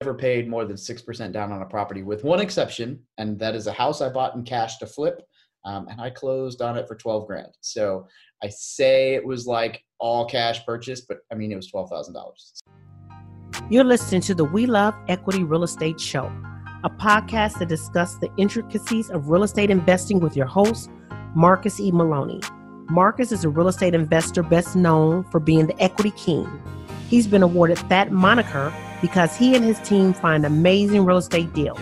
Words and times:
never 0.00 0.14
paid 0.14 0.48
more 0.48 0.64
than 0.64 0.76
6% 0.76 1.32
down 1.32 1.50
on 1.50 1.60
a 1.60 1.66
property 1.66 2.04
with 2.04 2.22
one 2.22 2.40
exception, 2.40 3.00
and 3.18 3.36
that 3.40 3.56
is 3.56 3.66
a 3.66 3.72
house 3.72 4.00
I 4.00 4.08
bought 4.08 4.36
in 4.36 4.44
cash 4.44 4.78
to 4.78 4.86
flip. 4.86 5.22
Um, 5.64 5.88
and 5.88 6.00
I 6.00 6.08
closed 6.08 6.62
on 6.62 6.78
it 6.78 6.86
for 6.86 6.94
12 6.94 7.26
grand. 7.26 7.48
So 7.62 8.06
I 8.40 8.48
say 8.48 9.14
it 9.14 9.26
was 9.26 9.48
like 9.48 9.82
all 9.98 10.24
cash 10.24 10.64
purchase, 10.64 11.00
but 11.00 11.18
I 11.32 11.34
mean, 11.34 11.50
it 11.50 11.56
was 11.56 11.68
$12,000. 11.72 12.14
You're 13.68 13.82
listening 13.82 14.20
to 14.20 14.36
the 14.36 14.44
We 14.44 14.66
Love 14.66 14.94
Equity 15.08 15.42
Real 15.42 15.64
Estate 15.64 16.00
Show, 16.00 16.26
a 16.84 16.90
podcast 16.90 17.58
that 17.58 17.68
discusses 17.68 18.20
the 18.20 18.30
intricacies 18.36 19.10
of 19.10 19.30
real 19.30 19.42
estate 19.42 19.68
investing 19.68 20.20
with 20.20 20.36
your 20.36 20.46
host, 20.46 20.90
Marcus 21.34 21.80
E. 21.80 21.90
Maloney. 21.90 22.40
Marcus 22.88 23.32
is 23.32 23.44
a 23.44 23.48
real 23.48 23.66
estate 23.66 23.94
investor 23.94 24.44
best 24.44 24.76
known 24.76 25.24
for 25.24 25.40
being 25.40 25.66
the 25.66 25.82
equity 25.82 26.12
king. 26.12 26.48
He's 27.08 27.26
been 27.26 27.42
awarded 27.42 27.78
that 27.88 28.12
moniker 28.12 28.72
because 29.00 29.36
he 29.36 29.54
and 29.54 29.64
his 29.64 29.78
team 29.80 30.12
find 30.12 30.44
amazing 30.44 31.04
real 31.04 31.18
estate 31.18 31.52
deals. 31.54 31.80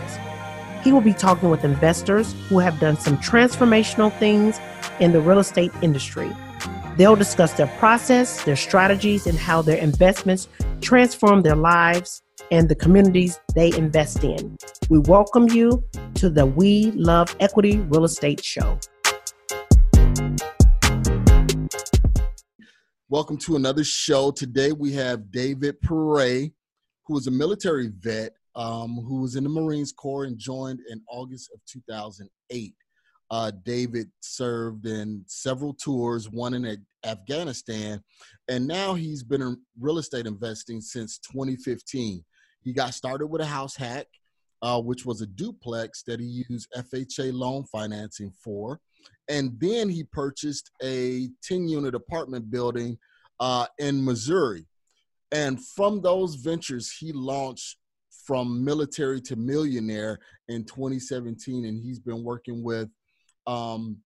He 0.83 0.93
will 0.93 1.01
be 1.01 1.13
talking 1.13 1.51
with 1.51 1.65
investors 1.65 2.35
who 2.49 2.59
have 2.59 2.79
done 2.79 2.97
some 2.97 3.17
transformational 3.19 4.17
things 4.19 4.61
in 5.01 5.13
the 5.13 5.21
real 5.21 5.39
estate 5.39 5.73
industry. 5.83 6.31
They'll 6.97 7.17
discuss 7.17 7.53
their 7.53 7.67
process, 7.79 8.43
their 8.45 8.57
strategies, 8.57 9.27
and 9.27 9.39
how 9.39 9.63
their 9.63 9.79
investments 9.79 10.49
transform 10.81 11.43
their 11.43 11.57
lives 11.57 12.23
and 12.51 12.69
the 12.69 12.75
communities 12.75 13.41
they 13.55 13.73
invest 13.77 14.23
in. 14.23 14.57
We 14.89 15.01
welcome 15.01 15.49
you 15.49 15.85
to 16.15 16.31
the 16.31 16.47
We 16.47 16.93
Love 16.93 17.35
Equity 17.41 17.81
Real 17.81 18.05
Estate 18.05 18.43
Show. 18.45 18.79
Welcome 23.09 23.37
to 23.39 23.57
another 23.57 23.85
show. 23.85 24.31
Today 24.31 24.73
we 24.73 24.93
have 24.93 25.31
David 25.31 25.81
Pere, 25.81 26.51
who 27.07 27.17
is 27.19 27.27
a 27.27 27.31
military 27.31 27.91
vet 28.01 28.33
um, 28.55 28.97
who 29.07 29.21
was 29.21 29.37
in 29.37 29.45
the 29.45 29.51
Marines 29.51 29.93
Corps 29.93 30.25
and 30.25 30.39
joined 30.39 30.81
in 30.91 31.03
August 31.09 31.51
of 31.55 31.61
2008. 31.67 32.75
Uh, 33.31 33.51
David 33.65 34.09
served 34.21 34.87
in 34.87 35.23
several 35.27 35.75
tours, 35.75 36.31
one 36.31 36.55
in 36.55 36.85
Afghanistan, 37.05 38.01
and 38.49 38.67
now 38.67 38.95
he's 38.95 39.23
been 39.23 39.43
in 39.43 39.61
real 39.81 39.99
estate 39.99 40.27
investing 40.27 40.81
since 40.81 41.19
2015. 41.19 42.25
He 42.63 42.73
got 42.73 42.95
started 42.95 43.27
with 43.27 43.43
a 43.43 43.47
house 43.47 43.77
hack, 43.77 44.07
uh, 44.63 44.81
which 44.81 45.05
was 45.05 45.23
a 45.23 45.27
duplex 45.27 46.03
that 46.05 46.21
he 46.21 46.45
used 46.49 46.73
FHA 46.77 47.33
loan 47.33 47.65
financing 47.65 48.33
for 48.43 48.81
and 49.29 49.53
then 49.59 49.89
he 49.89 50.05
purchased 50.05 50.71
a 50.83 51.29
10 51.43 51.69
unit 51.69 51.95
apartment 51.95 52.51
building 52.51 52.99
uh, 53.41 53.67
in 53.79 54.05
Missouri. 54.05 54.67
And 55.33 55.65
from 55.65 56.01
those 56.03 56.37
ventures, 56.37 56.93
he 56.93 57.13
launched 57.13 57.77
from 58.27 58.65
military 58.65 59.21
to 59.23 59.37
millionaire 59.37 60.19
in 60.49 60.65
2017. 60.65 61.65
And 61.65 61.83
he's 61.83 61.99
been 61.99 62.25
working 62.25 62.63
with 62.63 62.89
um, 63.47 63.99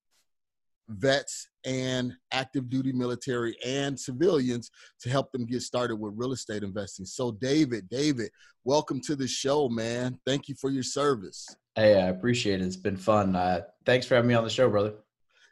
vets 0.88 1.48
and 1.64 2.12
active 2.32 2.68
duty 2.68 2.92
military 2.92 3.56
and 3.64 3.98
civilians 3.98 4.70
to 5.00 5.08
help 5.08 5.30
them 5.32 5.46
get 5.46 5.62
started 5.62 5.96
with 5.96 6.14
real 6.16 6.32
estate 6.32 6.62
investing. 6.62 7.04
So, 7.04 7.32
David, 7.32 7.88
David, 7.88 8.30
welcome 8.64 9.00
to 9.02 9.16
the 9.16 9.28
show, 9.28 9.68
man. 9.68 10.18
Thank 10.26 10.48
you 10.48 10.54
for 10.54 10.70
your 10.70 10.82
service. 10.82 11.46
Hey, 11.74 12.00
I 12.00 12.08
appreciate 12.08 12.60
it. 12.60 12.64
It's 12.64 12.76
been 12.76 12.96
fun. 12.96 13.36
Uh, 13.36 13.62
thanks 13.86 14.06
for 14.06 14.16
having 14.16 14.28
me 14.28 14.34
on 14.34 14.44
the 14.44 14.50
show, 14.50 14.68
brother. 14.68 14.94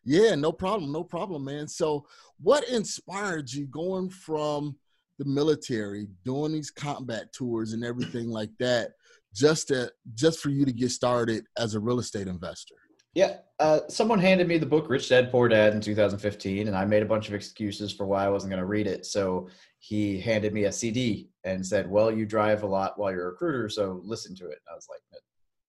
Yeah, 0.04 0.34
no 0.34 0.52
problem, 0.52 0.90
no 0.90 1.04
problem, 1.04 1.44
man. 1.44 1.68
So, 1.68 2.06
what 2.40 2.68
inspired 2.68 3.52
you 3.52 3.66
going 3.66 4.10
from 4.10 4.76
the 5.18 5.24
military, 5.24 6.08
doing 6.24 6.52
these 6.52 6.70
combat 6.70 7.32
tours 7.32 7.72
and 7.72 7.84
everything 7.84 8.28
like 8.28 8.50
that, 8.58 8.92
just 9.34 9.68
to 9.68 9.90
just 10.14 10.40
for 10.40 10.50
you 10.50 10.64
to 10.64 10.72
get 10.72 10.90
started 10.90 11.44
as 11.56 11.74
a 11.74 11.80
real 11.80 11.98
estate 11.98 12.28
investor? 12.28 12.74
Yeah, 13.14 13.38
uh, 13.58 13.80
someone 13.88 14.18
handed 14.18 14.46
me 14.46 14.58
the 14.58 14.66
book 14.66 14.88
Rich 14.88 15.08
Dad 15.08 15.30
Poor 15.30 15.48
Dad 15.48 15.74
in 15.74 15.80
2015, 15.80 16.68
and 16.68 16.76
I 16.76 16.84
made 16.84 17.02
a 17.02 17.06
bunch 17.06 17.28
of 17.28 17.34
excuses 17.34 17.92
for 17.92 18.06
why 18.06 18.24
I 18.24 18.28
wasn't 18.28 18.50
going 18.50 18.60
to 18.60 18.66
read 18.66 18.86
it. 18.86 19.06
So 19.06 19.48
he 19.80 20.20
handed 20.20 20.52
me 20.52 20.64
a 20.64 20.72
CD 20.72 21.30
and 21.44 21.66
said, 21.66 21.90
"Well, 21.90 22.12
you 22.12 22.26
drive 22.26 22.62
a 22.62 22.66
lot 22.66 22.98
while 22.98 23.10
you're 23.10 23.28
a 23.28 23.30
recruiter, 23.30 23.68
so 23.68 24.00
listen 24.04 24.36
to 24.36 24.44
it." 24.46 24.60
And 24.66 24.72
I 24.72 24.74
was 24.74 24.86
like, 24.88 25.00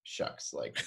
shucks, 0.10 0.54
like 0.54 0.82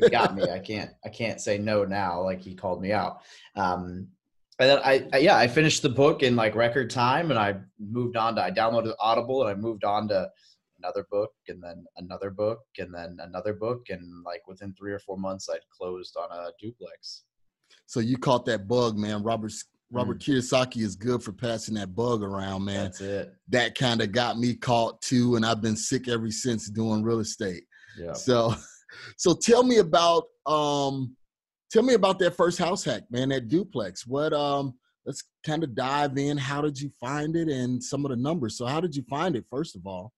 he 0.00 0.08
got 0.08 0.34
me. 0.34 0.44
I 0.44 0.58
can't 0.58 0.90
I 1.04 1.08
can't 1.08 1.40
say 1.40 1.58
no 1.58 1.84
now. 1.84 2.22
Like 2.22 2.40
he 2.40 2.54
called 2.54 2.80
me 2.80 2.92
out. 2.92 3.22
Um, 3.56 4.08
and 4.60 4.68
then 4.68 4.78
I, 4.84 5.08
I, 5.12 5.18
yeah 5.18 5.36
I 5.36 5.48
finished 5.48 5.82
the 5.82 5.88
book 5.88 6.22
in 6.22 6.36
like 6.36 6.54
record 6.54 6.90
time, 6.90 7.30
and 7.30 7.38
I 7.38 7.56
moved 7.78 8.16
on 8.16 8.36
to 8.36 8.42
I 8.42 8.50
downloaded 8.50 8.94
Audible, 9.00 9.42
and 9.42 9.50
I 9.50 9.54
moved 9.54 9.84
on 9.84 10.08
to 10.08 10.30
another 10.78 11.06
book, 11.10 11.32
and 11.48 11.62
then 11.62 11.84
another 11.96 12.30
book, 12.30 12.60
and 12.78 12.94
then 12.94 13.16
another 13.20 13.54
book, 13.54 13.86
and 13.88 14.22
like 14.24 14.46
within 14.46 14.74
three 14.74 14.92
or 14.92 14.98
four 14.98 15.16
months, 15.16 15.48
I'd 15.48 15.60
closed 15.76 16.16
on 16.16 16.30
a 16.30 16.50
duplex. 16.60 17.24
So 17.86 18.00
you 18.00 18.18
caught 18.18 18.44
that 18.46 18.68
bug, 18.68 18.96
man. 18.96 19.22
Robert 19.22 19.52
Robert 19.90 20.18
mm. 20.18 20.36
Kiyosaki 20.36 20.82
is 20.82 20.94
good 20.94 21.22
for 21.22 21.32
passing 21.32 21.74
that 21.74 21.94
bug 21.94 22.22
around, 22.22 22.64
man. 22.64 22.84
That's 22.84 23.00
it. 23.00 23.34
That 23.48 23.74
kind 23.74 24.00
of 24.00 24.12
got 24.12 24.38
me 24.38 24.54
caught 24.54 25.00
too, 25.00 25.36
and 25.36 25.44
I've 25.44 25.62
been 25.62 25.76
sick 25.76 26.06
ever 26.08 26.30
since 26.30 26.70
doing 26.70 27.02
real 27.02 27.20
estate. 27.20 27.64
Yeah. 27.98 28.12
So, 28.12 28.54
so 29.16 29.34
tell 29.34 29.62
me 29.62 29.78
about 29.78 30.24
um, 30.46 31.16
tell 31.70 31.82
me 31.82 31.94
about 31.94 32.18
that 32.18 32.36
first 32.36 32.58
house 32.58 32.84
hack, 32.84 33.04
man. 33.10 33.30
That 33.30 33.48
duplex. 33.48 34.06
What 34.06 34.32
um, 34.32 34.74
let's 35.06 35.24
kind 35.44 35.64
of 35.64 35.74
dive 35.74 36.18
in. 36.18 36.36
How 36.36 36.60
did 36.60 36.80
you 36.80 36.90
find 37.00 37.36
it, 37.36 37.48
and 37.48 37.82
some 37.82 38.04
of 38.04 38.10
the 38.10 38.16
numbers. 38.16 38.56
So, 38.56 38.66
how 38.66 38.80
did 38.80 38.94
you 38.94 39.02
find 39.08 39.36
it? 39.36 39.44
First 39.50 39.76
of 39.76 39.86
all, 39.86 40.12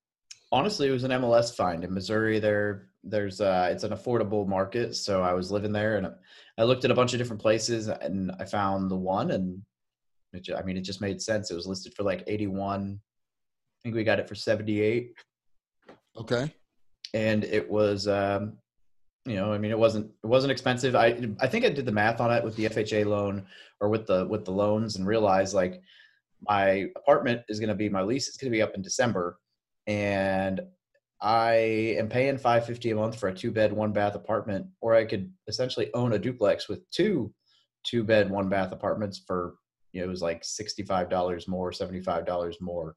honestly, 0.51 0.89
it 0.89 0.93
was 0.93 1.05
an 1.05 1.11
MLS 1.13 1.55
find 1.55 1.85
in 1.85 1.93
Missouri. 1.93 2.39
There, 2.39 2.89
there's 3.05 3.41
uh, 3.41 3.69
it's 3.71 3.85
an 3.85 3.93
affordable 3.93 4.47
market. 4.47 4.97
So 4.97 5.23
I 5.23 5.33
was 5.33 5.51
living 5.51 5.73
there, 5.73 5.97
and 5.97 6.09
I 6.59 6.65
looked 6.65 6.85
at 6.85 6.91
a 6.91 6.95
bunch 6.95 7.13
of 7.13 7.19
different 7.19 7.43
places, 7.43 7.89
and 7.89 8.33
I 8.41 8.45
found 8.45 8.91
the 8.91 8.97
one, 8.97 9.31
and 9.31 9.63
it, 10.33 10.49
I 10.57 10.63
mean, 10.63 10.77
it 10.77 10.83
just 10.83 11.01
made 11.01 11.21
sense. 11.21 11.51
It 11.51 11.55
was 11.57 11.67
listed 11.67 11.95
for 11.95 12.03
like 12.03 12.25
81. 12.27 12.99
I 13.01 13.83
think 13.83 13.95
we 13.95 14.05
got 14.05 14.19
it 14.19 14.29
for 14.29 14.35
78. 14.35 15.13
Okay 16.17 16.53
and 17.15 17.45
it 17.45 17.69
was 17.69 18.09
um, 18.09 18.57
you 19.25 19.37
know 19.37 19.53
i 19.53 19.59
mean 19.59 19.71
it 19.71 19.79
wasn't 19.79 20.11
it 20.23 20.27
wasn't 20.27 20.51
expensive. 20.51 20.95
I 20.95 21.29
i 21.41 21.47
think 21.47 21.65
i 21.65 21.69
did 21.69 21.87
the 21.87 21.93
math 21.93 22.21
on 22.21 22.33
it 22.33 22.43
with 22.43 22.57
the 22.57 22.65
fha 22.67 23.07
loan 23.07 23.45
or 23.81 23.89
with 23.89 24.07
the 24.07 24.27
with 24.27 24.45
the 24.45 24.51
loans 24.51 24.97
and 24.97 25.07
realized 25.07 25.55
like 25.55 25.81
my 26.49 26.89
apartment 26.97 27.43
is 27.49 27.61
going 27.61 27.69
to 27.69 27.75
be 27.75 27.89
my 27.89 28.03
lease 28.03 28.29
is 28.29 28.37
going 28.37 28.51
to 28.51 28.57
be 28.57 28.63
up 28.63 28.75
in 28.75 28.83
december 28.83 29.39
and 29.87 30.61
i 31.21 31.53
am 31.99 32.09
paying 32.09 32.37
550 32.37 32.91
a 32.91 32.97
month 32.97 33.19
for 33.19 33.29
a 33.29 33.35
two 33.35 33.53
bed 33.53 33.73
one 33.73 33.93
bath 33.93 34.17
apartment 34.17 34.67
or 34.81 34.95
i 34.95 35.05
could 35.05 35.33
essentially 35.47 35.91
own 35.95 36.15
a 36.15 36.19
duplex 36.19 36.69
with 36.69 36.89
two 36.91 37.33
two 37.85 38.03
bed 38.03 38.29
one 38.29 38.49
bath 38.49 38.73
apartments 38.73 39.23
for 39.25 39.55
you 39.93 40.01
know 40.01 40.07
it 40.07 40.11
was 40.11 40.23
like 40.23 40.43
$65 40.43 41.49
more 41.49 41.71
$75 41.71 42.61
more. 42.61 42.97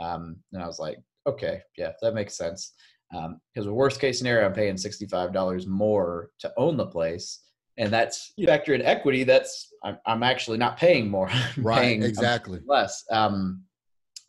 Um, 0.00 0.36
and 0.52 0.62
i 0.62 0.66
was 0.66 0.80
like 0.80 0.98
okay 1.26 1.62
yeah 1.76 1.92
that 2.02 2.14
makes 2.14 2.36
sense 2.36 2.72
because 3.10 3.34
um, 3.58 3.64
the 3.64 3.72
worst 3.72 4.00
case 4.00 4.18
scenario, 4.18 4.46
I'm 4.46 4.52
paying 4.52 4.74
$65 4.74 5.66
more 5.66 6.30
to 6.40 6.52
own 6.56 6.76
the 6.76 6.86
place. 6.86 7.40
And 7.76 7.92
that's 7.92 8.32
you 8.36 8.46
factor 8.46 8.74
in 8.74 8.82
equity. 8.82 9.24
That's 9.24 9.72
I'm, 9.82 9.98
I'm 10.06 10.22
actually 10.22 10.58
not 10.58 10.76
paying 10.76 11.10
more. 11.10 11.28
right. 11.56 11.82
Paying, 11.82 12.02
exactly. 12.02 12.60
less. 12.66 13.04
Um, 13.10 13.64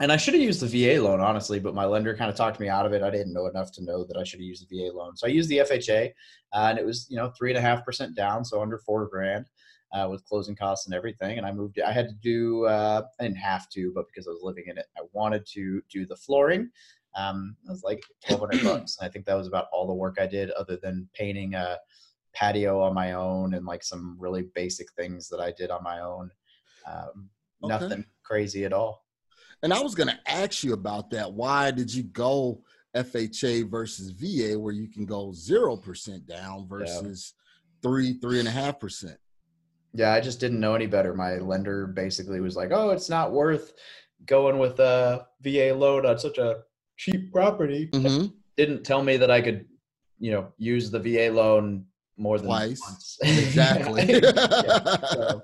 and 0.02 0.12
I 0.12 0.18
should 0.18 0.34
have 0.34 0.44
used 0.44 0.60
the 0.60 0.68
VA 0.68 1.02
loan, 1.02 1.22
honestly, 1.22 1.60
but 1.60 1.74
my 1.74 1.86
lender 1.86 2.16
kind 2.16 2.30
of 2.30 2.36
talked 2.36 2.60
me 2.60 2.68
out 2.68 2.86
of 2.86 2.92
it. 2.92 3.02
I 3.02 3.10
didn't 3.10 3.34
know 3.34 3.48
enough 3.48 3.72
to 3.74 3.84
know 3.84 4.04
that 4.04 4.18
I 4.18 4.24
should 4.24 4.40
have 4.40 4.46
used 4.46 4.68
the 4.68 4.76
VA 4.76 4.94
loan. 4.94 5.16
So 5.16 5.26
I 5.26 5.30
used 5.30 5.50
the 5.50 5.60
FHA, 5.60 6.12
uh, 6.54 6.68
and 6.70 6.78
it 6.78 6.86
was, 6.86 7.08
you 7.10 7.16
know, 7.16 7.32
three 7.38 7.52
and 7.52 7.58
a 7.58 7.62
half 7.62 7.86
percent 7.86 8.14
down, 8.14 8.44
so 8.44 8.62
under 8.62 8.78
four 8.80 9.08
grand 9.08 9.46
uh, 9.94 10.08
with 10.10 10.26
closing 10.26 10.56
costs 10.56 10.86
and 10.86 10.94
everything. 10.94 11.38
And 11.38 11.48
I 11.48 11.54
moved, 11.54 11.80
I 11.80 11.94
had 11.94 12.10
to 12.10 12.16
do, 12.16 12.66
uh, 12.66 13.04
I 13.20 13.24
didn't 13.24 13.38
have 13.38 13.70
to, 13.70 13.92
but 13.96 14.06
because 14.08 14.28
I 14.28 14.32
was 14.32 14.42
living 14.44 14.66
in 14.68 14.78
it, 14.78 14.88
I 14.98 15.02
wanted 15.14 15.46
to 15.54 15.82
do 15.90 16.06
the 16.06 16.18
flooring. 16.18 16.70
Um, 17.16 17.56
it 17.66 17.72
was 17.72 17.84
like 17.84 18.04
1200 18.28 18.64
bucks. 18.80 18.98
I 19.02 19.08
think 19.08 19.26
that 19.26 19.36
was 19.36 19.48
about 19.48 19.68
all 19.72 19.88
the 19.88 19.94
work 19.94 20.18
I 20.20 20.28
did 20.28 20.52
other 20.52 20.78
than 20.78 21.08
painting 21.14 21.56
a 21.56 21.78
patio 22.34 22.82
on 22.82 22.94
my 22.94 23.14
own 23.14 23.54
and 23.54 23.66
like 23.66 23.84
some 23.84 24.18
really 24.20 24.44
basic 24.54 24.92
things 24.94 25.30
that 25.30 25.40
I 25.40 25.52
did 25.52 25.72
on 25.72 25.84
my 25.84 26.02
own. 26.02 26.30
Um, 26.86 27.30
okay. 27.64 27.74
Nothing 27.74 28.06
crazy 28.24 28.66
at 28.66 28.74
all. 28.74 29.06
And 29.64 29.74
I 29.74 29.82
was 29.82 29.96
going 29.96 30.10
to 30.10 30.20
ask 30.28 30.64
you 30.64 30.74
about 30.74 31.10
that. 31.12 31.32
Why 31.32 31.72
did 31.72 31.94
you 31.94 32.04
go 32.04 32.62
FHA 32.96 33.70
versus 33.70 34.12
VA 34.12 34.60
where 34.60 34.74
you 34.74 34.88
can 34.90 35.06
go 35.06 35.30
0% 35.30 36.28
down 36.28 36.68
versus 36.68 37.34
yeah. 37.36 37.90
three, 37.90 38.14
three 38.14 38.40
and 38.40 38.48
a 38.48 38.52
half 38.52 38.80
percent? 38.80 39.18
Yeah, 39.94 40.14
I 40.14 40.20
just 40.20 40.42
didn't 40.42 40.60
know 40.60 40.76
any 40.76 40.88
better. 40.88 41.14
My 41.14 41.38
lender 41.38 41.88
basically 41.88 42.42
was 42.42 42.58
like, 42.58 42.72
"Oh, 42.74 42.90
it's 42.90 43.10
not 43.10 43.32
worth 43.32 43.72
going 44.26 44.60
with 44.60 44.80
a 44.80 45.26
VA 45.42 45.74
loan 45.74 46.06
on 46.06 46.20
such 46.20 46.38
a 46.38 46.64
cheap 46.98 47.32
property. 47.32 47.88
Mm-hmm. 47.88 48.28
Didn't 48.58 48.84
tell 48.84 49.04
me 49.04 49.18
that 49.18 49.32
I 49.32 49.42
could, 49.42 49.66
you 50.20 50.32
know, 50.32 50.54
use 50.58 50.92
the 50.92 51.00
VA 51.00 51.32
loan 51.34 51.86
more 52.18 52.38
than 52.38 52.48
twice. 52.48 52.82
Once. 52.82 53.18
Exactly. 53.24 54.06
yeah, 54.08 54.98
so, 55.12 55.42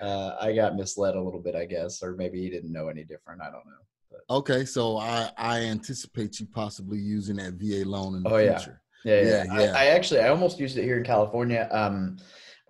uh, 0.00 0.36
I 0.40 0.54
got 0.54 0.76
misled 0.76 1.14
a 1.14 1.20
little 1.20 1.40
bit, 1.40 1.54
I 1.54 1.64
guess, 1.64 2.02
or 2.02 2.14
maybe 2.14 2.40
he 2.40 2.50
didn't 2.50 2.72
know 2.72 2.88
any 2.88 3.04
different. 3.04 3.40
I 3.40 3.46
don't 3.46 3.66
know. 3.66 3.82
But. 4.10 4.20
Okay, 4.34 4.64
so 4.64 4.98
I 4.98 5.30
I 5.38 5.60
anticipate 5.60 6.38
you 6.38 6.46
possibly 6.46 6.98
using 6.98 7.36
that 7.36 7.54
VA 7.54 7.88
loan 7.88 8.16
in 8.16 8.22
the 8.22 8.30
Oh, 8.30 8.38
future. 8.38 8.82
Yeah, 9.04 9.20
yeah. 9.20 9.44
Yeah, 9.44 9.44
yeah. 9.60 9.72
I, 9.72 9.84
I 9.84 9.86
actually 9.86 10.20
I 10.20 10.28
almost 10.28 10.60
used 10.60 10.76
it 10.76 10.84
here 10.84 10.98
in 10.98 11.04
California. 11.04 11.68
Um, 11.72 12.18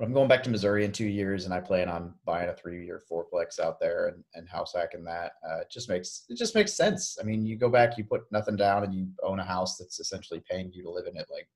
I'm 0.02 0.12
going 0.12 0.28
back 0.28 0.42
to 0.44 0.50
Missouri 0.50 0.84
in 0.84 0.92
two 0.92 1.06
years, 1.06 1.44
and 1.44 1.54
I 1.54 1.60
plan 1.60 1.88
on 1.88 2.14
buying 2.24 2.48
a 2.48 2.54
three-year 2.54 3.02
fourplex 3.10 3.60
out 3.60 3.78
there 3.78 4.08
and, 4.08 4.24
and 4.34 4.48
house 4.48 4.72
hacking 4.74 5.04
that. 5.04 5.32
Uh, 5.48 5.60
it 5.60 5.70
just 5.70 5.88
makes 5.88 6.24
it 6.28 6.36
just 6.36 6.54
makes 6.54 6.72
sense. 6.74 7.18
I 7.20 7.24
mean, 7.24 7.46
you 7.46 7.56
go 7.56 7.68
back, 7.68 7.96
you 7.96 8.04
put 8.04 8.22
nothing 8.32 8.56
down, 8.56 8.84
and 8.84 8.92
you 8.94 9.06
own 9.22 9.38
a 9.38 9.44
house 9.44 9.76
that's 9.78 10.00
essentially 10.00 10.42
paying 10.50 10.72
you 10.72 10.82
to 10.82 10.90
live 10.90 11.06
in 11.06 11.16
it. 11.16 11.26
Like, 11.30 11.48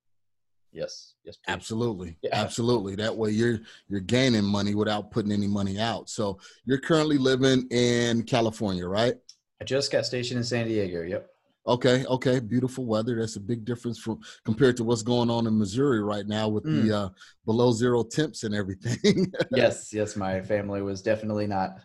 yes, 0.72 1.14
yes, 1.24 1.36
please. 1.36 1.52
Absolutely, 1.52 2.18
Yeah. 2.22 2.30
absolutely. 2.32 2.94
That 2.94 3.16
way 3.16 3.30
you're 3.30 3.58
you're 3.88 4.00
gaining 4.00 4.44
money 4.44 4.74
without 4.74 5.10
putting 5.10 5.32
any 5.32 5.48
money 5.48 5.80
out. 5.80 6.08
So 6.08 6.38
you're 6.64 6.78
currently 6.80 7.18
living 7.18 7.66
in 7.70 8.22
California, 8.22 8.86
right? 8.86 9.14
I 9.60 9.64
just 9.64 9.90
got 9.90 10.04
stationed 10.06 10.38
in 10.38 10.44
San 10.44 10.66
Diego. 10.68 11.02
Yep. 11.02 11.30
Okay, 11.66 12.04
okay, 12.06 12.38
beautiful 12.38 12.86
weather. 12.86 13.18
That's 13.18 13.36
a 13.36 13.40
big 13.40 13.64
difference 13.64 13.98
from 13.98 14.20
compared 14.44 14.76
to 14.76 14.84
what's 14.84 15.02
going 15.02 15.30
on 15.30 15.46
in 15.46 15.58
Missouri 15.58 16.00
right 16.00 16.26
now 16.26 16.48
with 16.48 16.64
Mm. 16.64 16.86
the 16.86 16.96
uh, 16.96 17.08
below 17.44 17.72
zero 17.72 18.02
temps 18.04 18.44
and 18.44 18.54
everything. 18.54 19.32
yes, 19.50 19.92
yes. 19.92 20.16
My 20.16 20.40
family 20.40 20.80
was 20.82 21.02
definitely 21.02 21.46
not 21.46 21.78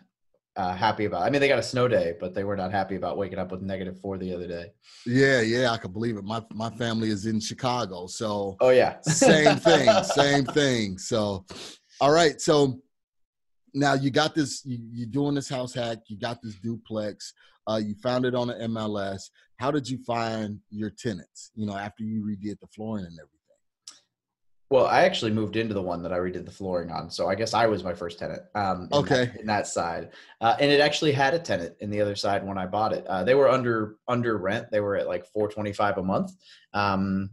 uh, 0.54 0.74
happy 0.74 1.06
about. 1.06 1.22
I 1.22 1.30
mean, 1.30 1.40
they 1.40 1.48
got 1.48 1.58
a 1.58 1.62
snow 1.62 1.88
day, 1.88 2.14
but 2.20 2.32
they 2.34 2.44
were 2.44 2.56
not 2.56 2.70
happy 2.70 2.94
about 2.96 3.16
waking 3.16 3.38
up 3.38 3.50
with 3.50 3.62
negative 3.62 3.98
four 4.00 4.18
the 4.18 4.32
other 4.34 4.46
day. 4.46 4.66
yeah, 5.06 5.40
yeah, 5.40 5.70
I 5.70 5.78
can 5.78 5.92
believe 5.92 6.16
it. 6.16 6.24
My 6.24 6.44
my 6.52 6.70
family 6.70 7.10
is 7.10 7.26
in 7.26 7.40
Chicago, 7.40 8.06
so 8.06 8.56
Oh 8.60 8.70
yeah, 8.70 9.00
same 9.00 9.56
thing, 9.68 10.04
same 10.04 10.44
thing. 10.44 10.98
So, 10.98 11.44
all 12.00 12.12
right. 12.12 12.40
So 12.40 12.80
now 13.74 13.94
you 13.94 14.10
got 14.10 14.34
this. 14.34 14.64
You, 14.64 14.78
you're 14.92 15.08
doing 15.08 15.34
this 15.34 15.48
house 15.48 15.74
hack. 15.74 15.98
You 16.06 16.18
got 16.18 16.40
this 16.42 16.54
duplex. 16.56 17.32
Uh, 17.68 17.80
you 17.84 17.94
found 18.02 18.24
it 18.24 18.34
on 18.34 18.48
the 18.48 18.54
MLS. 18.54 19.30
How 19.58 19.70
did 19.70 19.88
you 19.88 19.98
find 20.04 20.58
your 20.70 20.90
tenants? 20.90 21.50
You 21.54 21.66
know, 21.66 21.76
after 21.76 22.02
you 22.02 22.22
redid 22.24 22.58
the 22.60 22.66
flooring 22.74 23.04
and 23.04 23.14
everything. 23.14 23.28
Well, 24.70 24.86
I 24.86 25.02
actually 25.02 25.32
moved 25.32 25.56
into 25.56 25.74
the 25.74 25.82
one 25.82 26.02
that 26.02 26.14
I 26.14 26.18
redid 26.18 26.46
the 26.46 26.50
flooring 26.50 26.90
on, 26.90 27.10
so 27.10 27.28
I 27.28 27.34
guess 27.34 27.52
I 27.52 27.66
was 27.66 27.84
my 27.84 27.92
first 27.92 28.18
tenant. 28.18 28.40
Um, 28.54 28.88
in 28.90 28.98
Okay. 29.00 29.26
that, 29.26 29.40
in 29.40 29.46
that 29.46 29.66
side, 29.66 30.12
uh, 30.40 30.56
and 30.58 30.70
it 30.72 30.80
actually 30.80 31.12
had 31.12 31.34
a 31.34 31.38
tenant 31.38 31.76
in 31.80 31.90
the 31.90 32.00
other 32.00 32.16
side 32.16 32.42
when 32.46 32.56
I 32.56 32.66
bought 32.66 32.94
it. 32.94 33.06
Uh, 33.06 33.22
they 33.22 33.34
were 33.34 33.50
under 33.50 33.96
under 34.08 34.38
rent; 34.38 34.68
they 34.72 34.80
were 34.80 34.96
at 34.96 35.06
like 35.06 35.26
four 35.26 35.48
twenty 35.48 35.74
five 35.74 35.98
a 35.98 36.02
month. 36.02 36.32
Um, 36.72 37.30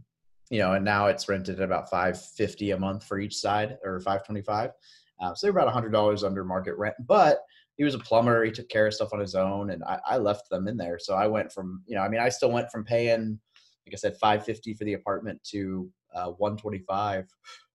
you 0.50 0.58
know, 0.58 0.74
and 0.74 0.84
now 0.84 1.06
it's 1.06 1.30
rented 1.30 1.58
at 1.60 1.64
about 1.64 1.88
five 1.88 2.22
fifty 2.22 2.72
a 2.72 2.78
month 2.78 3.04
for 3.04 3.18
each 3.18 3.36
side, 3.36 3.78
or 3.82 4.00
five 4.00 4.22
twenty 4.22 4.42
five. 4.42 4.72
Uh, 5.18 5.34
so 5.34 5.46
they're 5.46 5.52
about 5.56 5.68
a 5.68 5.72
hundred 5.72 5.92
dollars 5.92 6.22
under 6.22 6.44
market 6.44 6.76
rent, 6.76 6.96
but 7.06 7.38
he 7.76 7.84
was 7.84 7.94
a 7.94 7.98
plumber. 7.98 8.44
He 8.44 8.50
took 8.50 8.68
care 8.68 8.86
of 8.86 8.94
stuff 8.94 9.12
on 9.12 9.20
his 9.20 9.34
own, 9.34 9.70
and 9.70 9.82
I, 9.84 9.98
I 10.06 10.16
left 10.18 10.50
them 10.50 10.68
in 10.68 10.76
there. 10.76 10.98
So 10.98 11.14
I 11.14 11.26
went 11.26 11.52
from, 11.52 11.82
you 11.86 11.96
know, 11.96 12.02
I 12.02 12.08
mean, 12.08 12.20
I 12.20 12.28
still 12.28 12.50
went 12.50 12.70
from 12.70 12.84
paying, 12.84 13.38
like 13.86 13.94
I 13.94 13.96
said, 13.96 14.16
five 14.18 14.44
fifty 14.44 14.74
for 14.74 14.84
the 14.84 14.94
apartment 14.94 15.42
to 15.52 15.90
uh, 16.14 16.26
one 16.28 16.56
twenty 16.56 16.80
five. 16.80 17.26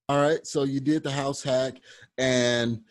All 0.08 0.22
right. 0.22 0.46
So 0.46 0.64
you 0.64 0.80
did 0.80 1.02
the 1.02 1.12
house 1.12 1.42
hack, 1.42 1.76
and 2.18 2.82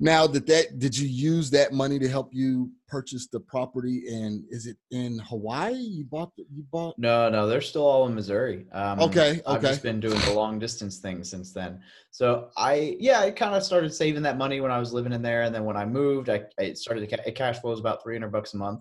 now 0.00 0.26
that 0.26 0.46
that 0.46 0.78
did 0.78 0.96
you 0.96 1.08
use 1.08 1.50
that 1.50 1.72
money 1.72 1.98
to 1.98 2.08
help 2.08 2.32
you 2.32 2.70
purchase 2.86 3.26
the 3.26 3.40
property? 3.40 4.04
And 4.08 4.44
is 4.50 4.66
it 4.66 4.76
in 4.90 5.18
Hawaii? 5.18 5.74
You 5.74 6.04
bought 6.04 6.34
the, 6.36 6.44
you 6.54 6.64
bought. 6.70 6.98
No, 6.98 7.28
no, 7.28 7.46
they're 7.46 7.60
still 7.60 7.84
all 7.86 8.06
in 8.06 8.14
Missouri. 8.14 8.66
Um, 8.72 9.00
Okay, 9.00 9.40
I've 9.46 9.60
just 9.62 9.82
been 9.82 10.00
doing 10.00 10.18
the 10.20 10.32
long 10.32 10.58
distance 10.58 10.98
thing 10.98 11.24
since 11.24 11.52
then. 11.52 11.80
So 12.10 12.48
I, 12.56 12.96
yeah, 12.98 13.20
I 13.20 13.30
kind 13.30 13.54
of 13.54 13.62
started 13.62 13.92
saving 13.92 14.22
that 14.22 14.38
money 14.38 14.60
when 14.60 14.70
I 14.70 14.78
was 14.78 14.92
living 14.92 15.12
in 15.12 15.22
there, 15.22 15.42
and 15.42 15.54
then 15.54 15.64
when 15.64 15.76
I 15.76 15.84
moved, 15.84 16.30
I, 16.30 16.44
I 16.58 16.72
started 16.74 17.08
to 17.08 17.16
ca- 17.16 17.22
it 17.26 17.34
cash 17.34 17.58
flows 17.60 17.80
about 17.80 18.02
three 18.02 18.14
hundred 18.14 18.32
bucks 18.32 18.54
a 18.54 18.56
month, 18.56 18.80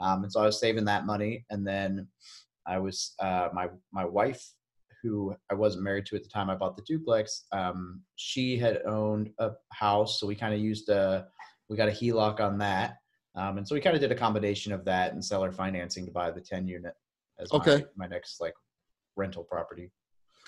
um, 0.00 0.22
and 0.22 0.32
so 0.32 0.40
I 0.40 0.46
was 0.46 0.60
saving 0.60 0.84
that 0.86 1.06
money, 1.06 1.44
and 1.50 1.66
then 1.66 2.08
I 2.66 2.78
was 2.78 3.14
uh, 3.18 3.48
my 3.52 3.68
my 3.92 4.04
wife, 4.04 4.44
who 5.02 5.34
I 5.50 5.54
wasn't 5.54 5.84
married 5.84 6.06
to 6.06 6.16
at 6.16 6.22
the 6.22 6.28
time 6.28 6.50
I 6.50 6.54
bought 6.54 6.76
the 6.76 6.82
duplex. 6.82 7.44
Um, 7.52 8.02
she 8.16 8.56
had 8.56 8.82
owned 8.86 9.30
a 9.38 9.52
house, 9.72 10.20
so 10.20 10.26
we 10.26 10.34
kind 10.34 10.54
of 10.54 10.60
used 10.60 10.88
a 10.88 11.26
we 11.68 11.76
got 11.76 11.88
a 11.88 11.92
HELOC 11.92 12.40
on 12.40 12.58
that. 12.58 12.96
Um, 13.34 13.58
and 13.58 13.68
so 13.68 13.74
we 13.74 13.80
kind 13.80 13.94
of 13.94 14.00
did 14.00 14.10
a 14.10 14.16
combination 14.16 14.72
of 14.72 14.84
that 14.86 15.12
and 15.12 15.24
seller 15.24 15.52
financing 15.52 16.06
to 16.06 16.12
buy 16.12 16.30
the 16.30 16.40
10 16.40 16.66
unit 16.66 16.94
as 17.38 17.52
my- 17.52 17.58
my, 17.96 18.06
next 18.06 18.40
like 18.40 18.54
rental 19.16 19.44
property. 19.44 19.90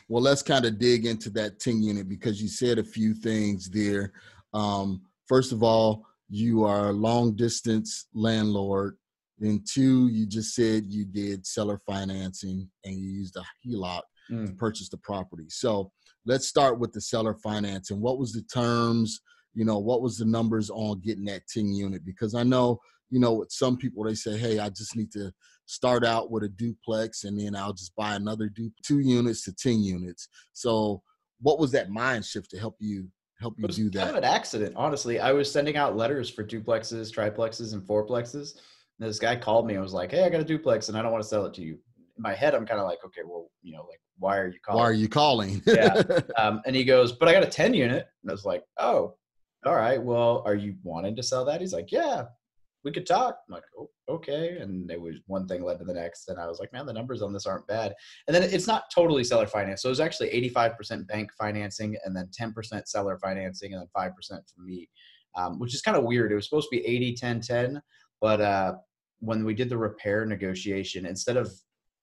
Well, 0.08 0.22
let's 0.22 0.42
kind 0.42 0.64
of 0.64 0.78
dig 0.78 1.06
into 1.06 1.30
that 1.30 1.60
10 1.60 1.82
unit 1.82 2.08
because 2.08 2.42
you 2.42 2.48
said 2.48 2.78
a 2.78 2.84
few 2.84 3.14
things 3.14 3.68
there. 3.68 4.12
Um, 4.52 5.02
first 5.28 5.52
of 5.52 5.62
all, 5.62 6.06
you 6.28 6.64
are 6.64 6.88
a 6.88 6.92
long 6.92 7.36
distance 7.36 8.06
landlord. 8.14 8.96
Then, 9.38 9.62
two, 9.64 10.08
you 10.08 10.26
just 10.26 10.54
said 10.54 10.92
you 10.92 11.04
did 11.04 11.46
seller 11.46 11.78
financing 11.86 12.68
and 12.84 12.98
you 12.98 13.08
used 13.08 13.36
a 13.36 13.44
HELOC 13.66 14.02
to 14.30 14.52
Mm. 14.52 14.58
purchase 14.58 14.88
the 14.88 14.96
property. 14.98 15.46
So, 15.48 15.90
let's 16.26 16.46
start 16.46 16.78
with 16.78 16.92
the 16.92 17.00
seller 17.00 17.34
financing. 17.34 18.00
What 18.00 18.18
was 18.18 18.32
the 18.32 18.42
terms? 18.42 19.20
You 19.54 19.64
know, 19.64 19.78
what 19.78 20.02
was 20.02 20.18
the 20.18 20.24
numbers 20.24 20.70
on 20.70 21.00
getting 21.00 21.24
that 21.24 21.42
10 21.48 21.72
unit? 21.72 22.04
Because 22.04 22.34
I 22.34 22.42
know, 22.44 22.78
you 23.10 23.18
know, 23.18 23.34
with 23.34 23.50
some 23.50 23.76
people, 23.76 24.04
they 24.04 24.14
say, 24.14 24.36
hey, 24.38 24.58
I 24.58 24.68
just 24.68 24.94
need 24.96 25.10
to 25.12 25.32
start 25.66 26.04
out 26.04 26.30
with 26.30 26.42
a 26.44 26.48
duplex 26.48 27.24
and 27.24 27.38
then 27.40 27.56
I'll 27.56 27.72
just 27.72 27.94
buy 27.96 28.14
another 28.14 28.48
du- 28.48 28.72
two 28.84 29.00
units 29.00 29.44
to 29.44 29.52
10 29.54 29.82
units. 29.82 30.28
So 30.52 31.02
what 31.40 31.58
was 31.58 31.72
that 31.72 31.90
mind 31.90 32.24
shift 32.24 32.50
to 32.50 32.58
help 32.58 32.76
you 32.80 33.08
help 33.40 33.54
It 33.54 33.62
you 33.62 33.66
was 33.66 33.76
do 33.76 33.90
kind 33.90 34.08
of 34.10 34.14
that? 34.16 34.24
an 34.24 34.24
accident, 34.34 34.74
honestly. 34.76 35.18
I 35.18 35.32
was 35.32 35.50
sending 35.50 35.76
out 35.76 35.96
letters 35.96 36.28
for 36.28 36.44
duplexes, 36.44 37.10
triplexes, 37.12 37.72
and 37.72 37.82
fourplexes. 37.82 38.56
And 39.00 39.08
this 39.08 39.18
guy 39.18 39.34
called 39.36 39.66
me 39.66 39.72
and 39.74 39.82
was 39.82 39.94
like, 39.94 40.10
"Hey, 40.10 40.24
I 40.24 40.28
got 40.28 40.42
a 40.42 40.44
duplex 40.44 40.88
and 40.90 40.98
I 40.98 41.02
don't 41.02 41.10
want 41.12 41.22
to 41.24 41.28
sell 41.28 41.46
it 41.46 41.54
to 41.54 41.62
you." 41.62 41.78
My 42.20 42.34
head, 42.34 42.54
I'm 42.54 42.66
kind 42.66 42.80
of 42.80 42.86
like, 42.86 42.98
"Okay, 43.04 43.22
well, 43.24 43.50
you 43.62 43.72
know, 43.72 43.86
like, 43.88 44.00
why 44.18 44.36
are 44.38 44.48
you 44.48 44.58
calling?" 44.64 44.78
Why 44.80 44.88
are 44.88 44.92
you 44.92 45.08
calling? 45.08 45.62
Yeah. 45.66 46.02
Um, 46.36 46.60
and 46.66 46.76
he 46.76 46.84
goes, 46.84 47.12
"But 47.12 47.28
I 47.28 47.32
got 47.32 47.42
a 47.42 47.46
10 47.46 47.74
unit." 47.74 48.06
And 48.22 48.30
I 48.30 48.32
was 48.32 48.44
like, 48.44 48.62
"Oh, 48.78 49.14
all 49.66 49.74
right. 49.74 50.02
Well, 50.02 50.42
are 50.46 50.54
you 50.54 50.76
wanting 50.82 51.16
to 51.16 51.22
sell 51.22 51.44
that?" 51.46 51.60
He's 51.60 51.72
like, 51.72 51.90
"Yeah, 51.92 52.24
we 52.84 52.92
could 52.92 53.06
talk." 53.06 53.38
I'm 53.48 53.54
like, 53.54 53.64
oh, 53.78 53.90
"Okay." 54.08 54.58
And 54.58 54.90
it 54.90 55.00
was 55.00 55.16
one 55.26 55.46
thing 55.46 55.62
led 55.62 55.78
to 55.78 55.84
the 55.84 55.94
next, 55.94 56.28
and 56.28 56.38
I 56.38 56.46
was 56.46 56.60
like, 56.60 56.72
"Man, 56.72 56.86
the 56.86 56.92
numbers 56.92 57.22
on 57.22 57.32
this 57.32 57.46
aren't 57.46 57.66
bad." 57.66 57.94
And 58.26 58.34
then 58.34 58.42
it's 58.42 58.66
not 58.66 58.84
totally 58.94 59.24
seller 59.24 59.46
finance, 59.46 59.82
so 59.82 59.88
it 59.88 59.92
was 59.92 60.00
actually 60.00 60.30
85% 60.30 61.06
bank 61.06 61.30
financing, 61.38 61.96
and 62.04 62.16
then 62.16 62.28
10% 62.28 62.86
seller 62.88 63.18
financing, 63.18 63.74
and 63.74 63.82
then 63.82 63.88
5% 63.96 64.12
from 64.54 64.66
me, 64.66 64.88
um, 65.36 65.58
which 65.58 65.74
is 65.74 65.82
kind 65.82 65.96
of 65.96 66.04
weird. 66.04 66.32
It 66.32 66.36
was 66.36 66.48
supposed 66.48 66.68
to 66.70 66.76
be 66.76 66.86
80, 66.86 67.14
10, 67.16 67.40
10, 67.40 67.82
but 68.20 68.40
uh, 68.40 68.74
when 69.20 69.44
we 69.44 69.54
did 69.54 69.68
the 69.68 69.78
repair 69.78 70.24
negotiation, 70.24 71.06
instead 71.06 71.36
of 71.36 71.52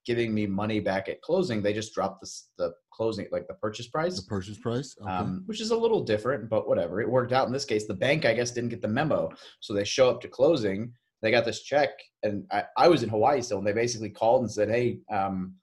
giving 0.08 0.32
me 0.32 0.46
money 0.46 0.80
back 0.80 1.06
at 1.10 1.20
closing, 1.20 1.60
they 1.60 1.74
just 1.74 1.94
dropped 1.94 2.22
the, 2.22 2.30
the 2.56 2.72
closing, 2.90 3.26
like 3.30 3.46
the 3.46 3.52
purchase 3.52 3.88
price 3.88 4.16
the 4.16 4.26
purchase 4.26 4.56
price? 4.56 4.96
Okay. 5.02 5.10
um, 5.10 5.42
which 5.44 5.60
is 5.60 5.70
a 5.70 5.76
little 5.76 6.02
different, 6.02 6.48
but 6.48 6.66
whatever. 6.66 7.02
It 7.02 7.10
worked 7.10 7.34
out 7.34 7.46
in 7.46 7.52
this 7.52 7.66
case. 7.66 7.86
The 7.86 7.92
bank, 7.92 8.24
I 8.24 8.32
guess, 8.32 8.50
didn't 8.50 8.70
get 8.70 8.80
the 8.80 8.88
memo. 8.88 9.30
So 9.60 9.74
they 9.74 9.84
show 9.84 10.08
up 10.08 10.22
to 10.22 10.28
closing. 10.28 10.94
They 11.20 11.30
got 11.30 11.44
this 11.44 11.62
check, 11.62 11.90
and 12.22 12.44
I, 12.50 12.64
I 12.78 12.88
was 12.88 13.02
in 13.02 13.10
Hawaii 13.10 13.42
still, 13.42 13.58
and 13.58 13.66
they 13.66 13.74
basically 13.74 14.08
called 14.08 14.40
and 14.40 14.50
said, 14.50 14.70
Hey, 14.70 15.00
um, 15.12 15.56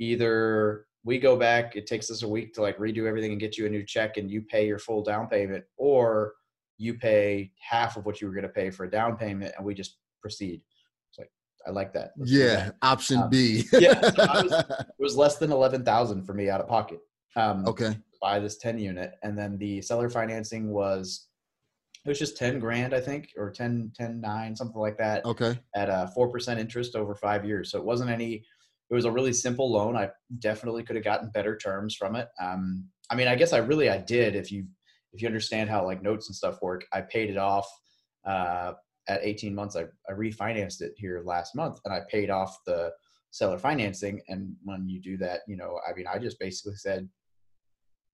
either 0.00 0.86
we 1.04 1.20
go 1.20 1.36
back, 1.36 1.76
it 1.76 1.86
takes 1.86 2.10
us 2.10 2.24
a 2.24 2.28
week 2.28 2.54
to 2.54 2.62
like 2.62 2.78
redo 2.78 3.06
everything 3.06 3.30
and 3.30 3.40
get 3.40 3.56
you 3.56 3.66
a 3.66 3.70
new 3.70 3.86
check, 3.86 4.16
and 4.16 4.28
you 4.28 4.42
pay 4.42 4.66
your 4.66 4.80
full 4.80 5.04
down 5.04 5.28
payment, 5.28 5.62
or 5.76 6.32
you 6.76 6.94
pay 6.94 7.52
half 7.60 7.96
of 7.96 8.04
what 8.04 8.20
you 8.20 8.26
were 8.26 8.34
going 8.34 8.42
to 8.42 8.48
pay 8.48 8.68
for 8.68 8.84
a 8.84 8.90
down 8.90 9.16
payment, 9.16 9.54
and 9.56 9.64
we 9.64 9.74
just 9.74 9.98
proceed. 10.20 10.60
I 11.66 11.70
like 11.70 11.92
that. 11.94 12.12
Let's 12.16 12.30
yeah, 12.32 12.56
that. 12.56 12.76
option 12.82 13.18
Um, 13.22 13.30
B. 13.30 13.64
yeah, 13.72 14.00
so 14.00 14.42
was- 14.42 14.64
It 14.80 14.86
was 14.98 15.16
less 15.16 15.36
than 15.36 15.52
11,000 15.52 16.24
for 16.24 16.34
me 16.34 16.48
out 16.50 16.60
of 16.60 16.68
pocket. 16.68 16.98
Um, 17.36 17.66
okay. 17.66 17.96
buy 18.20 18.38
this 18.38 18.58
10 18.58 18.78
unit 18.78 19.14
and 19.22 19.38
then 19.38 19.56
the 19.58 19.80
seller 19.80 20.10
financing 20.10 20.70
was 20.70 21.28
it 22.04 22.08
was 22.08 22.18
just 22.18 22.36
10 22.36 22.58
grand 22.58 22.92
i 22.94 23.00
think 23.00 23.30
or 23.38 23.50
10 23.50 23.90
10 23.96 24.20
9 24.20 24.54
something 24.56 24.80
like 24.80 24.98
that 24.98 25.24
Okay. 25.24 25.58
at 25.74 25.88
a 25.88 26.12
4% 26.16 26.58
interest 26.58 26.94
over 26.94 27.14
five 27.14 27.44
years 27.46 27.70
so 27.70 27.78
it 27.78 27.84
wasn't 27.86 28.10
any 28.10 28.34
it 28.90 28.94
was 28.94 29.06
a 29.06 29.10
really 29.10 29.32
simple 29.32 29.72
loan 29.72 29.96
i 29.96 30.10
definitely 30.40 30.82
could 30.82 30.94
have 30.94 31.04
gotten 31.06 31.30
better 31.30 31.56
terms 31.56 31.94
from 31.96 32.14
it 32.16 32.28
um, 32.38 32.84
i 33.10 33.14
mean 33.16 33.28
i 33.28 33.34
guess 33.34 33.54
i 33.54 33.58
really 33.58 33.88
i 33.88 33.96
did 33.96 34.36
if 34.36 34.52
you 34.52 34.66
if 35.14 35.22
you 35.22 35.26
understand 35.26 35.70
how 35.70 35.82
like 35.84 36.02
notes 36.02 36.28
and 36.28 36.36
stuff 36.36 36.60
work 36.60 36.84
i 36.92 37.00
paid 37.00 37.30
it 37.30 37.38
off 37.38 37.66
uh, 38.26 38.72
at 39.08 39.20
18 39.22 39.54
months 39.54 39.76
I, 39.76 39.82
I 40.08 40.12
refinanced 40.12 40.80
it 40.80 40.92
here 40.96 41.22
last 41.24 41.54
month 41.56 41.80
and 41.84 41.92
i 41.92 42.00
paid 42.10 42.30
off 42.30 42.58
the 42.66 42.90
seller 43.30 43.58
financing 43.58 44.20
and 44.28 44.54
when 44.62 44.88
you 44.88 45.00
do 45.00 45.16
that 45.18 45.40
you 45.48 45.56
know 45.56 45.80
i 45.88 45.92
mean 45.94 46.06
i 46.06 46.18
just 46.18 46.38
basically 46.38 46.76
said 46.76 47.08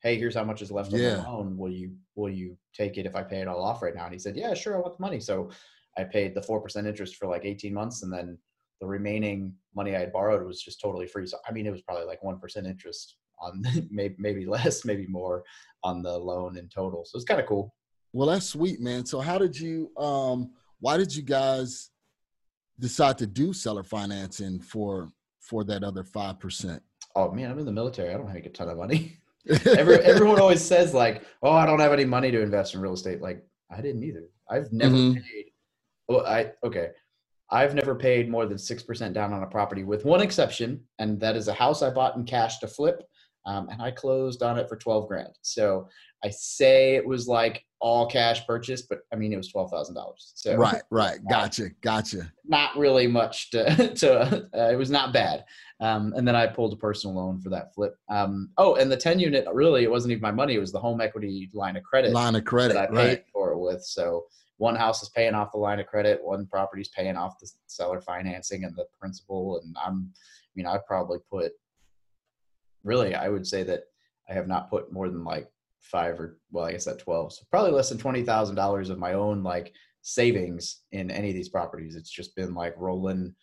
hey 0.02 0.16
here's 0.16 0.34
how 0.34 0.44
much 0.44 0.62
is 0.62 0.70
left 0.70 0.92
on 0.92 1.00
Yeah. 1.00 1.16
the 1.16 1.22
loan. 1.28 1.56
Will 1.58 1.72
you 1.72 1.96
will 2.14 2.30
you 2.30 2.56
take 2.72 2.98
it 2.98 3.06
if 3.06 3.16
i 3.16 3.22
pay 3.22 3.40
it 3.40 3.48
all 3.48 3.62
off 3.62 3.82
right 3.82 3.94
now? 3.94 4.04
And 4.04 4.12
he 4.12 4.18
said 4.18 4.36
yeah 4.36 4.54
sure 4.54 4.76
i 4.76 4.80
want 4.80 4.96
the 4.96 5.02
money. 5.02 5.20
So 5.20 5.50
i 5.96 6.04
paid 6.04 6.34
the 6.34 6.40
4% 6.40 6.86
interest 6.86 7.16
for 7.16 7.26
like 7.26 7.44
18 7.44 7.74
months 7.74 8.02
and 8.04 8.12
then 8.12 8.38
the 8.80 8.86
remaining 8.86 9.54
money 9.74 9.96
i 9.96 10.00
had 10.00 10.12
borrowed 10.12 10.46
was 10.46 10.62
just 10.62 10.80
totally 10.80 11.06
free. 11.08 11.26
So 11.26 11.38
i 11.48 11.52
mean 11.52 11.66
it 11.66 11.72
was 11.72 11.82
probably 11.82 12.06
like 12.06 12.22
1% 12.22 12.66
interest 12.66 13.16
on 13.40 13.60
maybe 13.90 14.14
maybe 14.18 14.46
less 14.46 14.84
maybe 14.84 15.06
more 15.08 15.42
on 15.82 16.02
the 16.02 16.16
loan 16.16 16.56
in 16.56 16.68
total. 16.68 17.04
So 17.04 17.16
it's 17.16 17.24
kind 17.24 17.40
of 17.40 17.46
cool. 17.46 17.74
Well, 18.12 18.28
that's 18.28 18.46
sweet, 18.46 18.80
man. 18.80 19.04
So 19.04 19.20
how 19.20 19.36
did 19.36 19.58
you 19.58 19.90
um 19.96 20.52
why 20.80 20.96
did 20.96 21.14
you 21.14 21.22
guys 21.22 21.90
decide 22.78 23.18
to 23.18 23.26
do 23.26 23.52
seller 23.52 23.82
financing 23.82 24.60
for 24.60 25.10
for 25.40 25.64
that 25.64 25.82
other 25.84 26.04
five 26.04 26.38
percent? 26.38 26.82
Oh 27.16 27.30
man, 27.32 27.50
I'm 27.50 27.58
in 27.58 27.66
the 27.66 27.72
military. 27.72 28.12
I 28.14 28.16
don't 28.16 28.32
make 28.32 28.46
a 28.46 28.50
ton 28.50 28.68
of 28.68 28.76
money. 28.78 29.18
Every, 29.66 29.96
everyone 29.96 30.38
always 30.40 30.62
says 30.62 30.92
like, 30.92 31.24
"Oh, 31.42 31.52
I 31.52 31.64
don't 31.64 31.80
have 31.80 31.92
any 31.92 32.04
money 32.04 32.30
to 32.30 32.40
invest 32.42 32.74
in 32.74 32.80
real 32.80 32.92
estate." 32.92 33.22
Like, 33.22 33.42
I 33.70 33.80
didn't 33.80 34.02
either. 34.04 34.24
I've 34.50 34.70
never 34.72 34.94
Mhm. 34.94 35.14
paid. 35.14 35.46
Well, 36.08 36.26
I 36.26 36.52
okay. 36.64 36.88
I've 37.50 37.74
never 37.74 37.94
paid 37.94 38.28
more 38.28 38.44
than 38.44 38.58
six 38.58 38.82
percent 38.82 39.14
down 39.14 39.32
on 39.32 39.42
a 39.42 39.46
property, 39.46 39.84
with 39.84 40.04
one 40.04 40.20
exception, 40.20 40.84
and 40.98 41.18
that 41.20 41.34
is 41.34 41.48
a 41.48 41.54
house 41.54 41.82
I 41.82 41.88
bought 41.90 42.16
in 42.16 42.24
cash 42.24 42.58
to 42.58 42.68
flip, 42.68 43.02
um, 43.46 43.68
and 43.70 43.80
I 43.80 43.90
closed 43.90 44.42
on 44.42 44.58
it 44.58 44.68
for 44.68 44.76
twelve 44.76 45.08
grand. 45.08 45.32
So 45.40 45.88
I 46.22 46.28
say 46.28 46.96
it 46.96 47.06
was 47.06 47.26
like 47.26 47.64
all 47.80 48.06
cash 48.06 48.46
purchase, 48.46 48.82
but 48.82 49.00
I 49.12 49.16
mean 49.16 49.32
it 49.32 49.36
was 49.36 49.48
twelve 49.48 49.70
thousand 49.70 49.94
dollars. 49.94 50.32
So 50.34 50.56
Right, 50.56 50.82
right. 50.90 51.18
Gotcha, 51.30 51.70
gotcha. 51.80 52.32
not 52.44 52.76
really 52.76 53.06
much 53.06 53.50
to 53.50 53.94
to. 53.94 54.46
Uh, 54.54 54.70
it 54.70 54.76
was 54.76 54.90
not 54.90 55.12
bad. 55.12 55.44
Um, 55.80 56.12
and 56.16 56.26
then 56.26 56.34
I 56.34 56.46
pulled 56.46 56.72
a 56.72 56.76
personal 56.76 57.16
loan 57.16 57.40
for 57.40 57.50
that 57.50 57.74
flip. 57.74 57.94
Um, 58.08 58.50
oh, 58.58 58.74
and 58.76 58.90
the 58.90 58.96
ten 58.96 59.20
unit 59.20 59.46
really 59.52 59.84
it 59.84 59.90
wasn't 59.90 60.12
even 60.12 60.22
my 60.22 60.30
money; 60.32 60.54
it 60.54 60.60
was 60.60 60.72
the 60.72 60.80
home 60.80 61.00
equity 61.00 61.50
line 61.54 61.76
of 61.76 61.84
credit 61.84 62.12
Line 62.12 62.34
of 62.34 62.44
credit, 62.44 62.74
that 62.74 62.84
I 62.84 62.86
paid 62.86 62.94
right? 62.94 63.24
for 63.32 63.52
it 63.52 63.58
with. 63.58 63.82
So 63.84 64.24
one 64.56 64.74
house 64.74 65.02
is 65.02 65.08
paying 65.10 65.34
off 65.34 65.52
the 65.52 65.58
line 65.58 65.78
of 65.78 65.86
credit, 65.86 66.20
one 66.22 66.46
property's 66.46 66.88
paying 66.88 67.16
off 67.16 67.38
the 67.38 67.48
seller 67.66 68.00
financing 68.00 68.64
and 68.64 68.74
the 68.74 68.86
principal. 69.00 69.60
And 69.62 69.76
I'm, 69.84 70.12
I 70.12 70.50
mean, 70.56 70.66
I 70.66 70.78
probably 70.86 71.18
put. 71.30 71.52
Really, 72.84 73.14
I 73.14 73.28
would 73.28 73.46
say 73.46 73.62
that 73.64 73.84
I 74.28 74.34
have 74.34 74.48
not 74.48 74.70
put 74.70 74.92
more 74.92 75.08
than 75.08 75.24
like 75.24 75.48
five 75.90 76.18
or 76.20 76.38
well, 76.52 76.64
I 76.66 76.72
guess 76.72 76.84
that 76.84 76.98
twelve. 76.98 77.32
So 77.32 77.44
probably 77.50 77.72
less 77.72 77.88
than 77.88 77.98
twenty 77.98 78.22
thousand 78.22 78.56
dollars 78.56 78.90
of 78.90 78.98
my 78.98 79.14
own 79.14 79.42
like 79.42 79.72
savings 80.02 80.82
in 80.92 81.10
any 81.10 81.28
of 81.28 81.34
these 81.34 81.48
properties. 81.48 81.96
It's 81.96 82.10
just 82.10 82.34
been 82.36 82.54
like 82.54 82.74
rolling 82.76 83.34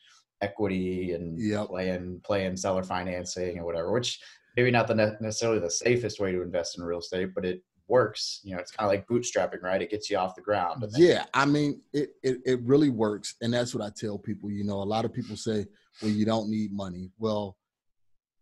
equity 0.41 1.13
and 1.13 1.39
Yep. 1.39 1.67
playing 1.67 2.21
playing 2.23 2.57
seller 2.57 2.83
financing 2.83 3.57
and 3.57 3.65
whatever. 3.65 3.91
Which 3.91 4.19
maybe 4.57 4.71
not 4.71 4.87
the 4.87 4.95
ne- 4.95 5.17
necessarily 5.21 5.59
the 5.59 5.69
safest 5.69 6.19
way 6.19 6.31
to 6.31 6.41
invest 6.41 6.77
in 6.77 6.83
real 6.83 6.99
estate, 6.99 7.29
but 7.35 7.45
it 7.45 7.61
works. 7.87 8.41
You 8.43 8.55
know, 8.55 8.59
it's 8.61 8.71
kind 8.71 8.87
of 8.87 8.91
like 8.91 9.07
bootstrapping, 9.07 9.61
right? 9.61 9.81
It 9.81 9.91
gets 9.91 10.09
you 10.09 10.17
off 10.17 10.35
the 10.35 10.41
ground. 10.41 10.83
Yeah, 10.95 11.25
I 11.33 11.45
mean, 11.45 11.81
it, 11.93 12.11
it 12.23 12.37
it 12.45 12.59
really 12.61 12.89
works, 12.89 13.35
and 13.41 13.53
that's 13.53 13.75
what 13.75 13.83
I 13.83 13.91
tell 13.95 14.17
people. 14.17 14.49
You 14.49 14.63
know, 14.63 14.81
a 14.81 14.83
lot 14.83 15.05
of 15.05 15.13
people 15.13 15.35
say, 15.35 15.65
"Well, 16.01 16.11
you 16.11 16.25
don't 16.25 16.49
need 16.49 16.71
money." 16.73 17.11
Well, 17.19 17.57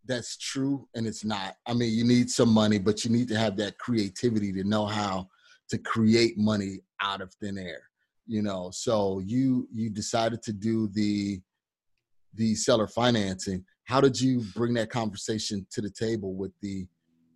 that's 0.05 0.38
true, 0.38 0.88
and 0.95 1.07
it's 1.07 1.24
not. 1.24 1.55
I 1.65 1.74
mean, 1.74 1.93
you 1.93 2.03
need 2.03 2.29
some 2.29 2.50
money, 2.50 2.79
but 2.79 3.05
you 3.05 3.12
need 3.12 3.27
to 3.29 3.38
have 3.38 3.55
that 3.57 3.77
creativity 3.77 4.51
to 4.53 4.63
know 4.63 4.86
how 4.86 5.29
to 5.69 5.77
create 5.77 6.38
money 6.38 6.81
out 7.01 7.22
of 7.22 7.33
thin 7.36 7.57
air. 7.57 7.89
You 8.27 8.41
know, 8.41 8.69
so 8.72 9.19
you 9.25 9.67
you 9.74 9.89
decided 9.89 10.41
to 10.43 10.53
do 10.53 10.88
the 10.89 11.41
the 12.33 12.55
seller 12.55 12.88
financing. 12.88 13.63
How 13.86 14.01
did 14.01 14.19
you 14.19 14.41
bring 14.55 14.74
that 14.75 14.89
conversation 14.89 15.65
to 15.72 15.81
the 15.81 15.89
table 15.89 16.36
with 16.36 16.51
the 16.62 16.88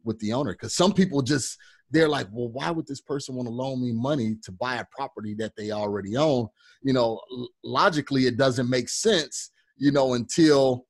with 0.03 0.19
the 0.19 0.33
owner? 0.33 0.53
Because 0.53 0.75
some 0.75 0.93
people 0.93 1.21
just 1.21 1.57
they're 1.89 2.09
like, 2.09 2.27
well, 2.31 2.49
why 2.49 2.69
would 2.69 2.87
this 2.87 3.01
person 3.01 3.35
want 3.35 3.47
to 3.47 3.53
loan 3.53 3.81
me 3.81 3.93
money 3.93 4.35
to 4.43 4.51
buy 4.51 4.75
a 4.75 4.85
property 4.91 5.33
that 5.35 5.53
they 5.55 5.71
already 5.71 6.17
own? 6.17 6.47
You 6.83 6.93
know, 6.93 7.21
logically, 7.63 8.27
it 8.27 8.37
doesn't 8.37 8.69
make 8.69 8.89
sense, 8.89 9.51
you 9.77 9.91
know, 9.91 10.13
until 10.13 10.85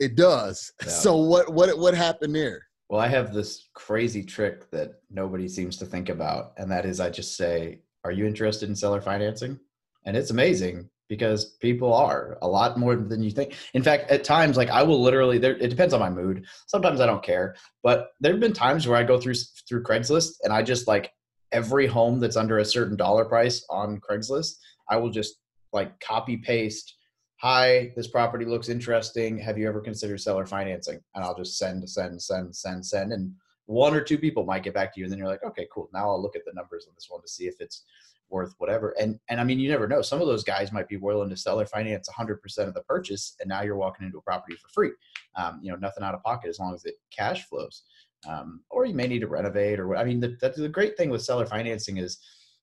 it 0.00 0.16
does. 0.16 0.72
Yeah. 0.82 0.88
So 0.88 1.16
what 1.16 1.52
what 1.52 1.78
what 1.78 1.94
happened 1.94 2.34
there? 2.34 2.62
Well, 2.88 3.00
I 3.00 3.06
have 3.06 3.32
this 3.32 3.68
crazy 3.74 4.24
trick 4.24 4.68
that 4.72 4.94
nobody 5.10 5.46
seems 5.46 5.76
to 5.76 5.86
think 5.86 6.08
about, 6.08 6.54
and 6.56 6.70
that 6.72 6.84
is 6.84 6.98
I 6.98 7.10
just 7.10 7.36
say, 7.36 7.80
Are 8.04 8.10
you 8.10 8.26
interested 8.26 8.68
in 8.68 8.74
seller 8.74 9.00
financing? 9.00 9.60
And 10.06 10.16
it's 10.16 10.30
amazing 10.30 10.88
because 11.08 11.56
people 11.60 11.92
are 11.92 12.38
a 12.40 12.48
lot 12.48 12.78
more 12.78 12.96
than 12.96 13.22
you 13.22 13.30
think. 13.30 13.54
In 13.74 13.82
fact, 13.82 14.10
at 14.10 14.24
times, 14.24 14.56
like 14.56 14.70
I 14.70 14.82
will 14.82 15.02
literally, 15.02 15.38
there, 15.38 15.56
it 15.56 15.68
depends 15.68 15.92
on 15.92 16.00
my 16.00 16.08
mood. 16.08 16.46
Sometimes 16.68 17.00
I 17.00 17.06
don't 17.06 17.22
care, 17.22 17.56
but 17.82 18.10
there 18.20 18.32
have 18.32 18.40
been 18.40 18.52
times 18.52 18.86
where 18.86 18.96
I 18.96 19.02
go 19.02 19.20
through 19.20 19.34
through 19.68 19.82
Craigslist 19.82 20.34
and 20.42 20.52
I 20.52 20.62
just 20.62 20.88
like 20.88 21.12
every 21.52 21.86
home 21.86 22.20
that's 22.20 22.36
under 22.36 22.58
a 22.58 22.64
certain 22.64 22.96
dollar 22.96 23.24
price 23.24 23.64
on 23.68 24.00
Craigslist, 24.00 24.54
I 24.88 24.96
will 24.96 25.10
just 25.10 25.34
like 25.72 25.98
copy 26.00 26.36
paste. 26.36 26.96
Hi, 27.42 27.90
this 27.96 28.06
property 28.06 28.44
looks 28.44 28.68
interesting. 28.68 29.38
Have 29.38 29.56
you 29.56 29.66
ever 29.66 29.80
considered 29.80 30.20
seller 30.20 30.44
financing? 30.44 31.00
And 31.14 31.24
I'll 31.24 31.34
just 31.34 31.56
send, 31.56 31.88
send, 31.88 32.20
send, 32.20 32.54
send, 32.54 32.84
send, 32.84 33.14
and 33.14 33.32
one 33.64 33.94
or 33.94 34.02
two 34.02 34.18
people 34.18 34.44
might 34.44 34.62
get 34.62 34.74
back 34.74 34.92
to 34.92 35.00
you, 35.00 35.06
and 35.06 35.10
then 35.10 35.18
you're 35.18 35.26
like, 35.26 35.42
okay, 35.42 35.66
cool. 35.72 35.88
Now 35.94 36.10
I'll 36.10 36.20
look 36.20 36.36
at 36.36 36.44
the 36.44 36.52
numbers 36.52 36.84
on 36.86 36.94
this 36.94 37.06
one 37.08 37.22
to 37.22 37.28
see 37.28 37.44
if 37.44 37.54
it's 37.58 37.84
worth 38.28 38.52
whatever. 38.58 38.94
And 39.00 39.18
and 39.30 39.40
I 39.40 39.44
mean, 39.44 39.58
you 39.58 39.70
never 39.70 39.88
know. 39.88 40.02
Some 40.02 40.20
of 40.20 40.26
those 40.26 40.44
guys 40.44 40.70
might 40.70 40.86
be 40.86 40.98
willing 40.98 41.30
to 41.30 41.36
seller 41.36 41.64
finance 41.64 42.10
100% 42.10 42.36
of 42.68 42.74
the 42.74 42.82
purchase, 42.82 43.36
and 43.40 43.48
now 43.48 43.62
you're 43.62 43.74
walking 43.74 44.04
into 44.04 44.18
a 44.18 44.22
property 44.22 44.56
for 44.56 44.68
free. 44.68 44.90
Um, 45.34 45.60
you 45.62 45.70
know, 45.70 45.78
nothing 45.78 46.04
out 46.04 46.14
of 46.14 46.22
pocket 46.22 46.50
as 46.50 46.58
long 46.58 46.74
as 46.74 46.84
it 46.84 46.96
cash 47.10 47.46
flows. 47.46 47.84
Um, 48.28 48.60
or 48.68 48.84
you 48.84 48.92
may 48.92 49.06
need 49.06 49.20
to 49.20 49.28
renovate, 49.28 49.80
or 49.80 49.88
what. 49.88 49.96
I 49.96 50.04
mean, 50.04 50.20
the, 50.20 50.36
that's 50.42 50.58
the 50.58 50.68
great 50.68 50.98
thing 50.98 51.08
with 51.08 51.22
seller 51.22 51.46
financing 51.46 51.96
is 51.96 52.18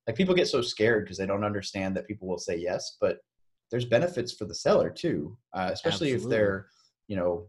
like 0.06 0.16
people 0.16 0.36
get 0.36 0.50
so 0.50 0.62
scared 0.62 1.06
because 1.06 1.18
they 1.18 1.26
don't 1.26 1.44
understand 1.44 1.96
that 1.96 2.08
people 2.08 2.28
will 2.28 2.38
say 2.38 2.58
yes, 2.58 2.98
but 3.02 3.22
there's 3.72 3.86
benefits 3.86 4.34
for 4.34 4.46
the 4.46 4.56
seller 4.56 4.90
too, 4.90 5.38
uh, 5.54 5.70
especially 5.72 6.14
Absolutely. 6.14 6.26
if 6.26 6.30
they're, 6.30 6.68
you 7.08 7.16
know, 7.16 7.48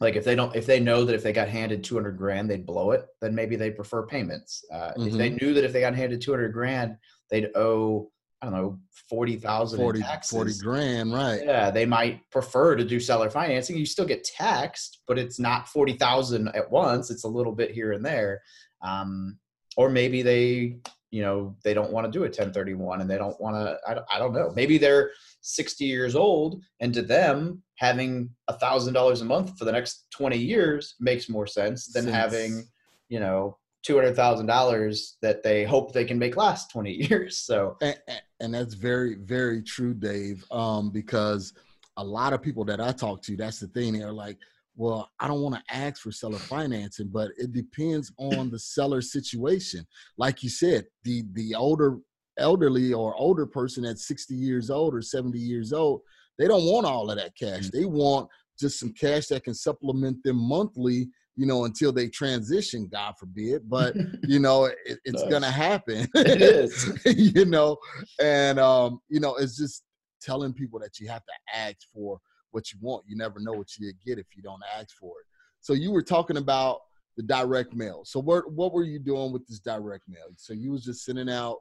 like 0.00 0.16
if 0.16 0.24
they 0.24 0.34
don't, 0.34 0.54
if 0.56 0.66
they 0.66 0.80
know 0.80 1.04
that 1.04 1.14
if 1.14 1.22
they 1.22 1.32
got 1.32 1.48
handed 1.48 1.84
200 1.84 2.16
grand, 2.16 2.48
they'd 2.50 2.64
blow 2.64 2.92
it, 2.92 3.06
then 3.20 3.34
maybe 3.34 3.56
they 3.56 3.70
prefer 3.70 4.06
payments. 4.06 4.64
Uh, 4.72 4.92
If 4.96 5.12
they 5.12 5.30
knew 5.30 5.52
that 5.54 5.64
if 5.64 5.72
they 5.72 5.80
got 5.80 5.94
handed 5.94 6.20
200 6.22 6.52
grand, 6.52 6.96
they'd 7.30 7.50
owe, 7.54 8.10
I 8.40 8.46
don't 8.46 8.54
know, 8.54 8.78
40,000 9.10 9.78
in 9.78 9.84
40, 9.84 10.00
taxes. 10.00 10.30
40 10.30 10.52
grand, 10.62 11.12
right? 11.12 11.42
Yeah, 11.44 11.70
they 11.70 11.84
might 11.84 12.22
prefer 12.30 12.76
to 12.76 12.84
do 12.84 12.98
seller 12.98 13.28
financing. 13.28 13.76
You 13.76 13.84
still 13.84 14.06
get 14.06 14.24
taxed, 14.24 15.02
but 15.06 15.18
it's 15.18 15.38
not 15.38 15.68
forty 15.68 15.92
thousand 15.92 16.48
at 16.48 16.70
once. 16.70 17.10
It's 17.10 17.24
a 17.24 17.28
little 17.28 17.52
bit 17.52 17.70
here 17.70 17.92
and 17.92 18.04
there, 18.04 18.40
um, 18.80 19.38
or 19.76 19.90
maybe 19.90 20.22
they, 20.22 20.78
you 21.10 21.22
know, 21.22 21.56
they 21.64 21.74
don't 21.74 21.92
want 21.92 22.06
to 22.06 22.10
do 22.10 22.24
a 22.24 22.28
ten 22.30 22.52
thirty 22.52 22.74
one, 22.74 23.00
and 23.00 23.10
they 23.10 23.18
don't 23.18 23.40
want 23.40 23.56
to. 23.56 23.78
I 23.88 23.94
don't, 23.94 24.06
I 24.12 24.18
don't 24.18 24.32
know. 24.32 24.52
Maybe 24.54 24.78
they're 24.78 25.10
sixty 25.40 25.84
years 25.84 26.14
old, 26.14 26.62
and 26.80 26.94
to 26.94 27.02
them, 27.02 27.62
having 27.76 28.30
a 28.48 28.52
thousand 28.58 28.94
dollars 28.94 29.20
a 29.20 29.24
month 29.24 29.58
for 29.58 29.64
the 29.64 29.72
next 29.72 30.06
twenty 30.10 30.38
years 30.38 30.94
makes 31.00 31.28
more 31.28 31.46
sense 31.46 31.92
than 31.92 32.04
Sense. 32.04 32.14
having, 32.14 32.64
you 33.08 33.18
know, 33.20 33.56
two 33.82 33.96
hundred 33.96 34.14
thousand 34.14 34.46
dollars 34.46 35.16
that 35.22 35.42
they 35.42 35.64
hope 35.64 35.92
they 35.92 36.04
can 36.04 36.18
make 36.18 36.36
last 36.36 36.70
twenty 36.70 36.92
years. 37.08 37.38
So 37.38 37.76
and- 37.82 37.98
and 38.42 38.54
that's 38.54 38.72
very 38.74 39.16
very 39.16 39.62
true 39.62 39.92
dave 39.92 40.44
um, 40.50 40.90
because 40.90 41.52
a 41.98 42.04
lot 42.04 42.32
of 42.32 42.40
people 42.40 42.64
that 42.64 42.80
i 42.80 42.90
talk 42.92 43.20
to 43.20 43.36
that's 43.36 43.60
the 43.60 43.66
thing 43.66 43.98
they're 43.98 44.12
like 44.12 44.38
well 44.80 45.10
i 45.20 45.28
don't 45.28 45.42
want 45.42 45.54
to 45.54 45.74
ask 45.74 46.00
for 46.00 46.10
seller 46.10 46.38
financing 46.38 47.08
but 47.12 47.30
it 47.36 47.52
depends 47.52 48.10
on 48.16 48.50
the 48.50 48.58
seller 48.58 49.02
situation 49.02 49.86
like 50.16 50.42
you 50.42 50.48
said 50.48 50.86
the 51.04 51.22
the 51.34 51.54
older 51.54 51.98
elderly 52.38 52.92
or 52.94 53.14
older 53.16 53.44
person 53.44 53.84
at 53.84 53.98
60 53.98 54.34
years 54.34 54.70
old 54.70 54.94
or 54.94 55.02
70 55.02 55.38
years 55.38 55.74
old 55.74 56.00
they 56.38 56.48
don't 56.48 56.64
want 56.64 56.86
all 56.86 57.10
of 57.10 57.18
that 57.18 57.36
cash 57.36 57.68
they 57.72 57.84
want 57.84 58.26
just 58.58 58.80
some 58.80 58.92
cash 58.94 59.26
that 59.26 59.44
can 59.44 59.54
supplement 59.54 60.22
them 60.24 60.36
monthly 60.36 61.10
you 61.36 61.44
know 61.44 61.66
until 61.66 61.92
they 61.92 62.08
transition 62.08 62.88
god 62.90 63.14
forbid 63.18 63.68
but 63.68 63.94
you 64.24 64.40
know 64.40 64.64
it, 64.64 64.98
it's 65.04 65.22
Nice. 65.22 65.30
gonna 65.30 65.50
happen 65.50 66.08
it 66.14 66.40
is. 66.40 66.90
you 67.34 67.44
know 67.44 67.76
and 68.18 68.58
um 68.58 68.98
you 69.10 69.20
know 69.20 69.34
it's 69.36 69.58
just 69.58 69.84
telling 70.22 70.54
people 70.54 70.78
that 70.78 70.98
you 70.98 71.08
have 71.08 71.24
to 71.24 71.32
ask 71.54 71.76
for 71.92 72.18
what 72.52 72.72
you 72.72 72.78
want. 72.80 73.04
You 73.06 73.16
never 73.16 73.40
know 73.40 73.52
what 73.52 73.76
you 73.78 73.92
get 74.04 74.18
if 74.18 74.26
you 74.36 74.42
don't 74.42 74.62
ask 74.78 74.96
for 74.96 75.20
it. 75.20 75.26
So 75.60 75.72
you 75.72 75.90
were 75.90 76.02
talking 76.02 76.36
about 76.36 76.80
the 77.16 77.22
direct 77.22 77.74
mail. 77.74 78.02
So 78.04 78.20
what 78.20 78.50
what 78.52 78.72
were 78.72 78.84
you 78.84 78.98
doing 78.98 79.32
with 79.32 79.46
this 79.46 79.58
direct 79.58 80.08
mail? 80.08 80.28
So 80.36 80.52
you 80.52 80.70
was 80.70 80.84
just 80.84 81.04
sending 81.04 81.28
out 81.28 81.58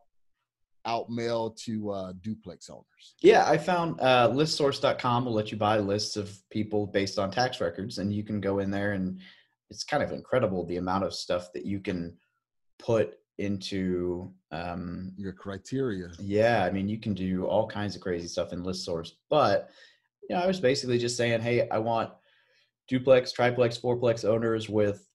out 0.86 1.10
mail 1.10 1.52
to 1.52 1.92
uh 1.92 2.14
duplex 2.22 2.70
owners. 2.70 3.16
Yeah, 3.22 3.46
I 3.48 3.58
found 3.58 4.00
uh, 4.00 4.30
listsource.com 4.30 5.26
will 5.26 5.34
let 5.34 5.52
you 5.52 5.58
buy 5.58 5.80
lists 5.80 6.16
of 6.16 6.40
people 6.50 6.88
based 6.88 7.20
on 7.20 7.32
tax 7.32 7.60
records, 7.60 7.98
and 7.98 8.14
you 8.14 8.24
can 8.24 8.40
go 8.40 8.60
in 8.60 8.72
there, 8.72 8.94
and 8.94 9.20
it's 9.70 9.84
kind 9.84 10.02
of 10.02 10.12
incredible 10.12 10.66
the 10.66 10.78
amount 10.78 11.04
of 11.04 11.14
stuff 11.14 11.52
that 11.54 11.66
you 11.66 11.80
can 11.80 12.16
put 12.78 13.16
into. 13.38 14.34
Um, 14.52 15.14
your 15.16 15.32
criteria. 15.32 16.10
Yeah, 16.18 16.64
I 16.66 16.72
mean, 16.72 16.90
you 16.90 16.98
can 16.98 17.14
do 17.14 17.46
all 17.46 17.68
kinds 17.68 17.96
of 17.96 18.02
crazy 18.02 18.28
stuff 18.28 18.52
in 18.52 18.64
ListSource, 18.64 19.12
but 19.30 19.70
you 20.30 20.36
know, 20.36 20.42
I 20.42 20.48
was 20.48 20.60
basically 20.60 21.00
just 21.00 21.18
saying, 21.18 21.42
hey, 21.42 21.68
I 21.70 21.80
want 21.80 22.12
duplex, 22.88 23.32
triplex, 23.32 23.78
fourplex 23.78 24.24
owners 24.24 24.70
with. 24.70 25.06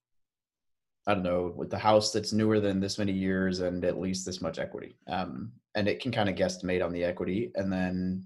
I 1.07 1.13
don't 1.13 1.21
know, 1.21 1.53
with 1.55 1.69
the 1.69 1.77
house 1.77 2.11
that's 2.11 2.33
newer 2.33 2.59
than 2.59 2.79
this 2.79 2.97
many 2.97 3.11
years 3.11 3.59
and 3.59 3.85
at 3.85 3.99
least 3.99 4.25
this 4.25 4.41
much 4.41 4.57
equity. 4.57 4.97
Um, 5.05 5.51
and 5.75 5.87
it 5.87 6.01
can 6.01 6.11
kind 6.11 6.27
of 6.27 6.35
guesstimate 6.35 6.83
on 6.83 6.91
the 6.91 7.03
equity 7.03 7.51
and 7.53 7.71
then 7.71 8.25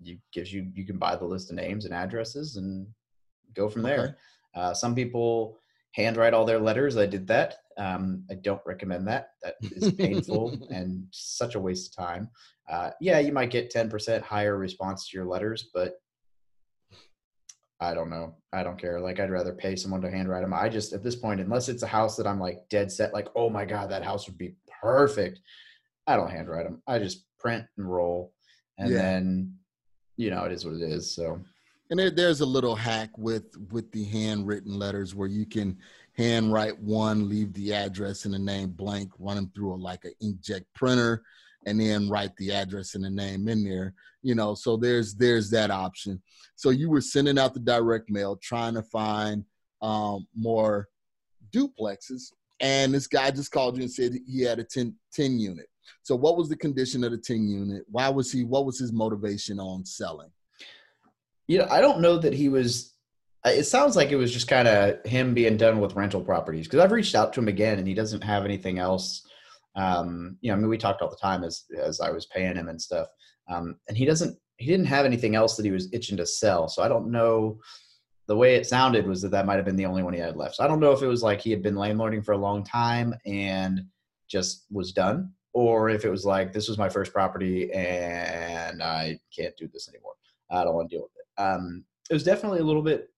you 0.00 0.18
gives 0.32 0.52
you 0.52 0.70
you 0.74 0.86
can 0.86 0.98
buy 0.98 1.16
the 1.16 1.24
list 1.24 1.50
of 1.50 1.56
names 1.56 1.84
and 1.84 1.94
addresses 1.94 2.56
and 2.56 2.86
go 3.54 3.68
from 3.68 3.82
there. 3.82 4.00
Okay. 4.00 4.14
Uh, 4.54 4.74
some 4.74 4.94
people 4.94 5.58
handwrite 5.92 6.34
all 6.34 6.44
their 6.44 6.58
letters. 6.58 6.96
I 6.96 7.06
did 7.06 7.26
that. 7.28 7.56
Um, 7.78 8.24
I 8.30 8.34
don't 8.34 8.60
recommend 8.66 9.08
that. 9.08 9.30
That 9.42 9.54
is 9.62 9.92
painful 9.92 10.56
and 10.70 11.04
such 11.10 11.54
a 11.54 11.60
waste 11.60 11.92
of 11.92 12.04
time. 12.04 12.28
Uh, 12.68 12.90
yeah, 13.00 13.18
you 13.18 13.32
might 13.32 13.50
get 13.50 13.72
10% 13.72 14.22
higher 14.22 14.56
response 14.56 15.08
to 15.08 15.16
your 15.16 15.26
letters, 15.26 15.70
but 15.74 15.94
I 17.80 17.94
don't 17.94 18.10
know. 18.10 18.36
I 18.52 18.62
don't 18.62 18.78
care. 18.78 19.00
Like, 19.00 19.18
I'd 19.18 19.30
rather 19.30 19.54
pay 19.54 19.74
someone 19.74 20.02
to 20.02 20.10
handwrite 20.10 20.42
them. 20.42 20.52
I 20.52 20.68
just, 20.68 20.92
at 20.92 21.02
this 21.02 21.16
point, 21.16 21.40
unless 21.40 21.68
it's 21.68 21.82
a 21.82 21.88
house 21.88 22.16
that 22.16 22.26
I'm 22.26 22.38
like 22.38 22.68
dead 22.68 22.92
set, 22.92 23.14
like, 23.14 23.28
oh 23.34 23.48
my 23.48 23.64
God, 23.64 23.90
that 23.90 24.04
house 24.04 24.26
would 24.28 24.38
be 24.38 24.54
perfect. 24.80 25.40
I 26.06 26.16
don't 26.16 26.30
handwrite 26.30 26.66
them. 26.66 26.82
I 26.86 26.98
just 26.98 27.24
print 27.38 27.64
and 27.78 27.90
roll. 27.90 28.32
And 28.78 28.90
yeah. 28.90 28.98
then, 28.98 29.54
you 30.16 30.30
know, 30.30 30.44
it 30.44 30.52
is 30.52 30.64
what 30.64 30.74
it 30.74 30.82
is. 30.82 31.14
So, 31.14 31.40
and 31.90 31.98
there, 31.98 32.10
there's 32.10 32.40
a 32.40 32.46
little 32.46 32.76
hack 32.76 33.10
with 33.18 33.56
with 33.70 33.90
the 33.92 34.04
handwritten 34.04 34.78
letters 34.78 35.14
where 35.14 35.28
you 35.28 35.44
can 35.44 35.76
handwrite 36.16 36.78
one, 36.78 37.28
leave 37.28 37.52
the 37.52 37.74
address 37.74 38.24
and 38.24 38.34
the 38.34 38.38
name 38.38 38.70
blank, 38.70 39.10
run 39.18 39.36
them 39.36 39.50
through 39.54 39.74
a 39.74 39.76
like 39.76 40.04
an 40.04 40.14
inkjet 40.22 40.64
printer, 40.74 41.22
and 41.66 41.80
then 41.80 42.08
write 42.08 42.34
the 42.36 42.52
address 42.52 42.94
and 42.94 43.04
the 43.04 43.10
name 43.10 43.48
in 43.48 43.64
there. 43.64 43.94
You 44.22 44.34
know, 44.34 44.54
so 44.54 44.76
there's 44.76 45.14
there's 45.14 45.50
that 45.50 45.70
option. 45.70 46.22
So 46.54 46.70
you 46.70 46.88
were 46.88 47.00
sending 47.00 47.38
out 47.38 47.54
the 47.54 47.60
direct 47.60 48.08
mail, 48.08 48.36
trying 48.36 48.74
to 48.74 48.82
find 48.82 49.44
um, 49.82 50.26
more 50.36 50.88
duplexes, 51.52 52.32
and 52.60 52.94
this 52.94 53.06
guy 53.06 53.30
just 53.30 53.50
called 53.50 53.76
you 53.76 53.82
and 53.82 53.92
said 53.92 54.12
he 54.28 54.42
had 54.42 54.58
a 54.58 54.64
10, 54.64 54.94
10 55.12 55.38
unit. 55.40 55.66
So 56.02 56.14
what 56.14 56.36
was 56.36 56.48
the 56.48 56.56
condition 56.56 57.02
of 57.02 57.10
the 57.10 57.18
10 57.18 57.48
unit? 57.48 57.82
Why 57.90 58.08
was 58.10 58.30
he? 58.30 58.44
What 58.44 58.66
was 58.66 58.78
his 58.78 58.92
motivation 58.92 59.58
on 59.58 59.84
selling? 59.84 60.30
You 61.50 61.58
know, 61.58 61.66
I 61.68 61.80
don't 61.80 62.00
know 62.00 62.16
that 62.16 62.32
he 62.32 62.48
was. 62.48 62.94
It 63.44 63.64
sounds 63.64 63.96
like 63.96 64.12
it 64.12 64.16
was 64.16 64.32
just 64.32 64.46
kind 64.46 64.68
of 64.68 65.04
him 65.04 65.34
being 65.34 65.56
done 65.56 65.80
with 65.80 65.96
rental 65.96 66.20
properties 66.20 66.68
because 66.68 66.78
I've 66.78 66.92
reached 66.92 67.16
out 67.16 67.32
to 67.32 67.40
him 67.40 67.48
again 67.48 67.78
and 67.78 67.88
he 67.88 67.94
doesn't 67.94 68.22
have 68.22 68.44
anything 68.44 68.78
else. 68.78 69.26
Um, 69.74 70.36
you 70.42 70.50
know, 70.50 70.56
I 70.56 70.60
mean, 70.60 70.68
we 70.68 70.78
talked 70.78 71.02
all 71.02 71.10
the 71.10 71.16
time 71.16 71.42
as 71.42 71.64
as 71.76 72.00
I 72.00 72.12
was 72.12 72.26
paying 72.26 72.54
him 72.54 72.68
and 72.68 72.80
stuff, 72.80 73.08
um, 73.48 73.74
and 73.88 73.96
he 73.96 74.04
doesn't. 74.04 74.38
He 74.58 74.66
didn't 74.66 74.86
have 74.86 75.04
anything 75.04 75.34
else 75.34 75.56
that 75.56 75.64
he 75.64 75.72
was 75.72 75.88
itching 75.92 76.16
to 76.18 76.26
sell. 76.26 76.68
So 76.68 76.84
I 76.84 76.88
don't 76.88 77.10
know. 77.10 77.58
The 78.28 78.36
way 78.36 78.54
it 78.54 78.66
sounded 78.66 79.08
was 79.08 79.20
that 79.22 79.32
that 79.32 79.46
might 79.46 79.56
have 79.56 79.64
been 79.64 79.74
the 79.74 79.86
only 79.86 80.04
one 80.04 80.12
he 80.12 80.20
had 80.20 80.36
left. 80.36 80.54
So 80.54 80.64
I 80.64 80.68
don't 80.68 80.78
know 80.78 80.92
if 80.92 81.02
it 81.02 81.08
was 81.08 81.24
like 81.24 81.40
he 81.40 81.50
had 81.50 81.64
been 81.64 81.74
landlording 81.74 82.24
for 82.24 82.32
a 82.32 82.38
long 82.38 82.62
time 82.62 83.12
and 83.26 83.86
just 84.28 84.66
was 84.70 84.92
done, 84.92 85.32
or 85.52 85.90
if 85.90 86.04
it 86.04 86.10
was 86.10 86.24
like 86.24 86.52
this 86.52 86.68
was 86.68 86.78
my 86.78 86.88
first 86.88 87.12
property 87.12 87.72
and 87.72 88.84
I 88.84 89.18
can't 89.36 89.56
do 89.56 89.68
this 89.72 89.88
anymore. 89.88 90.12
I 90.48 90.62
don't 90.62 90.74
want 90.74 90.90
to 90.90 90.96
deal 90.96 91.02
with 91.02 91.12
it. 91.16 91.19
Um, 91.40 91.84
it 92.10 92.14
was 92.14 92.24
definitely 92.24 92.60
a 92.60 92.64
little 92.64 92.82
bit 92.82 93.08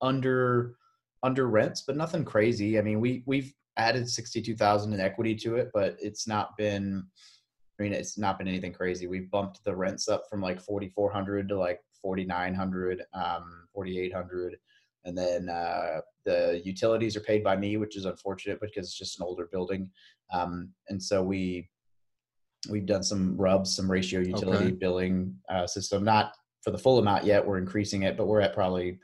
under 0.00 0.76
under 1.22 1.48
rents, 1.48 1.82
but 1.86 1.96
nothing 1.96 2.24
crazy. 2.24 2.78
I 2.78 2.82
mean, 2.82 3.00
we 3.00 3.22
we've 3.26 3.52
added 3.76 4.08
sixty 4.08 4.42
two 4.42 4.56
thousand 4.56 4.92
in 4.92 5.00
equity 5.00 5.34
to 5.36 5.56
it, 5.56 5.70
but 5.72 5.96
it's 6.00 6.26
not 6.26 6.56
been. 6.56 7.04
I 7.78 7.82
mean, 7.84 7.92
it's 7.92 8.18
not 8.18 8.38
been 8.38 8.48
anything 8.48 8.72
crazy. 8.72 9.06
We've 9.06 9.30
bumped 9.30 9.62
the 9.64 9.74
rents 9.74 10.08
up 10.08 10.24
from 10.28 10.40
like 10.40 10.60
forty 10.60 10.88
four 10.88 11.12
hundred 11.12 11.48
to 11.48 11.58
like 11.58 11.80
forty 12.02 12.24
nine 12.24 12.54
hundred, 12.54 13.04
um, 13.14 13.68
forty 13.72 14.00
eight 14.00 14.12
hundred, 14.12 14.56
and 15.04 15.16
then 15.16 15.48
uh, 15.48 16.00
the 16.24 16.60
utilities 16.64 17.16
are 17.16 17.20
paid 17.20 17.44
by 17.44 17.56
me, 17.56 17.76
which 17.76 17.96
is 17.96 18.04
unfortunate 18.04 18.60
because 18.60 18.86
it's 18.86 18.98
just 18.98 19.20
an 19.20 19.26
older 19.26 19.48
building, 19.52 19.90
um, 20.32 20.70
and 20.88 21.00
so 21.00 21.22
we 21.22 21.68
we've 22.68 22.86
done 22.86 23.04
some 23.04 23.36
RUBS, 23.36 23.76
some 23.76 23.90
ratio 23.90 24.20
utility 24.20 24.66
okay. 24.66 24.74
billing 24.74 25.36
uh, 25.48 25.66
system, 25.66 26.02
not 26.02 26.32
for 26.62 26.70
the 26.70 26.78
full 26.78 26.98
amount 26.98 27.24
yet. 27.24 27.46
We're 27.46 27.58
increasing 27.58 28.02
it, 28.02 28.16
but 28.16 28.26
we're 28.26 28.40
at 28.40 28.54
probably 28.54 28.98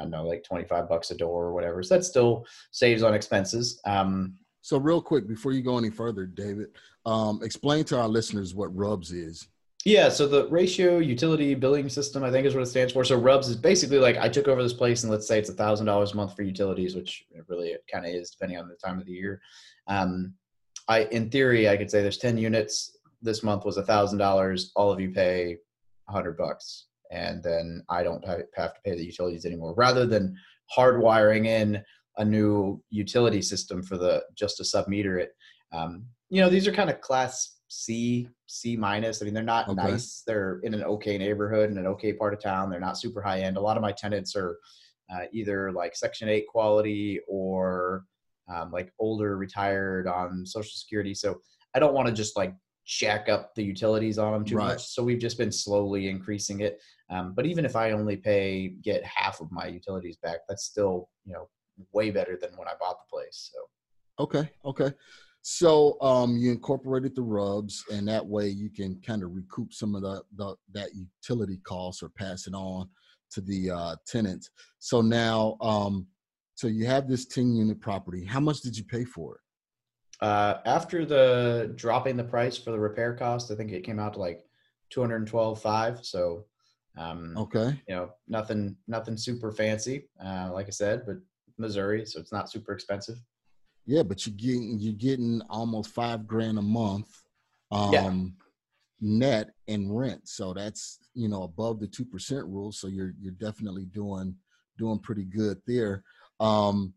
I 0.00 0.02
don't 0.02 0.10
know, 0.10 0.24
like 0.24 0.42
25 0.44 0.88
bucks 0.88 1.10
a 1.10 1.16
door 1.16 1.44
or 1.44 1.52
whatever. 1.52 1.82
So 1.82 1.94
that 1.94 2.04
still 2.04 2.46
saves 2.70 3.02
on 3.02 3.14
expenses. 3.14 3.80
Um, 3.84 4.34
so 4.62 4.78
real 4.78 5.02
quick, 5.02 5.28
before 5.28 5.52
you 5.52 5.62
go 5.62 5.78
any 5.78 5.90
further, 5.90 6.26
David, 6.26 6.68
um, 7.04 7.40
explain 7.42 7.84
to 7.84 7.98
our 7.98 8.08
listeners 8.08 8.54
what 8.54 8.74
RUBS 8.74 9.12
is. 9.12 9.48
Yeah, 9.84 10.10
so 10.10 10.26
the 10.26 10.46
ratio 10.48 10.98
utility 10.98 11.54
billing 11.54 11.88
system, 11.88 12.22
I 12.22 12.30
think 12.30 12.46
is 12.46 12.54
what 12.54 12.62
it 12.62 12.66
stands 12.66 12.92
for. 12.92 13.02
So 13.04 13.16
RUBS 13.16 13.48
is 13.48 13.56
basically 13.56 13.98
like 13.98 14.18
I 14.18 14.28
took 14.28 14.48
over 14.48 14.62
this 14.62 14.74
place 14.74 15.02
and 15.02 15.10
let's 15.10 15.26
say 15.26 15.38
it's 15.38 15.48
a 15.48 15.54
thousand 15.54 15.86
dollars 15.86 16.12
a 16.12 16.16
month 16.16 16.36
for 16.36 16.42
utilities, 16.42 16.94
which 16.94 17.24
really 17.48 17.68
it 17.68 17.84
kind 17.90 18.04
of 18.04 18.12
is 18.12 18.30
depending 18.30 18.58
on 18.58 18.68
the 18.68 18.74
time 18.74 18.98
of 18.98 19.06
the 19.06 19.12
year. 19.12 19.40
Um, 19.86 20.34
I, 20.88 21.04
in 21.04 21.30
theory, 21.30 21.68
I 21.68 21.76
could 21.78 21.90
say 21.90 22.02
there's 22.02 22.18
10 22.18 22.36
units. 22.36 22.98
This 23.22 23.42
month 23.42 23.64
was 23.64 23.78
a 23.78 23.82
thousand 23.82 24.18
dollars. 24.18 24.72
All 24.76 24.92
of 24.92 25.00
you 25.00 25.10
pay 25.10 25.58
a 26.10 26.12
hundred 26.12 26.36
bucks 26.36 26.86
and 27.10 27.42
then 27.42 27.82
I 27.88 28.02
don't 28.02 28.24
have 28.26 28.74
to 28.74 28.80
pay 28.84 28.96
the 28.96 29.04
utilities 29.04 29.44
anymore. 29.44 29.74
Rather 29.76 30.06
than 30.06 30.36
hardwiring 30.76 31.46
in 31.46 31.82
a 32.18 32.24
new 32.24 32.82
utility 32.90 33.42
system 33.42 33.82
for 33.82 33.96
the 33.96 34.22
just 34.36 34.56
to 34.58 34.62
submeter 34.62 35.20
it. 35.20 35.32
Um, 35.72 36.04
you 36.28 36.40
know, 36.40 36.48
these 36.48 36.68
are 36.68 36.72
kind 36.72 36.90
of 36.90 37.00
class 37.00 37.56
C, 37.68 38.28
C 38.46 38.76
minus. 38.76 39.20
I 39.20 39.24
mean, 39.24 39.34
they're 39.34 39.42
not 39.42 39.68
okay. 39.68 39.90
nice. 39.90 40.22
They're 40.26 40.60
in 40.62 40.74
an 40.74 40.82
okay 40.84 41.18
neighborhood 41.18 41.70
in 41.70 41.78
an 41.78 41.86
okay 41.86 42.12
part 42.12 42.34
of 42.34 42.40
town. 42.40 42.70
They're 42.70 42.80
not 42.80 42.98
super 42.98 43.22
high 43.22 43.40
end. 43.40 43.56
A 43.56 43.60
lot 43.60 43.76
of 43.76 43.82
my 43.82 43.92
tenants 43.92 44.36
are 44.36 44.58
uh, 45.12 45.24
either 45.32 45.72
like 45.72 45.96
Section 45.96 46.28
Eight 46.28 46.46
quality 46.46 47.20
or 47.28 48.04
um, 48.52 48.70
like 48.70 48.92
older, 48.98 49.36
retired 49.36 50.06
on 50.06 50.44
Social 50.44 50.72
Security. 50.72 51.14
So 51.14 51.40
I 51.74 51.78
don't 51.78 51.94
want 51.94 52.08
to 52.08 52.14
just 52.14 52.36
like 52.36 52.54
shack 52.90 53.28
up 53.28 53.54
the 53.54 53.62
utilities 53.62 54.18
on 54.18 54.32
them 54.32 54.44
too 54.44 54.56
right. 54.56 54.72
much. 54.72 54.84
So 54.88 55.04
we've 55.04 55.20
just 55.20 55.38
been 55.38 55.52
slowly 55.52 56.08
increasing 56.08 56.58
it. 56.58 56.80
Um, 57.08 57.34
but 57.36 57.46
even 57.46 57.64
if 57.64 57.76
I 57.76 57.92
only 57.92 58.16
pay 58.16 58.74
get 58.82 59.04
half 59.04 59.40
of 59.40 59.52
my 59.52 59.68
utilities 59.68 60.16
back, 60.16 60.38
that's 60.48 60.64
still 60.64 61.08
you 61.24 61.34
know 61.34 61.48
way 61.92 62.10
better 62.10 62.36
than 62.40 62.50
when 62.56 62.66
I 62.66 62.72
bought 62.80 62.96
the 62.98 63.08
place. 63.08 63.52
So 63.52 64.24
okay, 64.24 64.50
okay. 64.64 64.92
So 65.42 66.00
um, 66.02 66.36
you 66.36 66.50
incorporated 66.50 67.14
the 67.14 67.22
RUBS, 67.22 67.84
and 67.92 68.08
that 68.08 68.26
way 68.26 68.48
you 68.48 68.70
can 68.70 69.00
kind 69.06 69.22
of 69.22 69.36
recoup 69.36 69.72
some 69.72 69.94
of 69.94 70.02
the, 70.02 70.22
the 70.36 70.56
that 70.72 70.90
utility 70.94 71.58
costs 71.62 72.02
or 72.02 72.08
pass 72.08 72.48
it 72.48 72.54
on 72.54 72.88
to 73.30 73.40
the 73.40 73.70
uh, 73.70 73.96
tenants. 74.04 74.50
So 74.80 75.00
now, 75.00 75.56
um, 75.60 76.08
so 76.56 76.66
you 76.66 76.86
have 76.86 77.08
this 77.08 77.26
ten 77.26 77.54
unit 77.54 77.80
property. 77.80 78.24
How 78.24 78.40
much 78.40 78.62
did 78.62 78.76
you 78.76 78.82
pay 78.82 79.04
for 79.04 79.36
it? 79.36 79.40
Uh, 80.20 80.58
after 80.66 81.04
the 81.04 81.72
dropping 81.76 82.16
the 82.16 82.24
price 82.24 82.56
for 82.56 82.70
the 82.72 82.78
repair 82.78 83.14
cost, 83.14 83.50
I 83.50 83.54
think 83.54 83.72
it 83.72 83.84
came 83.84 83.98
out 83.98 84.14
to 84.14 84.18
like 84.18 84.44
two 84.90 85.00
hundred 85.00 85.26
twelve 85.26 85.60
five. 85.60 86.04
So 86.04 86.46
um, 86.96 87.36
okay. 87.36 87.80
You 87.88 87.94
know, 87.94 88.10
nothing, 88.28 88.76
nothing 88.88 89.16
super 89.16 89.52
fancy, 89.52 90.08
uh, 90.24 90.50
like 90.52 90.66
I 90.66 90.70
said, 90.70 91.02
but 91.06 91.16
Missouri, 91.58 92.04
so 92.04 92.20
it's 92.20 92.32
not 92.32 92.50
super 92.50 92.72
expensive. 92.72 93.16
Yeah, 93.86 94.02
but 94.02 94.26
you're 94.26 94.36
getting 94.36 94.78
you're 94.78 94.92
getting 94.92 95.40
almost 95.48 95.90
five 95.90 96.26
grand 96.26 96.58
a 96.58 96.62
month, 96.62 97.08
um, 97.72 97.92
yeah. 97.92 98.12
net 99.00 99.50
in 99.66 99.92
rent. 99.92 100.28
So 100.28 100.52
that's 100.52 100.98
you 101.14 101.28
know 101.28 101.44
above 101.44 101.80
the 101.80 101.86
two 101.86 102.04
percent 102.04 102.46
rule. 102.46 102.72
So 102.72 102.88
you're 102.88 103.14
you're 103.20 103.32
definitely 103.32 103.86
doing 103.86 104.36
doing 104.78 104.98
pretty 104.98 105.24
good 105.24 105.60
there. 105.66 106.04
Um, 106.38 106.94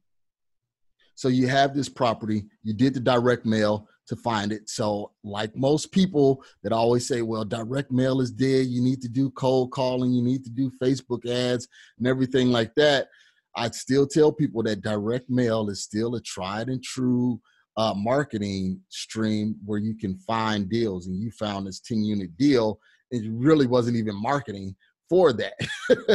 so 1.24 1.30
you 1.30 1.48
have 1.48 1.74
this 1.74 1.88
property. 1.88 2.44
You 2.64 2.74
did 2.74 2.94
the 2.94 3.00
direct 3.00 3.46
mail 3.46 3.88
to 4.08 4.16
find 4.18 4.52
it. 4.52 4.70
So, 4.70 5.14
like 5.24 5.56
most 5.56 5.94
people 5.94 6.44
that 6.64 6.74
always 6.74 7.08
say, 7.08 7.22
well, 7.22 7.46
direct 7.46 7.92
mail 7.92 8.20
is 8.20 8.30
dead, 8.30 8.68
you 8.68 8.82
need 8.82 9.02
to 9.04 9.08
do 9.08 9.30
cold 9.30 9.72
calling, 9.72 10.12
you 10.12 10.22
need 10.22 10.44
to 10.44 10.50
do 10.50 10.70
Facebook 10.84 11.26
ads 11.26 11.70
and 11.98 12.08
everything 12.08 12.52
like 12.52 12.76
that. 12.76 13.08
I'd 13.56 13.74
still 13.74 14.06
tell 14.06 14.34
people 14.34 14.64
that 14.64 14.82
direct 14.82 15.30
mail 15.30 15.70
is 15.70 15.82
still 15.82 16.16
a 16.16 16.22
tried 16.22 16.68
and 16.68 16.84
true 16.84 17.40
uh, 17.78 17.94
marketing 17.96 18.82
stream 18.90 19.56
where 19.64 19.80
you 19.80 19.96
can 19.96 20.18
find 20.18 20.68
deals. 20.68 21.08
And 21.08 21.24
you 21.24 21.32
found 21.32 21.68
this 21.68 21.80
10 21.80 22.04
unit 22.04 22.36
deal, 22.36 22.82
it 23.12 23.24
really 23.32 23.66
wasn't 23.66 23.96
even 23.96 24.22
marketing 24.22 24.76
for 25.14 25.32
that. 25.34 25.54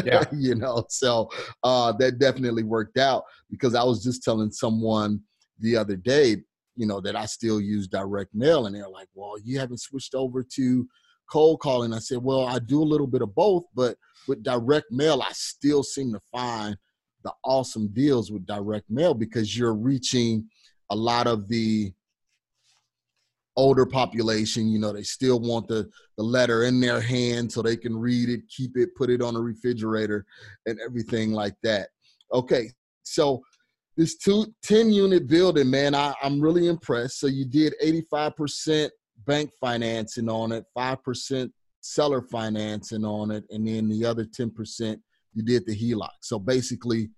Yeah. 0.05 0.25
you 0.33 0.57
know, 0.57 0.85
so 0.89 1.31
uh, 1.63 1.93
that 1.99 2.19
definitely 2.19 2.65
worked 2.65 2.99
out 2.99 3.23
because 3.49 3.77
I 3.77 3.85
was 3.85 4.03
just 4.03 4.25
telling 4.25 4.51
someone 4.51 5.21
the 5.61 5.77
other 5.77 5.95
day 5.95 6.39
you 6.79 6.87
know, 6.87 7.01
that 7.01 7.17
I 7.17 7.27
still 7.27 7.61
use 7.61 7.89
direct 7.89 8.35
mail. 8.35 8.67
And 8.67 8.75
they're 8.75 8.89
like, 8.89 9.09
well, 9.13 9.35
you 9.43 9.59
haven't 9.59 9.81
switched 9.81 10.15
over 10.15 10.47
to 10.55 10.87
cold 11.29 11.59
calling. 11.61 11.93
I 11.93 11.99
said, 11.99 12.23
well, 12.23 12.47
I 12.47 12.61
do 12.61 12.81
a 12.81 12.85
little 12.85 13.09
bit 13.09 13.21
of 13.21 13.35
both, 13.35 13.65
but 13.75 13.97
with 14.29 14.45
direct 14.45 14.87
mail, 14.93 15.21
I 15.21 15.33
still 15.33 15.83
seem 15.83 16.13
to 16.13 16.21
find 16.31 16.77
the 17.25 17.33
awesome 17.45 17.89
deals 17.89 18.31
with 18.31 18.47
direct 18.47 18.89
mail 18.89 19.13
because 19.13 19.59
you're 19.59 19.75
reaching 19.75 20.49
a 20.91 20.97
lot 20.97 21.27
of 21.27 21.49
the 21.49 21.93
older 23.59 23.85
population 23.85 24.69
you 24.69 24.79
know 24.79 24.93
they 24.93 25.03
still 25.03 25.41
want 25.41 25.67
the 25.69 25.89
the 26.17 26.23
letter 26.23 26.65
in 26.65 26.81
their 26.81 27.01
hand 27.01 27.51
so 27.51 27.61
they 27.61 27.77
can 27.77 27.97
read 27.97 28.29
it 28.29 28.41
keep 28.49 28.77
it 28.77 28.95
put 28.97 29.11
it 29.11 29.21
on 29.21 29.37
a 29.37 29.41
refrigerator 29.41 30.25
and 30.67 30.79
everything 30.85 31.33
like 31.33 31.55
that 31.63 31.89
okay 32.33 32.71
so 33.03 33.43
this 33.99 34.17
two, 34.17 34.47
10 34.63 34.93
unit 34.93 35.27
building, 35.27 35.69
man, 35.69 35.93
I, 35.93 36.15
I'm 36.23 36.41
really 36.41 36.69
impressed. 36.69 37.19
So 37.19 37.27
you 37.27 37.45
did 37.45 37.75
85% 37.83 38.91
bank 39.27 39.51
financing 39.61 40.29
on 40.29 40.53
it, 40.53 40.65
5% 40.77 41.51
seller 41.81 42.23
financing 42.23 43.05
on 43.05 43.33
it, 43.33 43.45
and 43.51 43.67
then 43.67 43.89
the 43.89 44.05
other 44.05 44.25
10% 44.25 45.01
you 45.35 45.43
did 45.43 45.67
the 45.67 45.75
HELOC. 45.75 46.11
So 46.23 46.39
basically, 46.39 47.11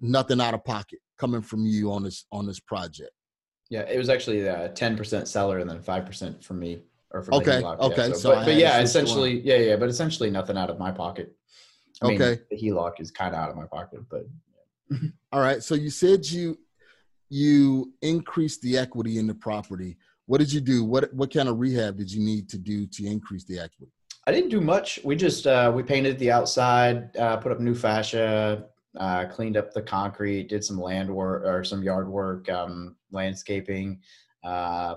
nothing 0.00 0.40
out 0.40 0.54
of 0.54 0.64
pocket 0.64 0.98
coming 1.18 1.40
from 1.40 1.64
you 1.64 1.92
on 1.92 2.02
this 2.02 2.26
on 2.32 2.46
this 2.46 2.58
project? 2.58 3.12
Yeah, 3.72 3.88
it 3.88 3.96
was 3.96 4.10
actually 4.10 4.46
uh, 4.46 4.68
ten 4.68 4.98
percent 4.98 5.28
seller 5.28 5.58
and 5.60 5.68
then 5.70 5.80
five 5.80 6.04
percent 6.04 6.44
for 6.44 6.52
me 6.52 6.82
or 7.10 7.22
for 7.22 7.32
Okay, 7.36 7.62
HELOC. 7.62 7.78
okay, 7.80 8.08
Yeah, 8.08 8.12
so 8.12 8.34
but, 8.34 8.44
but 8.44 8.54
yeah, 8.56 8.80
essentially, 8.82 9.40
yeah, 9.40 9.56
yeah, 9.56 9.76
but 9.76 9.88
essentially 9.88 10.30
nothing 10.30 10.58
out 10.58 10.68
of 10.68 10.78
my 10.78 10.90
pocket. 10.92 11.34
I 12.02 12.08
mean, 12.08 12.20
Okay. 12.20 12.42
the 12.50 12.56
HELOC 12.58 13.00
is 13.00 13.10
kind 13.10 13.34
of 13.34 13.40
out 13.40 13.48
of 13.48 13.56
my 13.56 13.64
pocket, 13.64 14.00
but 14.10 14.26
All 15.32 15.40
right. 15.40 15.62
So 15.62 15.74
you 15.74 15.88
said 15.88 16.26
you 16.26 16.58
you 17.30 17.94
increased 18.02 18.60
the 18.60 18.76
equity 18.76 19.16
in 19.16 19.26
the 19.26 19.34
property. 19.34 19.96
What 20.26 20.40
did 20.40 20.52
you 20.52 20.60
do? 20.60 20.84
What 20.84 21.10
what 21.14 21.32
kind 21.32 21.48
of 21.48 21.58
rehab 21.58 21.96
did 21.96 22.12
you 22.12 22.22
need 22.22 22.50
to 22.50 22.58
do 22.58 22.86
to 22.86 23.06
increase 23.06 23.44
the 23.44 23.58
equity? 23.58 23.90
I 24.26 24.32
didn't 24.32 24.50
do 24.50 24.60
much. 24.60 25.00
We 25.02 25.16
just 25.16 25.46
uh, 25.46 25.72
we 25.74 25.82
painted 25.82 26.18
the 26.18 26.30
outside, 26.30 27.16
uh, 27.16 27.38
put 27.38 27.52
up 27.52 27.58
new 27.58 27.74
fascia, 27.74 28.66
uh, 28.98 29.26
cleaned 29.26 29.56
up 29.56 29.72
the 29.72 29.82
concrete, 29.82 30.48
did 30.48 30.64
some 30.64 30.80
land 30.80 31.12
work 31.12 31.44
or 31.44 31.64
some 31.64 31.82
yard 31.82 32.08
work, 32.08 32.48
um, 32.50 32.96
landscaping. 33.10 34.00
Uh, 34.44 34.96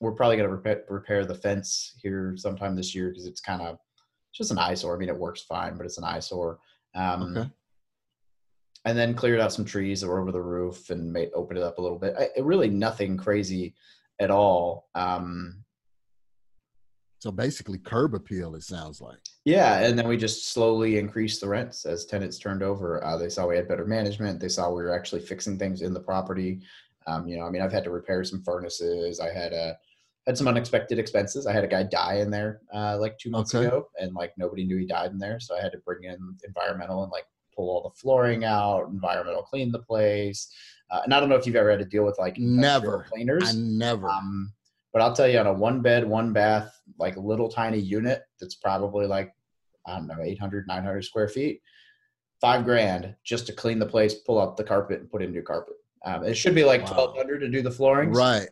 we're 0.00 0.12
probably 0.12 0.36
gonna 0.36 0.48
repair, 0.48 0.84
repair 0.88 1.24
the 1.24 1.34
fence 1.34 1.94
here 2.00 2.34
sometime 2.36 2.74
this 2.76 2.94
year 2.94 3.08
because 3.08 3.26
it's 3.26 3.40
kind 3.40 3.62
of 3.62 3.78
just 4.34 4.50
an 4.50 4.58
eyesore. 4.58 4.94
I 4.94 4.98
mean, 4.98 5.08
it 5.08 5.16
works 5.16 5.42
fine, 5.42 5.76
but 5.76 5.86
it's 5.86 5.98
an 5.98 6.04
eyesore. 6.04 6.58
Um, 6.94 7.36
Okay. 7.36 7.50
And 8.84 8.96
then 8.96 9.14
cleared 9.14 9.40
out 9.40 9.52
some 9.52 9.64
trees 9.64 10.00
that 10.00 10.06
were 10.06 10.20
over 10.20 10.30
the 10.30 10.40
roof 10.40 10.90
and 10.90 11.12
made 11.12 11.30
opened 11.34 11.58
it 11.58 11.64
up 11.64 11.78
a 11.78 11.82
little 11.82 11.98
bit. 11.98 12.14
I, 12.16 12.28
it 12.36 12.44
really 12.44 12.68
nothing 12.70 13.16
crazy 13.16 13.74
at 14.20 14.30
all. 14.30 14.88
Um, 14.94 15.64
So 17.18 17.32
basically, 17.32 17.78
curb 17.78 18.14
appeal. 18.14 18.54
It 18.54 18.62
sounds 18.62 19.00
like. 19.00 19.18
Yeah, 19.44 19.80
and 19.80 19.98
then 19.98 20.06
we 20.06 20.16
just 20.16 20.52
slowly 20.52 20.98
increased 20.98 21.40
the 21.40 21.48
rents 21.48 21.86
as 21.86 22.04
tenants 22.04 22.38
turned 22.38 22.62
over. 22.62 23.02
Uh, 23.04 23.16
they 23.16 23.28
saw 23.28 23.46
we 23.46 23.56
had 23.56 23.68
better 23.68 23.86
management. 23.86 24.38
They 24.40 24.48
saw 24.48 24.68
we 24.70 24.82
were 24.82 24.94
actually 24.94 25.22
fixing 25.22 25.58
things 25.58 25.82
in 25.82 25.94
the 25.94 26.00
property. 26.00 26.60
Um, 27.06 27.26
you 27.26 27.38
know, 27.38 27.44
I 27.46 27.50
mean, 27.50 27.62
I've 27.62 27.72
had 27.72 27.84
to 27.84 27.90
repair 27.90 28.22
some 28.24 28.42
furnaces. 28.42 29.20
I 29.20 29.32
had 29.32 29.52
a 29.52 29.76
had 30.26 30.36
some 30.36 30.48
unexpected 30.48 30.98
expenses. 30.98 31.46
I 31.46 31.52
had 31.52 31.62
a 31.64 31.68
guy 31.68 31.84
die 31.84 32.16
in 32.16 32.30
there 32.30 32.60
uh, 32.74 32.98
like 32.98 33.16
two 33.18 33.30
months 33.30 33.54
Okay. 33.54 33.66
ago, 33.66 33.88
and 33.98 34.12
like 34.14 34.32
nobody 34.36 34.64
knew 34.64 34.76
he 34.76 34.86
died 34.86 35.12
in 35.12 35.18
there, 35.18 35.38
so 35.40 35.56
I 35.56 35.62
had 35.62 35.72
to 35.72 35.78
bring 35.78 36.04
in 36.04 36.18
environmental 36.46 37.02
and 37.04 37.12
like 37.12 37.24
pull 37.54 37.70
all 37.70 37.82
the 37.88 37.94
flooring 37.98 38.44
out, 38.44 38.88
environmental 38.88 39.42
clean 39.42 39.70
the 39.72 39.78
place. 39.78 40.52
Uh, 40.90 41.00
and 41.04 41.14
I 41.14 41.20
don't 41.20 41.28
know 41.28 41.36
if 41.36 41.46
you've 41.46 41.56
ever 41.56 41.70
had 41.70 41.78
to 41.78 41.84
deal 41.84 42.04
with 42.04 42.18
like 42.18 42.38
Never. 42.38 43.06
cleaners. 43.08 43.48
I 43.48 43.52
never. 43.56 44.08
Um, 44.08 44.52
but 44.96 45.02
I'll 45.02 45.12
tell 45.12 45.28
you, 45.28 45.38
on 45.38 45.46
a 45.46 45.52
one 45.52 45.82
bed, 45.82 46.08
one 46.08 46.32
bath, 46.32 46.80
like 46.98 47.16
a 47.16 47.20
little 47.20 47.50
tiny 47.50 47.78
unit 47.78 48.22
that's 48.40 48.54
probably 48.54 49.06
like, 49.06 49.30
I 49.86 49.98
don't 49.98 50.06
know, 50.06 50.22
800, 50.24 50.66
900 50.66 51.04
square 51.04 51.28
feet, 51.28 51.60
five 52.40 52.64
grand 52.64 53.14
just 53.22 53.46
to 53.48 53.52
clean 53.52 53.78
the 53.78 53.84
place, 53.84 54.14
pull 54.14 54.40
out 54.40 54.56
the 54.56 54.64
carpet, 54.64 55.00
and 55.00 55.10
put 55.10 55.20
in 55.20 55.32
new 55.32 55.42
carpet. 55.42 55.74
Um, 56.06 56.24
it 56.24 56.34
should 56.34 56.54
be 56.54 56.64
like 56.64 56.80
Wow. 56.84 57.08
1200 57.12 57.40
to 57.40 57.48
do 57.50 57.60
the 57.60 57.70
flooring. 57.70 58.10
right. 58.10 58.48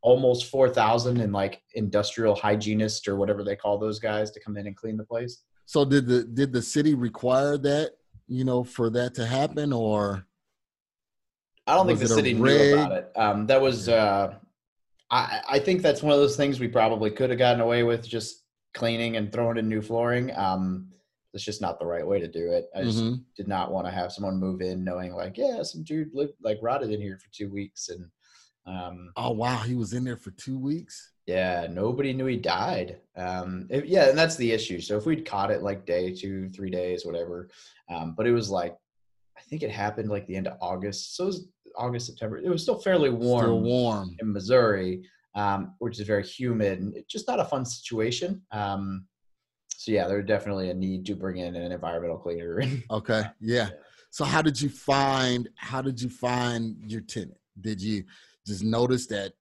Almost 0.00 0.44
4000 0.46 1.20
in 1.20 1.32
like 1.32 1.60
industrial 1.74 2.36
hygienist 2.36 3.08
or 3.08 3.16
whatever 3.16 3.42
they 3.42 3.56
call 3.56 3.76
those 3.76 3.98
guys 3.98 4.30
to 4.30 4.38
come 4.38 4.56
in 4.56 4.68
and 4.68 4.76
clean 4.76 4.96
the 4.96 5.04
place. 5.04 5.42
So 5.66 5.84
did 5.84 6.06
the 6.06 6.22
did 6.22 6.52
the 6.52 6.62
city 6.62 6.94
require 6.94 7.58
that? 7.58 7.94
You 8.28 8.44
know, 8.44 8.62
for 8.62 8.90
that 8.90 9.14
to 9.16 9.26
happen, 9.26 9.72
or 9.72 10.24
I 11.66 11.74
don't 11.74 11.88
think 11.88 11.98
the 11.98 12.06
city 12.06 12.32
knew 12.32 12.74
about 12.74 12.92
it. 12.92 13.12
Um, 13.16 13.46
that 13.48 13.60
was, 13.60 13.88
uh, 13.88 14.34
I, 15.10 15.40
I 15.48 15.58
think 15.58 15.82
that's 15.82 16.02
one 16.02 16.12
of 16.12 16.18
those 16.18 16.36
things 16.36 16.58
we 16.60 16.68
probably 16.68 17.10
could 17.10 17.30
have 17.30 17.38
gotten 17.38 17.60
away 17.60 17.82
with 17.82 18.06
just 18.08 18.42
cleaning 18.72 19.16
and 19.16 19.32
throwing 19.32 19.58
in 19.58 19.68
new 19.68 19.82
flooring. 19.82 20.34
Um, 20.36 20.88
it's 21.32 21.44
just 21.44 21.60
not 21.60 21.78
the 21.78 21.86
right 21.86 22.06
way 22.06 22.20
to 22.20 22.28
do 22.28 22.52
it. 22.52 22.68
I 22.74 22.82
just 22.82 23.02
Mhm. 23.02 23.24
did 23.36 23.48
not 23.48 23.70
want 23.72 23.86
to 23.86 23.90
have 23.92 24.12
someone 24.12 24.36
move 24.36 24.60
in 24.62 24.84
knowing 24.84 25.12
like, 25.14 25.36
yeah, 25.36 25.62
some 25.62 25.82
dude 25.82 26.14
lived 26.14 26.34
like 26.42 26.58
rotted 26.62 26.90
in 26.90 27.00
here 27.00 27.18
for 27.18 27.28
two 27.32 27.50
weeks. 27.50 27.88
And, 27.88 28.08
um, 28.66 29.12
oh 29.16 29.32
wow, 29.32 29.58
he 29.58 29.74
was 29.74 29.92
in 29.92 30.04
there 30.04 30.16
for 30.16 30.30
two 30.32 30.58
weeks. 30.58 31.10
yeah, 31.26 31.66
nobody 31.70 32.12
knew 32.12 32.26
he 32.26 32.36
died. 32.36 33.00
Um, 33.16 33.66
if- 33.70 33.86
yeah, 33.86 34.10
and 34.10 34.18
that's 34.18 34.36
the 34.36 34.52
issue. 34.52 34.78
So 34.80 34.98
if 34.98 35.06
we'd 35.06 35.24
caught 35.24 35.50
it 35.50 35.62
like 35.62 35.86
day 35.86 36.12
two, 36.14 36.50
three 36.50 36.68
days, 36.68 37.06
whatever, 37.06 37.48
um, 37.88 38.14
but 38.14 38.26
it 38.26 38.32
was 38.32 38.50
like, 38.50 38.76
I 39.36 39.40
think 39.40 39.62
it 39.62 39.70
happened 39.70 40.10
like 40.10 40.26
the 40.26 40.36
end 40.36 40.46
of 40.48 40.58
August. 40.60 41.16
So 41.16 41.24
it 41.24 41.26
was 41.28 41.48
August, 41.76 42.06
September. 42.06 42.38
It 42.38 42.48
was 42.48 42.62
still 42.62 42.78
fairly 42.78 43.10
warm 43.10 43.44
Still 43.44 43.60
warm. 43.60 44.16
in 44.20 44.32
Missouri, 44.32 45.02
um, 45.34 45.74
which 45.78 45.98
is 46.00 46.06
very 46.06 46.24
humid 46.24 46.80
and 46.80 46.94
it's 46.96 47.12
just 47.12 47.28
not 47.28 47.40
a 47.40 47.44
fun 47.44 47.64
situation. 47.64 48.42
Um, 48.52 49.06
so 49.76 49.92
yeah, 49.92 50.06
there's 50.06 50.26
definitely 50.26 50.70
a 50.70 50.74
need 50.74 51.04
to 51.06 51.14
bring 51.14 51.38
in 51.38 51.56
an 51.56 51.72
environmental 51.72 52.18
cleaner. 52.18 52.62
Okay. 52.90 53.22
Yeah. 53.40 53.70
So 54.10 54.24
how 54.24 54.42
did 54.42 54.60
you 54.60 54.68
find 54.68 55.48
how 55.56 55.82
did 55.82 56.00
you 56.00 56.08
find 56.08 56.76
your 56.86 57.00
tenant? 57.00 57.36
Did 57.60 57.80
you 57.82 58.04
just 58.46 58.62
notice 58.62 59.06
that 59.08 59.32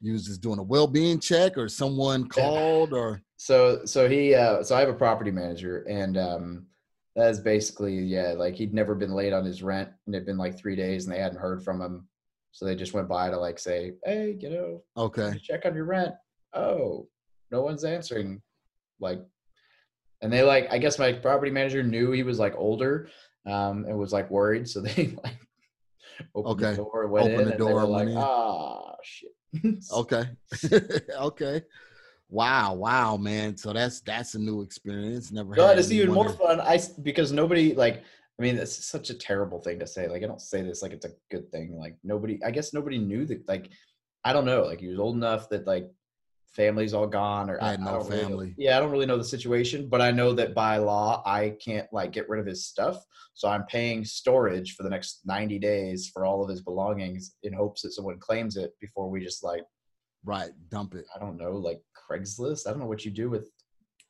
you 0.00 0.12
was 0.12 0.26
just 0.26 0.40
doing 0.40 0.58
a 0.58 0.62
well-being 0.62 1.18
check 1.20 1.56
or 1.58 1.68
someone 1.68 2.28
called 2.28 2.92
or 2.92 3.22
so 3.36 3.84
so 3.84 4.08
he 4.08 4.34
uh, 4.34 4.62
so 4.62 4.76
I 4.76 4.80
have 4.80 4.88
a 4.88 4.94
property 4.94 5.30
manager 5.30 5.84
and 5.88 6.16
um, 6.16 6.66
that 7.16 7.30
is 7.30 7.40
basically 7.40 7.96
yeah 7.98 8.32
like 8.36 8.54
he'd 8.54 8.74
never 8.74 8.94
been 8.94 9.12
late 9.12 9.32
on 9.32 9.44
his 9.44 9.62
rent 9.62 9.90
and 10.06 10.14
it'd 10.14 10.26
been 10.26 10.38
like 10.38 10.56
three 10.58 10.76
days 10.76 11.04
and 11.04 11.14
they 11.14 11.20
hadn't 11.20 11.38
heard 11.40 11.62
from 11.62 11.80
him. 11.80 12.08
So 12.52 12.66
they 12.66 12.74
just 12.76 12.92
went 12.92 13.08
by 13.08 13.30
to 13.30 13.38
like 13.38 13.58
say, 13.58 13.92
hey, 14.04 14.36
you 14.38 14.50
know, 14.50 14.82
okay. 14.96 15.38
check 15.42 15.64
on 15.64 15.74
your 15.74 15.86
rent. 15.86 16.14
Oh, 16.54 17.08
no 17.50 17.62
one's 17.62 17.84
answering. 17.84 18.42
Like, 19.00 19.20
and 20.20 20.30
they 20.32 20.42
like, 20.42 20.68
I 20.70 20.76
guess 20.76 20.98
my 20.98 21.12
property 21.14 21.50
manager 21.50 21.82
knew 21.82 22.12
he 22.12 22.22
was 22.22 22.38
like 22.38 22.54
older, 22.56 23.08
um, 23.46 23.86
and 23.86 23.98
was 23.98 24.12
like 24.12 24.30
worried. 24.30 24.68
So 24.68 24.80
they 24.82 25.16
like 25.24 25.38
opened 26.34 26.60
Okay. 26.60 26.70
the 26.72 26.76
door, 26.76 27.06
went 27.08 27.24
Opened 27.24 27.40
in, 27.40 27.44
the 27.46 27.50
and 27.52 27.58
door 27.58 27.68
they 27.68 27.74
were 27.74 27.82
and 27.82 27.90
like, 27.90 28.08
ah, 28.16 28.94
shit. 29.02 29.30
Okay. 29.92 30.24
okay. 31.18 31.62
Wow, 32.32 32.72
wow, 32.72 33.18
man. 33.18 33.58
So 33.58 33.74
that's 33.74 34.00
that's 34.00 34.34
a 34.34 34.38
new 34.38 34.62
experience. 34.62 35.30
Never 35.30 35.54
had 35.54 35.78
it's 35.78 35.90
even 35.90 36.12
more 36.12 36.30
fun. 36.30 36.60
I 36.62 36.80
because 37.02 37.30
nobody 37.30 37.74
like. 37.74 38.02
I 38.40 38.42
mean, 38.42 38.56
it's 38.56 38.86
such 38.86 39.10
a 39.10 39.14
terrible 39.14 39.60
thing 39.60 39.78
to 39.80 39.86
say. 39.86 40.08
Like, 40.08 40.22
I 40.22 40.26
don't 40.26 40.40
say 40.40 40.62
this 40.62 40.80
like 40.80 40.92
it's 40.92 41.04
a 41.04 41.10
good 41.30 41.52
thing. 41.52 41.76
Like, 41.78 41.98
nobody. 42.02 42.40
I 42.42 42.50
guess 42.50 42.72
nobody 42.72 42.96
knew 42.96 43.26
that. 43.26 43.46
Like, 43.46 43.68
I 44.24 44.32
don't 44.32 44.46
know. 44.46 44.62
Like, 44.62 44.80
he 44.80 44.88
was 44.88 44.98
old 44.98 45.14
enough 45.16 45.50
that 45.50 45.66
like 45.66 45.90
family's 46.54 46.94
all 46.94 47.06
gone, 47.06 47.50
or 47.50 47.62
I, 47.62 47.72
Had 47.72 47.80
no 47.80 47.98
really 47.98 48.08
know- 48.08 48.22
family. 48.22 48.54
yeah, 48.56 48.78
I 48.78 48.80
don't 48.80 48.90
really 48.90 49.04
know 49.06 49.18
the 49.18 49.24
situation, 49.24 49.90
but 49.90 50.00
I 50.00 50.10
know 50.10 50.32
that 50.32 50.54
by 50.54 50.78
law 50.78 51.22
I 51.26 51.50
can't 51.62 51.86
like 51.92 52.12
get 52.12 52.30
rid 52.30 52.40
of 52.40 52.46
his 52.46 52.64
stuff. 52.66 53.04
So 53.34 53.46
I'm 53.48 53.64
paying 53.64 54.06
storage 54.06 54.74
for 54.74 54.82
the 54.84 54.90
next 54.90 55.20
90 55.26 55.58
days 55.58 56.08
for 56.12 56.24
all 56.24 56.42
of 56.42 56.48
his 56.48 56.62
belongings 56.62 57.34
in 57.42 57.52
hopes 57.52 57.82
that 57.82 57.92
someone 57.92 58.18
claims 58.18 58.56
it 58.56 58.72
before 58.80 59.10
we 59.10 59.22
just 59.22 59.44
like 59.44 59.64
Right, 60.24 60.50
dump 60.70 60.94
it. 60.94 61.04
I 61.14 61.18
don't 61.18 61.36
know, 61.36 61.52
like 61.52 61.82
Craigslist. 62.08 62.66
I 62.66 62.70
don't 62.70 62.80
know 62.80 62.86
what 62.86 63.04
you 63.04 63.10
do 63.10 63.30
with. 63.30 63.50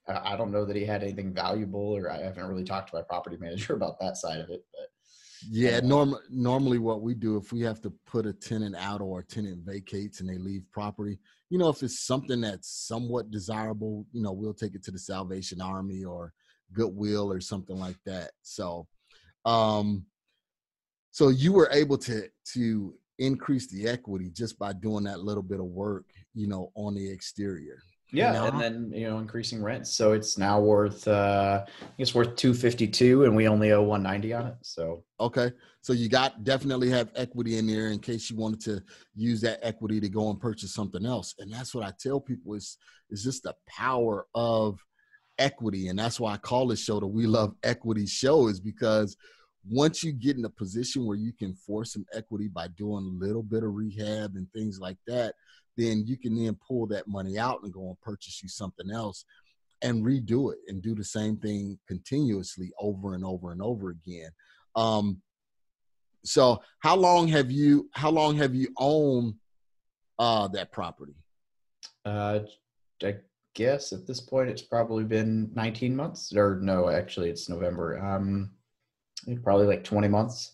I 0.08 0.36
don't 0.36 0.50
know 0.50 0.64
that 0.64 0.74
he 0.74 0.84
had 0.84 1.04
anything 1.04 1.32
valuable, 1.32 1.96
or 1.96 2.10
I 2.10 2.22
haven't 2.22 2.44
really 2.44 2.64
talked 2.64 2.90
to 2.90 2.96
my 2.96 3.02
property 3.02 3.36
manager 3.40 3.74
about 3.74 4.00
that 4.00 4.16
side 4.16 4.40
of 4.40 4.50
it. 4.50 4.64
But 4.72 4.88
Yeah, 5.48 5.76
Uh, 5.76 5.80
norm 5.82 6.16
normally 6.30 6.78
what 6.78 7.02
we 7.02 7.14
do 7.14 7.36
if 7.36 7.52
we 7.52 7.60
have 7.60 7.80
to 7.82 7.90
put 8.06 8.26
a 8.26 8.32
tenant 8.32 8.74
out 8.76 9.00
or 9.00 9.20
a 9.20 9.24
tenant 9.24 9.64
vacates 9.64 10.20
and 10.20 10.28
they 10.28 10.38
leave 10.38 10.64
property, 10.72 11.18
you 11.50 11.58
know, 11.58 11.68
if 11.68 11.82
it's 11.82 12.00
something 12.00 12.40
that's 12.40 12.68
somewhat 12.68 13.30
desirable, 13.30 14.06
you 14.12 14.22
know, 14.22 14.32
we'll 14.32 14.54
take 14.54 14.74
it 14.74 14.82
to 14.84 14.90
the 14.90 14.98
Salvation 14.98 15.60
Army 15.60 16.04
or 16.04 16.32
Goodwill 16.72 17.32
or 17.32 17.40
something 17.40 17.78
like 17.78 17.98
that. 18.06 18.32
So, 18.42 18.88
um, 19.44 20.06
so 21.12 21.28
you 21.28 21.52
were 21.52 21.68
able 21.72 21.98
to 21.98 22.28
to 22.54 22.94
increase 23.26 23.66
the 23.68 23.88
equity 23.88 24.30
just 24.30 24.58
by 24.58 24.72
doing 24.72 25.04
that 25.04 25.20
little 25.20 25.42
bit 25.42 25.60
of 25.60 25.66
work, 25.66 26.04
you 26.34 26.46
know, 26.48 26.70
on 26.74 26.94
the 26.94 27.08
exterior. 27.10 27.78
yeah, 28.14 28.32
now- 28.32 28.46
and 28.48 28.60
then 28.60 28.92
you 28.94 29.08
know 29.08 29.18
increasing 29.18 29.62
rents, 29.62 29.90
so 29.94 30.12
it's 30.12 30.36
now 30.36 30.60
worth. 30.60 31.08
uh 31.08 31.64
I 31.64 31.70
think 31.80 32.00
it's 32.00 32.14
worth 32.14 32.36
252, 32.36 33.24
and 33.24 33.34
we 33.34 33.48
only 33.48 33.72
owe 33.72 33.82
190 33.82 34.32
on 34.34 34.46
it. 34.48 34.54
So 34.62 35.04
Okay. 35.18 35.50
So 35.80 35.92
you 35.94 36.08
got 36.08 36.44
definitely 36.44 36.90
have 36.90 37.10
equity 37.16 37.56
in 37.58 37.66
there 37.66 37.88
in 37.90 37.98
case 37.98 38.30
you 38.30 38.36
wanted 38.36 38.60
to 38.68 38.82
use 39.14 39.40
that 39.40 39.58
equity 39.62 39.98
to 40.00 40.08
go 40.08 40.30
and 40.30 40.38
purchase 40.38 40.74
something 40.74 41.04
else. 41.06 41.34
And 41.38 41.50
that's 41.52 41.74
what 41.74 41.84
I 41.84 41.92
tell 41.98 42.20
people 42.20 42.54
is 42.54 42.76
is 43.10 43.24
just 43.24 43.42
the 43.44 43.54
power 43.66 44.26
of 44.34 44.78
equity. 45.38 45.88
And 45.88 45.98
that's 45.98 46.20
why 46.20 46.34
I 46.34 46.36
call 46.36 46.66
this 46.68 46.80
show 46.84 47.00
the 47.00 47.06
We 47.06 47.26
Love 47.26 47.54
Equity 47.62 48.06
Show, 48.06 48.48
is 48.48 48.60
because 48.60 49.16
once 49.68 50.02
you 50.02 50.12
get 50.12 50.36
in 50.36 50.44
a 50.44 50.50
position 50.50 51.06
where 51.06 51.16
you 51.16 51.32
can 51.32 51.54
force 51.54 51.92
some 51.92 52.04
equity 52.12 52.48
by 52.48 52.68
doing 52.68 53.04
a 53.04 53.24
little 53.24 53.42
bit 53.42 53.62
of 53.62 53.74
rehab 53.74 54.34
and 54.34 54.50
things 54.52 54.80
like 54.80 54.98
that, 55.06 55.34
then 55.76 56.04
you 56.06 56.16
can 56.16 56.34
then 56.34 56.56
pull 56.66 56.86
that 56.86 57.06
money 57.06 57.38
out 57.38 57.60
and 57.62 57.72
go 57.72 57.88
and 57.88 58.00
purchase 58.00 58.42
you 58.42 58.48
something 58.48 58.90
else 58.90 59.24
and 59.82 60.04
redo 60.04 60.52
it 60.52 60.58
and 60.68 60.82
do 60.82 60.94
the 60.94 61.04
same 61.04 61.36
thing 61.36 61.78
continuously 61.88 62.70
over 62.78 63.14
and 63.14 63.24
over 63.24 63.52
and 63.52 63.62
over 63.62 63.90
again. 63.90 64.30
Um, 64.74 65.22
so 66.24 66.62
how 66.80 66.96
long 66.96 67.28
have 67.28 67.50
you 67.50 67.90
how 67.92 68.10
long 68.10 68.36
have 68.36 68.54
you 68.54 68.68
owned 68.78 69.34
uh 70.18 70.48
that 70.48 70.70
property? 70.70 71.16
uh 72.04 72.40
I 73.02 73.16
guess 73.54 73.92
at 73.92 74.06
this 74.06 74.20
point 74.20 74.48
it's 74.48 74.62
probably 74.62 75.04
been 75.04 75.50
19 75.54 75.96
months, 75.96 76.32
or 76.34 76.60
no, 76.62 76.88
actually 76.88 77.28
it's 77.28 77.48
November. 77.48 77.98
Um, 77.98 78.50
probably 79.42 79.66
like 79.66 79.84
20 79.84 80.08
months. 80.08 80.52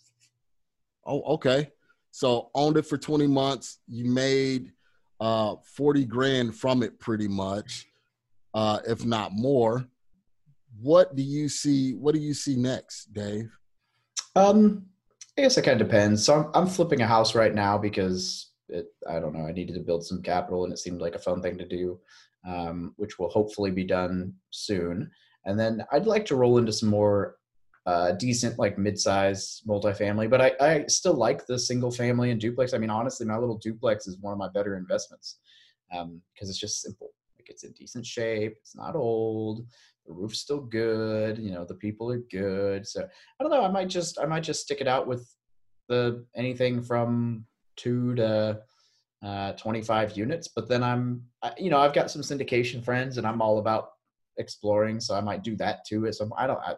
Oh, 1.06 1.22
okay. 1.34 1.70
So 2.10 2.50
owned 2.54 2.76
it 2.76 2.86
for 2.86 2.98
20 2.98 3.26
months. 3.26 3.78
You 3.86 4.10
made 4.10 4.72
uh, 5.20 5.56
40 5.76 6.04
grand 6.04 6.54
from 6.54 6.82
it 6.82 6.98
pretty 6.98 7.28
much, 7.28 7.86
uh, 8.54 8.80
if 8.86 9.04
not 9.04 9.32
more. 9.32 9.86
What 10.80 11.16
do 11.16 11.22
you 11.22 11.48
see? 11.48 11.94
What 11.94 12.14
do 12.14 12.20
you 12.20 12.34
see 12.34 12.56
next, 12.56 13.12
Dave? 13.12 13.50
Um, 14.36 14.86
I 15.36 15.42
guess 15.42 15.56
it 15.56 15.62
kind 15.62 15.80
of 15.80 15.86
depends. 15.86 16.24
So 16.24 16.34
I'm, 16.34 16.50
I'm 16.54 16.66
flipping 16.66 17.00
a 17.00 17.06
house 17.06 17.34
right 17.34 17.54
now 17.54 17.78
because 17.78 18.50
it, 18.68 18.86
I 19.08 19.18
don't 19.18 19.34
know, 19.34 19.46
I 19.46 19.52
needed 19.52 19.74
to 19.74 19.80
build 19.80 20.04
some 20.04 20.22
capital 20.22 20.64
and 20.64 20.72
it 20.72 20.78
seemed 20.78 21.00
like 21.00 21.14
a 21.14 21.20
fun 21.20 21.40
thing 21.42 21.56
to 21.58 21.66
do, 21.66 21.98
um, 22.46 22.94
which 22.96 23.18
will 23.18 23.30
hopefully 23.30 23.70
be 23.70 23.84
done 23.84 24.34
soon. 24.50 25.10
And 25.44 25.58
then 25.58 25.84
I'd 25.90 26.06
like 26.06 26.26
to 26.26 26.36
roll 26.36 26.58
into 26.58 26.72
some 26.72 26.90
more 26.90 27.37
uh, 27.88 28.12
decent, 28.12 28.58
like 28.58 28.76
mid-size 28.76 29.62
multifamily, 29.66 30.28
but 30.28 30.42
I, 30.42 30.52
I 30.60 30.84
still 30.88 31.14
like 31.14 31.46
the 31.46 31.58
single 31.58 31.90
family 31.90 32.30
and 32.30 32.38
duplex. 32.38 32.74
I 32.74 32.78
mean, 32.78 32.90
honestly, 32.90 33.24
my 33.24 33.38
little 33.38 33.56
duplex 33.56 34.06
is 34.06 34.18
one 34.20 34.34
of 34.34 34.38
my 34.38 34.50
better 34.52 34.76
investments 34.76 35.38
because 35.88 36.04
um, 36.04 36.20
it's 36.38 36.58
just 36.58 36.82
simple. 36.82 37.08
Like 37.38 37.48
it's 37.48 37.64
in 37.64 37.72
decent 37.72 38.04
shape. 38.04 38.56
It's 38.60 38.76
not 38.76 38.94
old. 38.94 39.64
The 40.06 40.12
roof's 40.12 40.38
still 40.38 40.60
good. 40.60 41.38
You 41.38 41.50
know, 41.50 41.64
the 41.64 41.76
people 41.76 42.12
are 42.12 42.22
good. 42.30 42.86
So 42.86 43.02
I 43.02 43.42
don't 43.42 43.50
know. 43.50 43.64
I 43.64 43.70
might 43.70 43.88
just 43.88 44.20
I 44.20 44.26
might 44.26 44.42
just 44.42 44.60
stick 44.60 44.82
it 44.82 44.88
out 44.88 45.06
with 45.06 45.26
the 45.88 46.26
anything 46.36 46.82
from 46.82 47.46
two 47.76 48.14
to 48.16 48.60
uh, 49.24 49.52
25 49.52 50.14
units. 50.14 50.48
But 50.48 50.68
then 50.68 50.82
I'm, 50.82 51.22
you 51.56 51.70
know, 51.70 51.78
I've 51.78 51.94
got 51.94 52.10
some 52.10 52.20
syndication 52.20 52.84
friends, 52.84 53.16
and 53.16 53.26
I'm 53.26 53.40
all 53.40 53.58
about 53.58 53.88
exploring, 54.36 55.00
so 55.00 55.14
I 55.14 55.22
might 55.22 55.42
do 55.42 55.56
that 55.56 55.86
too. 55.86 56.12
So 56.12 56.30
I 56.36 56.46
don't, 56.46 56.60
I, 56.60 56.74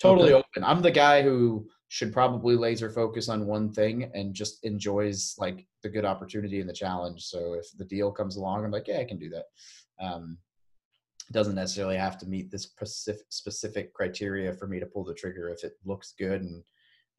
totally 0.00 0.32
okay. 0.32 0.44
open. 0.56 0.64
I'm 0.64 0.82
the 0.82 0.90
guy 0.90 1.22
who 1.22 1.68
should 1.88 2.12
probably 2.12 2.56
laser 2.56 2.90
focus 2.90 3.28
on 3.28 3.46
one 3.46 3.70
thing 3.70 4.10
and 4.14 4.34
just 4.34 4.64
enjoys 4.64 5.34
like 5.38 5.66
the 5.82 5.88
good 5.88 6.04
opportunity 6.04 6.60
and 6.60 6.68
the 6.68 6.74
challenge. 6.74 7.22
So 7.24 7.54
if 7.54 7.66
the 7.76 7.84
deal 7.84 8.10
comes 8.10 8.36
along, 8.36 8.64
I'm 8.64 8.70
like, 8.70 8.88
yeah, 8.88 8.98
I 8.98 9.04
can 9.04 9.18
do 9.18 9.30
that. 9.30 9.44
Um, 10.04 10.38
it 11.28 11.32
doesn't 11.32 11.54
necessarily 11.54 11.96
have 11.96 12.18
to 12.18 12.26
meet 12.26 12.50
this 12.50 12.64
specific 12.64 13.26
specific 13.28 13.94
criteria 13.94 14.52
for 14.52 14.66
me 14.66 14.80
to 14.80 14.86
pull 14.86 15.04
the 15.04 15.14
trigger. 15.14 15.48
If 15.48 15.64
it 15.64 15.74
looks 15.84 16.14
good 16.18 16.42
and 16.42 16.62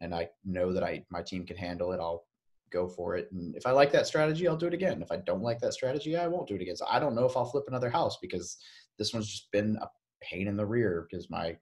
and 0.02 0.14
I 0.14 0.30
know 0.44 0.74
that 0.74 0.84
I 0.84 1.06
my 1.10 1.22
team 1.22 1.46
can 1.46 1.58
handle 1.58 1.92
it, 1.92 2.00
I'll 2.00 2.26
go 2.72 2.88
for 2.88 3.16
it. 3.16 3.32
And 3.32 3.56
if 3.56 3.66
I 3.66 3.72
like 3.72 3.92
that 3.94 4.08
strategy, 4.08 4.48
I'll 4.48 4.58
do 4.58 4.68
it 4.68 4.74
again. 4.74 5.02
If 5.02 5.12
I 5.12 5.18
don't 5.18 5.42
like 5.42 5.60
that 5.60 5.74
strategy, 5.74 6.18
I 6.18 6.28
won't 6.28 6.48
do 6.48 6.56
it 6.56 6.62
again. 6.62 6.76
So 6.76 6.86
I 6.90 7.00
don't 7.00 7.16
know 7.16 7.26
if 7.26 7.38
I'll 7.38 7.46
flip 7.46 7.66
another 7.68 7.90
house 7.90 8.18
because 8.22 8.58
this 8.98 9.14
one's 9.14 9.30
just 9.30 9.52
been 9.52 9.78
a 9.82 9.88
pain 10.22 10.48
in 10.48 10.58
the 10.58 10.66
rear 10.66 11.08
because 11.10 11.30
my 11.30 11.56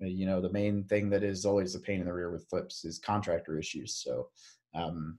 you 0.00 0.26
know 0.26 0.40
the 0.40 0.52
main 0.52 0.84
thing 0.84 1.08
that 1.10 1.22
is 1.22 1.44
always 1.44 1.74
a 1.74 1.80
pain 1.80 2.00
in 2.00 2.06
the 2.06 2.12
rear 2.12 2.30
with 2.30 2.48
flips 2.48 2.84
is 2.84 2.98
contractor 2.98 3.58
issues 3.58 4.02
so 4.04 4.28
um, 4.74 5.18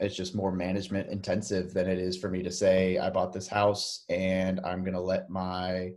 it's 0.00 0.16
just 0.16 0.34
more 0.34 0.52
management 0.52 1.08
intensive 1.08 1.72
than 1.72 1.88
it 1.88 1.98
is 1.98 2.18
for 2.18 2.28
me 2.28 2.42
to 2.42 2.50
say 2.50 2.98
i 2.98 3.08
bought 3.08 3.32
this 3.32 3.48
house 3.48 4.04
and 4.08 4.60
i'm 4.64 4.82
going 4.82 4.94
to 4.94 5.00
let 5.00 5.30
my 5.30 5.90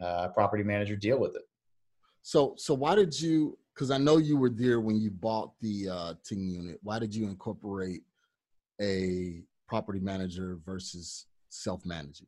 uh, 0.00 0.28
property 0.28 0.62
manager 0.62 0.96
deal 0.96 1.18
with 1.18 1.36
it. 1.36 1.42
So 2.22 2.54
so 2.56 2.74
why 2.74 2.94
did 2.94 3.18
you 3.18 3.58
because 3.74 3.90
i 3.90 3.98
know 3.98 4.18
you 4.18 4.36
were 4.36 4.50
there 4.50 4.80
when 4.80 5.00
you 5.00 5.10
bought 5.10 5.52
the 5.60 5.88
uh, 5.88 6.14
ting 6.24 6.48
unit 6.48 6.78
why 6.82 6.98
did 6.98 7.14
you 7.14 7.24
incorporate 7.24 8.02
a 8.80 9.42
property 9.68 10.00
manager 10.00 10.58
versus 10.64 11.26
self-managing 11.48 12.26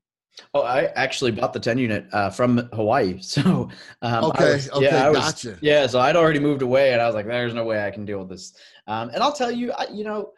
Oh, 0.55 0.63
I 0.63 0.85
actually 0.95 1.31
bought 1.31 1.53
the 1.53 1.61
10 1.61 1.79
unit 1.79 2.07
uh, 2.13 2.31
from 2.31 2.69
Hawaii. 2.73 3.19
So, 3.23 3.69
um, 4.03 4.25
okay, 4.25 4.55
was, 4.55 4.71
okay, 4.71 4.87
yeah, 4.87 5.07
I 5.07 5.11
was, 5.11 5.19
gotcha. 5.19 5.59
Yeah, 5.61 5.87
so 5.87 6.01
I'd 6.01 6.17
already 6.17 6.39
moved 6.39 6.63
away 6.63 6.93
and 6.93 7.01
I 7.01 7.07
was 7.07 7.15
like, 7.15 7.27
there's 7.27 7.55
no 7.55 7.65
way 7.65 7.85
I 7.85 7.91
can 7.91 8.05
deal 8.05 8.19
with 8.19 8.29
this. 8.29 8.55
Um, 8.87 9.11
and 9.11 9.23
I'll 9.23 9.33
tell 9.33 9.51
you, 9.51 9.73
I, 9.73 9.87
you 9.93 10.05
know, 10.05 10.33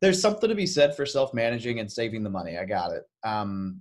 there's 0.00 0.20
something 0.20 0.48
to 0.48 0.54
be 0.54 0.66
said 0.66 0.94
for 0.94 1.06
self 1.06 1.32
managing 1.34 1.80
and 1.80 1.90
saving 1.90 2.22
the 2.22 2.30
money. 2.30 2.58
I 2.58 2.64
got 2.64 2.92
it. 2.92 3.02
Um, 3.24 3.80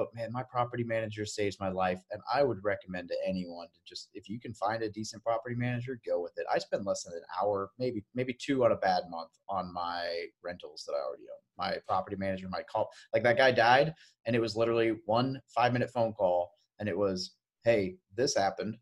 but 0.00 0.14
man, 0.14 0.32
my 0.32 0.42
property 0.42 0.82
manager 0.82 1.26
saves 1.26 1.60
my 1.60 1.68
life, 1.68 2.02
and 2.10 2.22
I 2.32 2.42
would 2.42 2.64
recommend 2.64 3.08
to 3.08 3.16
anyone 3.28 3.66
to 3.66 3.80
just 3.86 4.08
if 4.14 4.30
you 4.30 4.40
can 4.40 4.54
find 4.54 4.82
a 4.82 4.88
decent 4.88 5.22
property 5.22 5.54
manager, 5.54 6.00
go 6.06 6.22
with 6.22 6.32
it. 6.38 6.46
I 6.50 6.58
spend 6.58 6.86
less 6.86 7.02
than 7.02 7.12
an 7.12 7.22
hour, 7.38 7.68
maybe 7.78 8.02
maybe 8.14 8.32
two 8.32 8.64
on 8.64 8.72
a 8.72 8.76
bad 8.76 9.02
month 9.10 9.28
on 9.50 9.70
my 9.74 10.24
rentals 10.42 10.84
that 10.86 10.94
I 10.94 11.06
already 11.06 11.24
own. 11.24 11.42
My 11.58 11.76
property 11.86 12.16
manager 12.16 12.48
might 12.48 12.66
call, 12.66 12.88
like 13.12 13.22
that 13.24 13.36
guy 13.36 13.52
died, 13.52 13.92
and 14.24 14.34
it 14.34 14.40
was 14.40 14.56
literally 14.56 14.96
one 15.04 15.38
five 15.54 15.74
minute 15.74 15.90
phone 15.90 16.14
call, 16.14 16.50
and 16.78 16.88
it 16.88 16.96
was, 16.96 17.34
hey, 17.64 17.96
this 18.16 18.34
happened. 18.34 18.78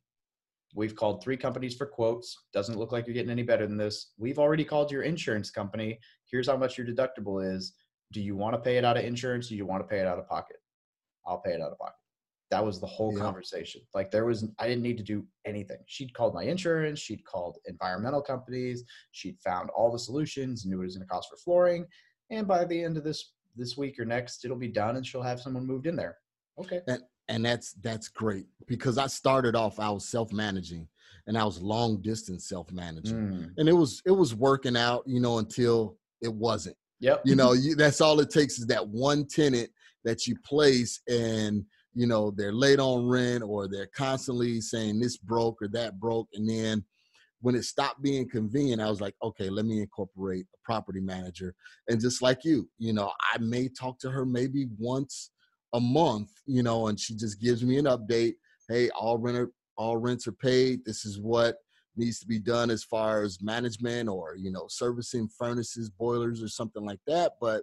We've 0.77 0.95
called 0.95 1.21
three 1.21 1.37
companies 1.37 1.75
for 1.75 1.87
quotes. 1.87 2.45
Doesn't 2.53 2.79
look 2.79 2.93
like 2.93 3.09
you're 3.09 3.15
getting 3.15 3.33
any 3.33 3.43
better 3.43 3.67
than 3.67 3.77
this. 3.77 4.13
We've 4.19 4.39
already 4.39 4.65
called 4.65 4.93
your 4.93 5.03
insurance 5.03 5.51
company. 5.51 5.99
Here's 6.31 6.47
how 6.47 6.57
much 6.57 6.79
your 6.79 6.87
deductible 6.87 7.45
is. 7.45 7.73
Do 8.13 8.21
you 8.21 8.37
want 8.37 8.55
to 8.55 8.61
pay 8.61 8.77
it 8.77 8.85
out 8.85 8.97
of 8.97 9.05
insurance? 9.05 9.49
Do 9.49 9.57
you 9.57 9.67
want 9.67 9.83
to 9.83 9.89
pay 9.89 9.99
it 9.99 10.07
out 10.07 10.21
of 10.21 10.29
pocket? 10.29 10.59
I'll 11.29 11.39
pay 11.39 11.53
it 11.53 11.61
out 11.61 11.73
of 11.73 11.79
pocket. 11.79 11.95
That 12.51 12.65
was 12.65 12.81
the 12.81 12.87
whole 12.87 13.13
yeah. 13.13 13.21
conversation. 13.21 13.83
Like 13.95 14.11
there 14.11 14.25
was, 14.25 14.47
I 14.59 14.67
didn't 14.67 14.83
need 14.83 14.97
to 14.97 15.03
do 15.03 15.27
anything. 15.45 15.79
She'd 15.87 16.15
called 16.15 16.35
my 16.35 16.45
insurance. 16.45 16.99
She'd 16.99 17.25
called 17.25 17.59
environmental 17.67 18.23
companies. 18.23 18.85
She'd 19.13 19.39
found 19.39 19.69
all 19.71 19.93
the 19.93 19.99
solutions, 19.99 20.65
knew 20.65 20.79
what 20.79 20.85
it 20.85 20.87
was 20.87 20.97
going 20.97 21.07
to 21.07 21.13
cost 21.13 21.29
for 21.29 21.37
flooring. 21.37 21.87
And 22.31 22.49
by 22.49 22.65
the 22.65 22.83
end 22.83 22.97
of 22.97 23.05
this 23.05 23.33
this 23.55 23.77
week 23.77 23.99
or 23.99 24.05
next, 24.05 24.45
it'll 24.45 24.57
be 24.57 24.69
done, 24.69 24.97
and 24.97 25.07
she'll 25.07 25.23
have 25.23 25.41
someone 25.41 25.67
moved 25.67 25.87
in 25.87 25.97
there. 25.97 26.17
Okay. 26.59 26.81
And, 26.87 27.03
and 27.29 27.45
that's 27.45 27.73
that's 27.83 28.09
great 28.09 28.47
because 28.67 28.97
I 28.99 29.07
started 29.07 29.55
off 29.55 29.79
I 29.79 29.91
was 29.91 30.09
self 30.09 30.33
managing 30.33 30.89
and 31.27 31.37
I 31.37 31.45
was 31.45 31.61
long 31.61 32.01
distance 32.01 32.49
self 32.49 32.73
managing, 32.73 33.17
mm. 33.17 33.51
and 33.59 33.69
it 33.69 33.75
was 33.75 34.03
it 34.07 34.13
was 34.13 34.35
working 34.35 34.77
out, 34.77 35.03
you 35.07 35.21
know, 35.21 35.39
until 35.39 35.99
it 36.23 36.33
wasn't. 36.33 36.77
Yep. 37.01 37.23
You 37.25 37.37
know, 37.37 37.53
you, 37.53 37.77
that's 37.77 38.01
all 38.01 38.19
it 38.21 38.31
takes 38.31 38.59
is 38.59 38.67
that 38.67 38.89
one 38.89 39.25
tenant 39.25 39.71
that 40.05 40.27
you 40.27 40.37
place 40.45 41.01
and 41.09 41.65
you 41.95 42.07
know 42.07 42.31
they're 42.31 42.53
late 42.53 42.79
on 42.79 43.07
rent 43.07 43.43
or 43.43 43.69
they're 43.69 43.91
constantly 43.95 44.61
saying 44.61 45.01
this 45.01 45.17
broke 45.17 45.61
or 45.61 45.69
that 45.69 45.99
broke. 45.99 46.29
And 46.35 46.49
then 46.49 46.85
when 47.41 47.55
it 47.55 47.65
stopped 47.65 48.03
being 48.03 48.29
convenient 48.29 48.83
i 48.83 48.91
was 48.91 49.01
like 49.01 49.15
okay 49.23 49.49
let 49.49 49.65
me 49.65 49.81
incorporate 49.81 50.45
a 50.55 50.59
property 50.65 51.01
manager. 51.01 51.55
And 51.89 52.01
just 52.01 52.23
like 52.23 52.45
you 52.45 52.69
you 52.79 52.93
know 52.93 53.13
i 53.33 53.39
may 53.39 53.69
talk 53.69 53.99
to 54.01 54.11
her 54.11 54.25
maybe 54.25 54.69
once 54.79 55.31
a 55.75 55.81
month 55.81 56.31
you 56.47 56.63
know 56.63 56.89
and 56.89 56.99
she 56.99 57.15
just 57.15 57.41
gives 57.41 57.65
me 57.65 57.79
an 57.79 57.87
update. 57.87 58.35
Hey 58.69 58.91
all 58.91 59.19
renter 59.19 59.51
all 59.77 59.97
rents 59.97 60.27
are 60.27 60.33
paid. 60.33 60.85
This 60.85 61.05
is 61.05 61.21
what 61.21 61.57
needs 61.97 62.21
to 62.21 62.27
be 62.27 62.39
done 62.39 62.71
as 62.71 62.85
far 62.85 63.23
as 63.23 63.43
management 63.43 64.09
or 64.09 64.37
you 64.37 64.51
know 64.51 64.67
servicing 64.69 65.29
furnaces 65.29 65.91
boilers 65.91 66.43
or 66.43 66.49
something 66.49 66.85
like 66.85 67.01
that. 67.07 67.33
But 67.41 67.63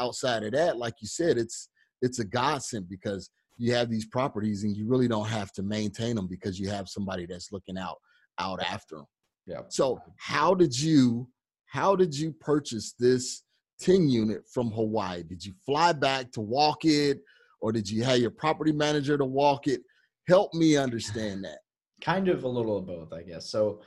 outside 0.00 0.42
of 0.44 0.52
that, 0.52 0.76
like 0.76 0.94
you 1.00 1.08
said, 1.08 1.38
it's 1.38 1.68
it's 2.02 2.18
a 2.18 2.24
godsend 2.24 2.88
because 2.88 3.30
you 3.56 3.72
have 3.72 3.90
these 3.90 4.06
properties 4.06 4.64
and 4.64 4.76
you 4.76 4.86
really 4.86 5.08
don't 5.08 5.28
have 5.28 5.50
to 5.52 5.62
maintain 5.62 6.16
them 6.16 6.26
because 6.28 6.58
you 6.58 6.68
have 6.68 6.88
somebody 6.88 7.26
that's 7.26 7.52
looking 7.52 7.78
out 7.78 7.96
out 8.38 8.62
after 8.62 8.96
them. 8.96 9.06
Yeah. 9.46 9.62
So 9.68 10.00
how 10.18 10.54
did 10.54 10.78
you 10.78 11.28
how 11.66 11.96
did 11.96 12.16
you 12.16 12.32
purchase 12.32 12.94
this 12.98 13.42
Ting 13.78 14.08
unit 14.08 14.42
from 14.52 14.70
Hawaii? 14.70 15.22
Did 15.22 15.44
you 15.44 15.52
fly 15.64 15.92
back 15.92 16.32
to 16.32 16.40
walk 16.40 16.84
it 16.84 17.20
or 17.60 17.72
did 17.72 17.88
you 17.88 18.04
have 18.04 18.18
your 18.18 18.30
property 18.30 18.72
manager 18.72 19.18
to 19.18 19.24
walk 19.24 19.66
it? 19.66 19.82
Help 20.28 20.54
me 20.54 20.76
understand 20.76 21.44
that. 21.44 21.58
Kind 22.00 22.28
of 22.28 22.44
a 22.44 22.48
little 22.48 22.78
of 22.78 22.86
both, 22.86 23.12
I 23.12 23.22
guess. 23.22 23.50
So 23.50 23.82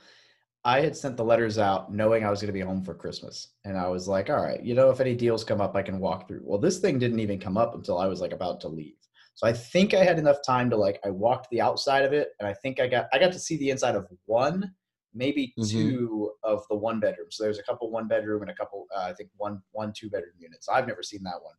I 0.64 0.80
had 0.80 0.96
sent 0.96 1.16
the 1.16 1.24
letters 1.24 1.58
out 1.58 1.92
knowing 1.92 2.24
I 2.24 2.30
was 2.30 2.40
going 2.40 2.48
to 2.48 2.52
be 2.52 2.60
home 2.60 2.84
for 2.84 2.94
Christmas. 2.94 3.54
And 3.64 3.78
I 3.78 3.88
was 3.88 4.06
like, 4.06 4.28
all 4.28 4.42
right, 4.42 4.62
you 4.62 4.74
know, 4.74 4.90
if 4.90 5.00
any 5.00 5.14
deals 5.14 5.42
come 5.42 5.60
up, 5.60 5.74
I 5.74 5.82
can 5.82 6.00
walk 6.00 6.28
through. 6.28 6.42
Well, 6.44 6.58
this 6.60 6.78
thing 6.78 6.98
didn't 6.98 7.20
even 7.20 7.40
come 7.40 7.56
up 7.56 7.74
until 7.74 7.98
I 7.98 8.06
was 8.06 8.20
like 8.20 8.32
about 8.32 8.60
to 8.62 8.68
leave. 8.68 8.96
So 9.36 9.46
I 9.46 9.54
think 9.54 9.94
I 9.94 10.04
had 10.04 10.18
enough 10.18 10.38
time 10.44 10.68
to 10.70 10.76
like, 10.76 11.00
I 11.02 11.10
walked 11.10 11.48
the 11.50 11.62
outside 11.62 12.04
of 12.04 12.12
it 12.12 12.30
and 12.38 12.46
I 12.46 12.52
think 12.52 12.78
I 12.78 12.88
got, 12.88 13.06
I 13.12 13.18
got 13.18 13.32
to 13.32 13.38
see 13.38 13.56
the 13.56 13.70
inside 13.70 13.96
of 13.96 14.06
one, 14.26 14.70
maybe 15.14 15.54
mm-hmm. 15.58 15.64
two 15.64 16.32
of 16.42 16.62
the 16.68 16.76
one 16.76 17.00
bedroom. 17.00 17.28
So 17.30 17.44
there's 17.44 17.58
a 17.58 17.62
couple 17.62 17.90
one 17.90 18.06
bedroom 18.06 18.42
and 18.42 18.50
a 18.50 18.54
couple, 18.54 18.86
uh, 18.94 19.04
I 19.04 19.14
think 19.14 19.30
one, 19.38 19.62
one, 19.72 19.94
two 19.96 20.10
bedroom 20.10 20.34
units. 20.38 20.68
I've 20.68 20.86
never 20.86 21.02
seen 21.02 21.22
that 21.22 21.40
one. 21.42 21.54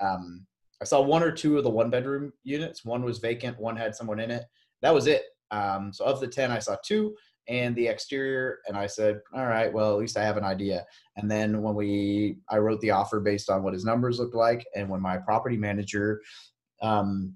Um, 0.00 0.46
I 0.80 0.86
saw 0.86 1.02
one 1.02 1.22
or 1.22 1.30
two 1.30 1.58
of 1.58 1.64
the 1.64 1.70
one 1.70 1.90
bedroom 1.90 2.32
units. 2.42 2.86
One 2.86 3.02
was 3.02 3.18
vacant. 3.18 3.60
One 3.60 3.76
had 3.76 3.94
someone 3.94 4.18
in 4.18 4.30
it. 4.30 4.44
That 4.80 4.94
was 4.94 5.06
it. 5.06 5.24
Um, 5.50 5.92
so 5.92 6.06
of 6.06 6.20
the 6.20 6.26
10, 6.26 6.50
I 6.50 6.58
saw 6.58 6.76
two 6.84 7.14
and 7.48 7.76
the 7.76 7.86
exterior 7.86 8.58
and 8.66 8.76
i 8.76 8.86
said 8.86 9.20
all 9.34 9.46
right 9.46 9.72
well 9.72 9.92
at 9.92 9.98
least 9.98 10.16
i 10.16 10.24
have 10.24 10.36
an 10.36 10.44
idea. 10.44 10.84
And 11.16 11.30
then 11.30 11.62
when 11.62 11.74
we 11.74 12.38
i 12.50 12.58
wrote 12.58 12.80
the 12.80 12.90
offer 12.90 13.20
based 13.20 13.50
on 13.50 13.62
what 13.62 13.74
his 13.74 13.84
numbers 13.84 14.18
looked 14.18 14.34
like 14.34 14.66
and 14.74 14.88
when 14.88 15.00
my 15.00 15.16
property 15.16 15.56
manager 15.56 16.20
um, 16.82 17.34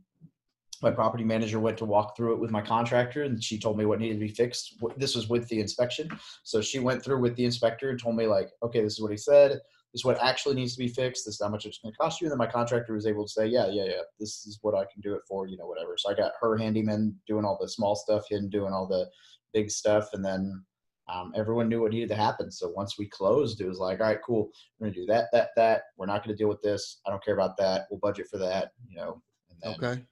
my 0.83 0.91
property 0.91 1.25
manager 1.25 1.61
went 1.61 1.79
to 1.79 1.85
walk 1.85 2.17
through 2.17 2.35
it 2.35 2.41
with 2.41 2.51
my 2.51 2.63
contractor 2.63 3.25
and 3.25 3.43
she 3.43 3.59
told 3.59 3.77
me 3.77 3.85
what 3.85 3.99
needed 3.99 4.15
to 4.15 4.27
be 4.27 4.33
fixed 4.33 4.77
this 4.97 5.15
was 5.15 5.29
with 5.29 5.47
the 5.49 5.61
inspection. 5.61 6.09
So 6.43 6.61
she 6.61 6.79
went 6.79 7.05
through 7.05 7.21
with 7.21 7.37
the 7.37 7.45
inspector 7.45 7.91
and 7.91 8.01
told 8.01 8.17
me 8.17 8.27
like 8.27 8.51
okay 8.63 8.83
this 8.83 8.95
is 8.95 9.01
what 9.01 9.11
he 9.11 9.17
said. 9.17 9.53
This 9.93 10.01
is 10.01 10.05
what 10.05 10.23
actually 10.23 10.55
needs 10.55 10.75
to 10.75 10.79
be 10.79 10.89
fixed. 10.89 11.27
This 11.27 11.35
is 11.35 11.41
how 11.43 11.49
much 11.49 11.67
it's 11.67 11.79
going 11.79 11.93
to 11.93 11.99
cost 11.99 12.21
you. 12.21 12.27
And 12.27 12.31
then 12.31 12.39
my 12.39 12.47
contractor 12.47 12.95
was 12.95 13.07
able 13.07 13.25
to 13.25 13.33
say 13.33 13.47
yeah 13.47 13.67
yeah 13.67 13.85
yeah 13.85 14.03
this 14.19 14.47
is 14.47 14.59
what 14.63 14.75
i 14.75 14.85
can 14.93 15.01
do 15.03 15.15
it 15.15 15.23
for 15.29 15.47
you 15.47 15.57
know 15.57 15.67
whatever. 15.67 15.97
So 15.99 16.11
i 16.11 16.15
got 16.15 16.33
her 16.41 16.57
handyman 16.57 17.15
doing 17.27 17.45
all 17.45 17.59
the 17.61 17.69
small 17.69 17.95
stuff 17.95 18.25
him 18.31 18.49
doing 18.49 18.73
all 18.73 18.87
the 18.87 19.07
big 19.53 19.71
stuff, 19.71 20.11
and 20.13 20.25
then 20.25 20.65
um, 21.13 21.33
everyone 21.35 21.69
knew 21.69 21.83
what 21.83 21.93
needed 21.93 22.09
to 22.11 22.15
happen. 22.17 22.51
So 22.51 22.69
once 22.69 22.99
we 22.99 23.09
closed, 23.09 23.61
it 23.61 23.67
was 23.67 23.79
like, 23.79 24.01
all 24.01 24.07
right, 24.07 24.23
cool. 24.25 24.51
We're 24.79 24.89
gonna 24.89 24.95
do 24.95 25.07
that, 25.07 25.27
that, 25.33 25.51
that. 25.57 25.83
We're 25.97 26.07
not 26.07 26.25
gonna 26.25 26.37
deal 26.37 26.49
with 26.49 26.63
this. 26.63 27.01
I 27.07 27.11
don't 27.11 27.25
care 27.25 27.35
about 27.35 27.57
that. 27.59 27.87
We'll 27.91 28.01
budget 28.01 28.29
for 28.31 28.39
that. 28.39 28.71
You 28.89 28.97
know. 28.97 29.23
And 29.51 29.59
then, 29.63 29.75
Okay. 29.93 30.03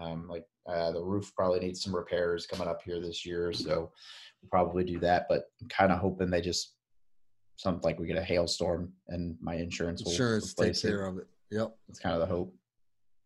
Um, 0.00 0.28
like 0.28 0.44
uh, 0.68 0.92
the 0.92 1.02
roof 1.02 1.32
probably 1.34 1.58
needs 1.60 1.82
some 1.82 1.94
repairs 1.94 2.46
coming 2.46 2.68
up 2.68 2.80
here 2.84 3.00
this 3.00 3.26
year, 3.26 3.52
so 3.52 3.90
we'll 4.40 4.50
probably 4.50 4.84
do 4.84 5.00
that. 5.00 5.26
But 5.28 5.44
I'm 5.60 5.68
kind 5.68 5.90
of 5.90 5.98
hoping 5.98 6.30
they 6.30 6.40
just 6.40 6.74
something 7.56 7.82
like 7.82 7.98
we 7.98 8.06
get 8.06 8.16
a 8.16 8.22
hailstorm 8.22 8.92
and 9.08 9.36
my 9.42 9.56
insurance 9.56 10.04
will 10.04 10.12
Insurance 10.12 10.54
take 10.54 10.66
replace 10.66 10.84
it. 10.84 10.88
care 10.88 11.06
of 11.06 11.18
it. 11.18 11.26
Yep. 11.50 11.76
That's 11.88 11.98
kind 11.98 12.14
of 12.14 12.20
the 12.20 12.26
hope. 12.26 12.54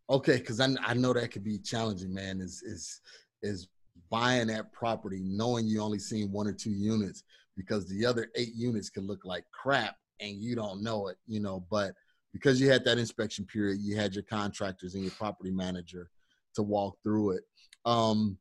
Okay, 0.09 0.37
because 0.37 0.59
I 0.59 0.69
I 0.83 0.95
know 0.95 1.13
that 1.13 1.31
could 1.31 1.43
be 1.43 1.59
challenging, 1.59 2.13
man. 2.13 2.41
Is 2.41 2.61
is 2.63 3.01
is 3.43 3.67
buying 4.09 4.47
that 4.47 4.71
property 4.71 5.21
knowing 5.23 5.67
you 5.67 5.81
only 5.81 5.99
seen 5.99 6.31
one 6.31 6.47
or 6.47 6.53
two 6.53 6.71
units 6.71 7.23
because 7.55 7.87
the 7.87 8.05
other 8.05 8.29
eight 8.35 8.53
units 8.55 8.89
could 8.89 9.03
look 9.03 9.25
like 9.25 9.45
crap 9.51 9.95
and 10.19 10.41
you 10.41 10.55
don't 10.55 10.83
know 10.83 11.07
it, 11.07 11.17
you 11.27 11.39
know. 11.39 11.65
But 11.69 11.93
because 12.31 12.59
you 12.59 12.69
had 12.69 12.83
that 12.85 12.97
inspection 12.97 13.45
period, 13.45 13.79
you 13.81 13.95
had 13.95 14.13
your 14.13 14.23
contractors 14.23 14.95
and 14.95 15.03
your 15.03 15.13
property 15.13 15.51
manager 15.51 16.09
to 16.55 16.63
walk 16.63 16.97
through 17.03 17.31
it. 17.31 17.43
Um, 17.85 18.37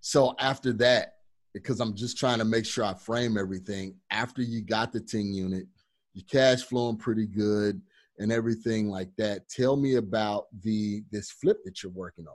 so 0.00 0.34
after 0.38 0.72
that, 0.74 1.14
because 1.54 1.80
I'm 1.80 1.94
just 1.96 2.18
trying 2.18 2.38
to 2.38 2.44
make 2.44 2.66
sure 2.66 2.84
I 2.84 2.94
frame 2.94 3.38
everything. 3.38 3.96
After 4.10 4.42
you 4.42 4.62
got 4.62 4.92
the 4.92 5.00
10 5.00 5.32
unit, 5.32 5.66
your 6.14 6.24
cash 6.30 6.62
flowing 6.62 6.96
pretty 6.96 7.26
good 7.26 7.80
and 8.18 8.32
everything 8.32 8.88
like 8.88 9.10
that. 9.16 9.48
Tell 9.48 9.76
me 9.76 9.94
about 9.94 10.46
the 10.62 11.02
this 11.10 11.30
flip 11.30 11.58
that 11.64 11.82
you're 11.82 11.92
working 11.92 12.26
on. 12.26 12.34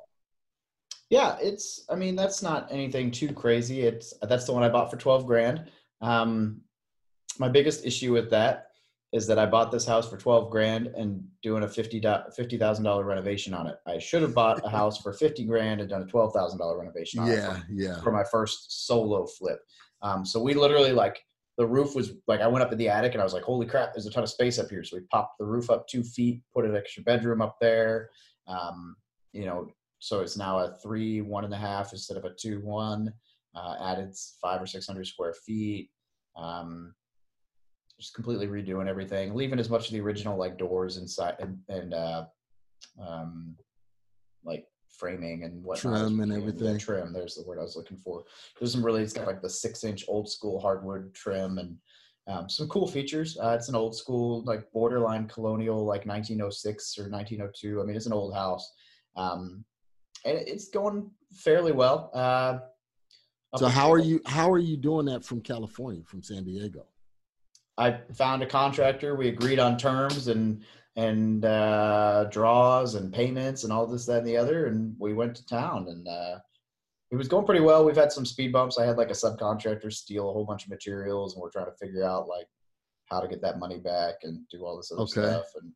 Yeah, 1.13 1.38
it's. 1.39 1.86
I 1.91 1.95
mean, 1.95 2.15
that's 2.15 2.41
not 2.41 2.67
anything 2.71 3.12
too 3.12 3.32
crazy. 3.34 3.82
It's 3.82 4.15
that's 4.23 4.45
the 4.45 4.54
one 4.54 4.63
I 4.63 4.69
bought 4.69 4.89
for 4.89 4.97
twelve 4.97 5.28
grand. 5.28 5.69
Um, 6.02 6.62
my 7.38 7.49
biggest 7.49 7.86
issue 7.86 8.12
with 8.13 8.32
that 8.32 8.69
is 9.12 9.28
that 9.28 9.38
I 9.38 9.45
bought 9.45 9.71
this 9.71 9.86
house 9.86 10.10
for 10.10 10.17
twelve 10.17 10.49
grand 10.49 10.88
and 10.88 11.23
doing 11.43 11.62
a 11.62 11.67
fifty 11.67 11.99
thousand 12.02 12.84
dollar 12.84 13.04
renovation 13.06 13.54
on 13.54 13.67
it. 13.67 13.76
I 13.86 13.99
should 13.99 14.23
have 14.23 14.34
bought 14.34 14.65
a 14.65 14.69
house 14.69 14.97
for 15.04 15.13
fifty 15.13 15.45
grand 15.45 15.82
and 15.82 15.89
done 15.91 16.02
a 16.02 16.08
twelve 16.08 16.34
thousand 16.34 16.58
dollar 16.58 16.80
renovation 16.80 17.19
on 17.19 17.30
it 17.30 17.36
Yeah, 17.36 17.60
yeah. 17.71 18.02
for 18.02 18.12
my 18.12 18.23
first 18.23 18.88
solo 18.88 19.28
flip. 19.28 19.60
Um, 20.02 20.26
so 20.26 20.41
we 20.41 20.56
literally 20.56 20.93
like 20.93 21.23
the 21.60 21.67
roof 21.67 21.93
was 21.93 22.13
like 22.26 22.41
I 22.41 22.47
went 22.47 22.65
up 22.65 22.71
in 22.71 22.80
the 22.80 22.89
attic 22.89 23.12
and 23.12 23.21
I 23.21 23.23
was 23.23 23.36
like, 23.36 23.43
holy 23.43 23.67
crap, 23.67 23.93
there's 23.93 24.08
a 24.08 24.12
ton 24.12 24.23
of 24.23 24.30
space 24.30 24.58
up 24.58 24.67
here. 24.71 24.84
So 24.84 24.97
we 24.97 25.04
popped 25.12 25.38
the 25.38 25.45
roof 25.45 25.69
up 25.69 25.88
two 25.88 26.04
feet, 26.04 26.41
put 26.52 26.65
an 26.65 26.76
extra 26.76 27.04
bedroom 27.04 27.39
up 27.39 27.58
there. 27.62 28.10
Um, 28.47 28.95
you 29.32 29.45
know, 29.45 29.67
so 30.04 30.20
it's 30.20 30.36
now 30.36 30.60
a 30.60 30.76
three 30.84 31.22
one 31.22 31.46
and 31.46 31.54
a 31.54 31.58
half 31.58 31.94
instead 31.94 32.18
of 32.18 32.26
a 32.26 32.34
two 32.38 32.60
one. 32.60 33.13
Uh, 33.56 33.76
added 33.82 34.13
five 34.42 34.62
or 34.62 34.68
six 34.68 34.86
hundred 34.86 35.08
square 35.08 35.34
feet. 35.34 35.89
Um, 36.36 36.94
just 37.98 38.13
completely 38.13 38.48
redoing 38.48 38.89
everything, 38.89 39.34
leaving 39.34 39.60
as 39.60 39.70
much 39.70 39.88
of 39.88 39.94
the 39.94 40.02
original 40.02 40.38
like 40.38 40.58
doors 40.58 40.98
inside 40.98 41.36
and, 41.39 41.58
and 41.70 41.94
uh, 41.94 42.26
um, 43.02 43.56
like 44.44 44.66
framing 44.89 45.46
and 45.46 45.63
as 45.72 45.80
Trim 45.80 46.20
and 46.20 46.34
everything. 46.34 46.78
trim. 46.78 47.13
There's 47.13 47.36
the 47.36 47.48
word 47.48 47.60
I 47.60 47.62
was 47.62 47.78
looking 47.78 47.98
for. 47.98 48.26
There's 48.60 48.74
some 48.74 48.86
really, 48.86 49.04
it's 49.04 49.13
got 49.13 49.26
like 49.26 49.42
the 49.42 49.50
six 49.50 49.86
inch 49.86 50.04
old 50.10 50.30
school 50.30 50.60
hardwood 50.60 51.13
trim 51.13 51.60
and 51.60 51.78
um, 52.28 52.50
some 52.50 52.68
cool 52.68 52.88
features. 52.89 53.38
Uh, 53.42 53.56
it's 53.58 53.70
an 53.70 53.76
old 53.76 53.96
school, 53.96 54.44
like 54.44 54.70
borderline 54.74 55.30
colonial, 55.30 55.86
like 55.86 56.06
1906 56.06 56.98
or 56.98 57.10
1902. 57.10 57.82
I 57.82 57.86
mean, 57.86 57.96
it's 57.96 58.06
an 58.06 58.12
old 58.12 58.34
house. 58.34 58.70
Um, 59.16 59.63
and 60.26 60.38
it's 60.38 60.70
going 60.70 61.10
fairly 61.34 61.72
well. 61.72 62.10
Uh, 62.14 62.60
So 63.58 63.68
how 63.68 63.92
are 63.92 64.00
you 64.00 64.20
how 64.26 64.50
are 64.52 64.60
you 64.60 64.78
doing 64.78 65.06
that 65.08 65.24
from 65.24 65.42
California, 65.42 66.04
from 66.06 66.24
San 66.24 66.44
Diego? 66.44 66.86
I 67.78 68.00
found 68.14 68.44
a 68.44 68.46
contractor. 68.46 69.16
We 69.16 69.30
agreed 69.30 69.60
on 69.60 69.78
terms 69.78 70.28
and 70.28 70.64
and 70.96 71.44
uh, 71.44 72.26
draws 72.26 72.94
and 72.96 73.12
payments 73.12 73.64
and 73.64 73.74
all 73.74 73.88
this, 73.88 74.06
that, 74.06 74.20
and 74.20 74.28
the 74.28 74.38
other. 74.38 74.68
And 74.68 74.96
we 75.00 75.14
went 75.14 75.36
to 75.38 75.46
town, 75.48 75.88
and 75.88 76.08
uh, 76.08 76.38
it 77.12 77.16
was 77.16 77.28
going 77.28 77.46
pretty 77.48 77.62
well. 77.62 77.84
We've 77.84 77.96
had 77.96 78.12
some 78.12 78.26
speed 78.28 78.52
bumps. 78.52 78.78
I 78.78 78.86
had 78.86 78.98
like 78.98 79.10
a 79.10 79.14
subcontractor 79.14 79.92
steal 79.92 80.30
a 80.30 80.34
whole 80.34 80.46
bunch 80.46 80.64
of 80.66 80.70
materials, 80.70 81.34
and 81.34 81.42
we're 81.42 81.50
trying 81.50 81.66
to 81.66 81.78
figure 81.84 82.04
out 82.04 82.28
like 82.28 82.48
how 83.06 83.20
to 83.22 83.28
get 83.28 83.42
that 83.42 83.58
money 83.60 83.80
back 83.80 84.16
and 84.24 84.48
do 84.50 84.64
all 84.66 84.78
this 84.78 84.92
other 84.92 85.02
Okay. 85.02 85.12
stuff. 85.12 85.46
And 85.60 85.72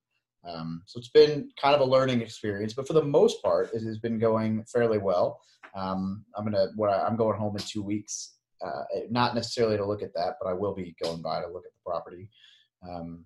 um, 0.48 0.82
so 0.86 1.00
it's 1.00 1.10
been 1.10 1.50
kind 1.62 1.76
of 1.76 1.82
a 1.82 1.86
learning 1.86 2.22
experience, 2.22 2.74
but 2.74 2.88
for 2.88 2.94
the 2.94 3.04
most 3.04 3.42
part, 3.42 3.74
it 3.74 3.84
has 3.84 3.98
been 4.00 4.20
going 4.20 4.64
fairly 4.72 4.98
well. 4.98 5.40
Um, 5.76 6.24
I'm 6.36 6.44
gonna 6.46 6.68
what 6.76 6.90
I, 6.90 7.06
I'm 7.06 7.16
going 7.16 7.38
home 7.38 7.56
in 7.56 7.64
two 7.64 7.84
weeks. 7.84 8.36
Uh, 8.66 8.84
not 9.12 9.36
necessarily 9.36 9.78
to 9.78 9.86
look 9.86 10.02
at 10.02 10.14
that, 10.16 10.36
but 10.42 10.50
I 10.50 10.54
will 10.54 10.74
be 10.74 10.96
going 11.04 11.22
by 11.22 11.42
to 11.42 11.48
look 11.48 11.64
at 11.66 11.72
the 11.74 11.90
property. 11.90 12.28
Um, 12.88 13.26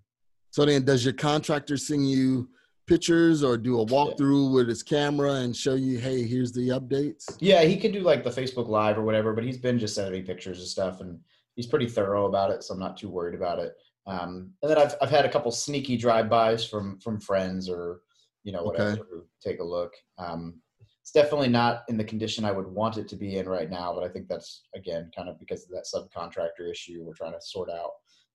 So 0.49 0.65
then 0.65 0.83
does 0.83 1.05
your 1.05 1.13
contractor 1.13 1.77
send 1.77 2.09
you 2.09 2.49
pictures 2.85 3.41
or 3.41 3.57
do 3.57 3.79
a 3.79 3.85
walkthrough 3.85 4.53
with 4.53 4.67
his 4.67 4.83
camera 4.83 5.35
and 5.35 5.55
show 5.55 5.75
you, 5.75 5.97
hey, 5.99 6.23
here's 6.23 6.51
the 6.51 6.69
updates? 6.69 7.37
yeah, 7.39 7.63
he 7.63 7.77
could 7.77 7.93
do 7.93 8.01
like 8.01 8.25
the 8.25 8.29
Facebook 8.29 8.67
Live 8.67 8.97
or 8.97 9.03
whatever, 9.03 9.31
but 9.33 9.45
he's 9.45 9.57
been 9.57 9.79
just 9.79 9.95
sending 9.95 10.11
me 10.13 10.21
pictures 10.21 10.59
and 10.59 10.67
stuff, 10.67 10.99
and 10.99 11.17
he's 11.55 11.67
pretty 11.67 11.87
thorough 11.87 12.25
about 12.27 12.51
it, 12.51 12.63
so 12.63 12.73
I'm 12.73 12.79
not 12.81 12.97
too 12.97 13.09
worried 13.09 13.35
about 13.35 13.59
it. 13.59 13.73
Um, 14.07 14.51
and 14.61 14.71
then 14.71 14.77
I've 14.77 14.95
I've 15.01 15.09
had 15.09 15.25
a 15.25 15.29
couple 15.29 15.51
sneaky 15.51 15.97
drive-bys 15.97 16.65
from 16.65 16.99
from 16.99 17.19
friends 17.19 17.69
or 17.69 18.01
you 18.43 18.51
know 18.51 18.63
whatever 18.63 18.91
Okay. 18.91 19.03
take 19.43 19.59
a 19.59 19.63
look. 19.63 19.93
Um, 20.17 20.59
it's 21.01 21.11
definitely 21.11 21.49
not 21.49 21.83
in 21.89 21.97
the 21.97 22.03
condition 22.03 22.45
I 22.45 22.51
would 22.51 22.67
want 22.67 22.97
it 22.97 23.07
to 23.09 23.15
be 23.15 23.37
in 23.37 23.47
right 23.47 23.69
now, 23.69 23.93
but 23.93 24.03
I 24.03 24.09
think 24.09 24.27
that's 24.27 24.63
again 24.75 25.11
kind 25.15 25.29
of 25.29 25.39
because 25.39 25.63
of 25.63 25.69
that 25.69 25.85
subcontractor 25.93 26.69
issue 26.69 27.03
we're 27.03 27.13
trying 27.13 27.33
to 27.33 27.41
sort 27.41 27.69
out. 27.69 27.91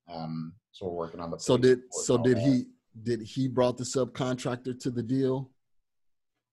Um, 0.09 0.53
so 0.73 0.87
we're 0.87 0.93
working 0.93 1.21
on 1.21 1.31
the. 1.31 1.39
So 1.39 1.57
did 1.57 1.81
so 1.91 2.19
did 2.19 2.37
that. 2.37 2.43
he 2.43 2.65
did 3.03 3.23
he 3.23 3.49
brought 3.49 3.77
the 3.77 3.85
subcontractor 3.85 4.79
to 4.81 4.91
the 4.91 5.03
deal? 5.03 5.51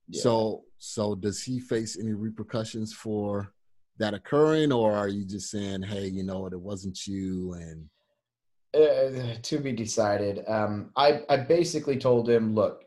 Yeah. 0.09 0.21
So 0.21 0.63
so 0.79 1.15
does 1.15 1.41
he 1.43 1.59
face 1.59 1.97
any 1.99 2.13
repercussions 2.13 2.93
for 2.93 3.53
that 3.99 4.13
occurring 4.13 4.71
or 4.71 4.93
are 4.93 5.07
you 5.07 5.23
just 5.23 5.49
saying, 5.51 5.83
hey, 5.83 6.07
you 6.07 6.23
know 6.23 6.39
what, 6.39 6.53
it 6.53 6.59
wasn't 6.59 7.05
you 7.05 7.53
and 7.53 7.87
Uh, 8.73 9.35
to 9.43 9.59
be 9.59 9.71
decided. 9.71 10.43
Um, 10.47 10.89
I, 10.95 11.21
I 11.29 11.37
basically 11.37 11.95
told 11.95 12.27
him, 12.27 12.55
look, 12.55 12.85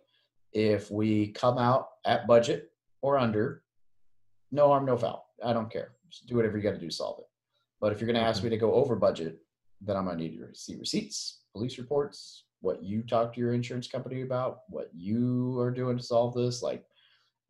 if 0.53 0.91
we 0.91 1.29
come 1.29 1.59
out 1.59 1.91
at 2.05 2.27
budget 2.27 2.73
or 3.03 3.19
under, 3.19 3.63
no 4.51 4.67
harm, 4.67 4.85
no 4.85 4.97
foul. 4.97 5.29
I 5.45 5.53
don't 5.53 5.71
care. 5.71 5.93
Just 6.11 6.27
do 6.27 6.35
whatever 6.35 6.57
you 6.57 6.63
got 6.65 6.73
to 6.73 6.81
do 6.81 6.89
to 6.89 6.93
solve 6.93 7.21
it. 7.21 7.27
But 7.81 7.93
if 7.93 8.01
you're 8.01 8.11
going 8.11 8.21
to 8.21 8.29
ask 8.29 8.43
me 8.43 8.51
to 8.51 8.57
go 8.57 8.75
over 8.75 8.97
budget, 8.97 9.39
then 9.81 9.97
I'm 9.97 10.07
going 10.07 10.19
to 10.19 10.25
need 10.25 10.39
to 10.39 10.49
see 10.55 10.75
receipts, 10.77 11.43
police 11.53 11.79
reports, 11.79 12.47
what 12.63 12.83
you 12.83 13.03
talked 13.03 13.35
to 13.35 13.41
your 13.41 13.53
insurance 13.53 13.87
company 13.87 14.23
about, 14.23 14.63
what 14.69 14.91
you 14.93 15.57
are 15.61 15.71
doing 15.71 15.99
to 15.99 16.03
solve 16.03 16.35
this. 16.35 16.63
Like, 16.63 16.85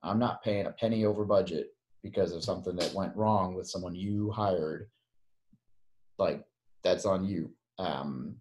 I'm 0.03 0.19
not 0.19 0.45
paying 0.45 0.67
a 0.67 0.73
penny 0.73 1.07
over 1.07 1.25
budget 1.25 1.69
because 2.03 2.33
of 2.33 2.45
something 2.45 2.77
that 2.77 2.93
went 2.93 3.17
wrong 3.17 3.55
with 3.55 3.67
someone 3.67 3.95
you 3.95 4.31
hired. 4.31 4.91
Like, 6.19 6.45
that's 6.85 7.07
on 7.07 7.25
you. 7.25 7.51
Um, 7.79 8.37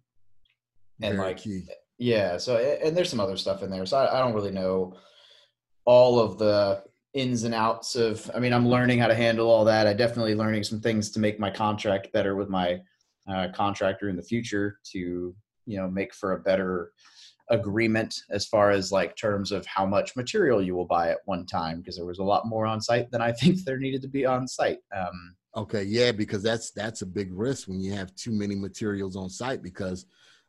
and 1.02 1.16
very 1.16 1.28
like 1.28 1.38
key? 1.38 1.66
yeah 1.98 2.38
so 2.38 2.56
and 2.56 2.96
there's 2.96 3.10
some 3.10 3.20
other 3.20 3.36
stuff 3.36 3.62
in 3.62 3.70
there. 3.70 3.86
So 3.86 3.98
I, 3.98 4.16
I 4.16 4.18
don't 4.20 4.34
really 4.34 4.50
know 4.50 4.94
all 5.84 6.18
of 6.18 6.38
the 6.38 6.82
ins 7.14 7.44
and 7.44 7.54
outs 7.54 7.96
of 7.96 8.30
i 8.34 8.38
mean 8.38 8.52
i'm 8.52 8.68
learning 8.68 8.98
how 8.98 9.06
to 9.06 9.14
handle 9.14 9.48
all 9.50 9.64
that. 9.64 9.86
I 9.86 9.94
definitely 9.94 10.34
learning 10.34 10.64
some 10.64 10.80
things 10.80 11.10
to 11.10 11.20
make 11.20 11.40
my 11.40 11.50
contract 11.50 12.12
better 12.12 12.36
with 12.36 12.48
my 12.48 12.80
uh, 13.28 13.48
contractor 13.54 14.08
in 14.08 14.16
the 14.16 14.22
future 14.22 14.78
to 14.92 15.34
you 15.66 15.78
know 15.78 15.88
make 15.88 16.14
for 16.14 16.32
a 16.32 16.40
better 16.40 16.92
agreement 17.50 18.14
as 18.30 18.46
far 18.46 18.70
as 18.70 18.90
like 18.90 19.16
terms 19.16 19.52
of 19.52 19.64
how 19.66 19.86
much 19.86 20.16
material 20.16 20.60
you 20.60 20.74
will 20.74 20.84
buy 20.84 21.10
at 21.10 21.18
one 21.26 21.46
time 21.46 21.78
because 21.78 21.96
there 21.96 22.04
was 22.04 22.18
a 22.18 22.24
lot 22.24 22.46
more 22.46 22.66
on 22.66 22.80
site 22.80 23.10
than 23.10 23.22
i 23.22 23.32
think 23.40 23.62
there 23.64 23.78
needed 23.78 24.02
to 24.02 24.08
be 24.08 24.26
on 24.26 24.46
site. 24.46 24.78
Um, 24.94 25.36
Okay, 25.56 25.84
yeah, 25.84 26.12
because 26.12 26.42
that's 26.42 26.70
that's 26.70 27.02
a 27.02 27.06
big 27.06 27.32
risk 27.32 27.68
when 27.68 27.80
you 27.80 27.92
have 27.94 28.14
too 28.14 28.32
many 28.32 28.54
materials 28.54 29.16
on 29.16 29.30
site 29.30 29.62
because 29.62 30.06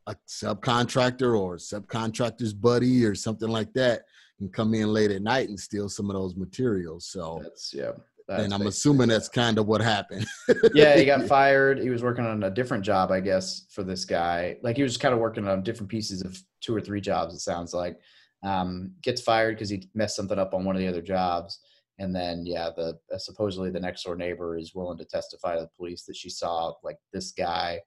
a 0.07 0.15
subcontractor 0.27 1.37
or 1.39 1.55
a 1.55 1.57
subcontractor's 1.57 2.53
buddy 2.53 3.05
or 3.05 3.15
something 3.15 3.49
like 3.49 3.73
that 3.73 4.03
can 4.37 4.49
come 4.49 4.73
in 4.73 4.93
late 4.93 5.11
at 5.11 5.21
night 5.21 5.49
and 5.49 5.59
steal 5.59 5.89
some 5.89 6.09
of 6.09 6.15
those 6.15 6.35
materials. 6.35 7.05
So, 7.05 7.39
that's 7.41 7.73
yeah 7.73 7.91
that's 8.27 8.43
and 8.43 8.53
I'm 8.53 8.67
assuming 8.67 9.07
that's 9.07 9.29
kind 9.29 9.57
of 9.57 9.67
what 9.67 9.81
happened. 9.81 10.25
yeah, 10.73 10.97
he 10.97 11.05
got 11.05 11.23
fired. 11.27 11.79
He 11.79 11.89
was 11.89 12.03
working 12.03 12.25
on 12.25 12.43
a 12.43 12.49
different 12.49 12.83
job, 12.83 13.09
I 13.09 13.21
guess, 13.21 13.65
for 13.69 13.83
this 13.83 14.03
guy. 14.03 14.57
Like 14.61 14.75
he 14.75 14.83
was 14.83 14.97
kind 14.97 15.13
of 15.13 15.19
working 15.21 15.47
on 15.47 15.63
different 15.63 15.89
pieces 15.89 16.21
of 16.21 16.37
two 16.59 16.75
or 16.75 16.81
three 16.81 16.99
jobs. 16.99 17.33
It 17.33 17.39
sounds 17.39 17.73
like 17.73 17.99
um, 18.43 18.91
gets 19.01 19.21
fired 19.21 19.55
because 19.55 19.69
he 19.69 19.89
messed 19.93 20.17
something 20.17 20.37
up 20.37 20.53
on 20.53 20.65
one 20.65 20.75
of 20.75 20.81
the 20.81 20.87
other 20.87 21.01
jobs. 21.01 21.59
And 21.99 22.15
then, 22.15 22.45
yeah, 22.45 22.69
the 22.75 22.97
uh, 23.13 23.17
supposedly 23.17 23.71
the 23.71 23.79
next 23.79 24.03
door 24.03 24.15
neighbor 24.15 24.57
is 24.57 24.75
willing 24.75 24.97
to 24.99 25.05
testify 25.05 25.55
to 25.55 25.61
the 25.61 25.69
police 25.77 26.03
that 26.05 26.15
she 26.15 26.29
saw 26.29 26.73
like 26.83 26.97
this 27.13 27.31
guy 27.31 27.79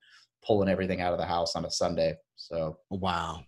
pulling 0.44 0.68
everything 0.68 1.00
out 1.00 1.12
of 1.12 1.18
the 1.18 1.26
house 1.26 1.54
on 1.54 1.64
a 1.64 1.70
Sunday. 1.70 2.16
So, 2.36 2.78
wow. 2.90 3.44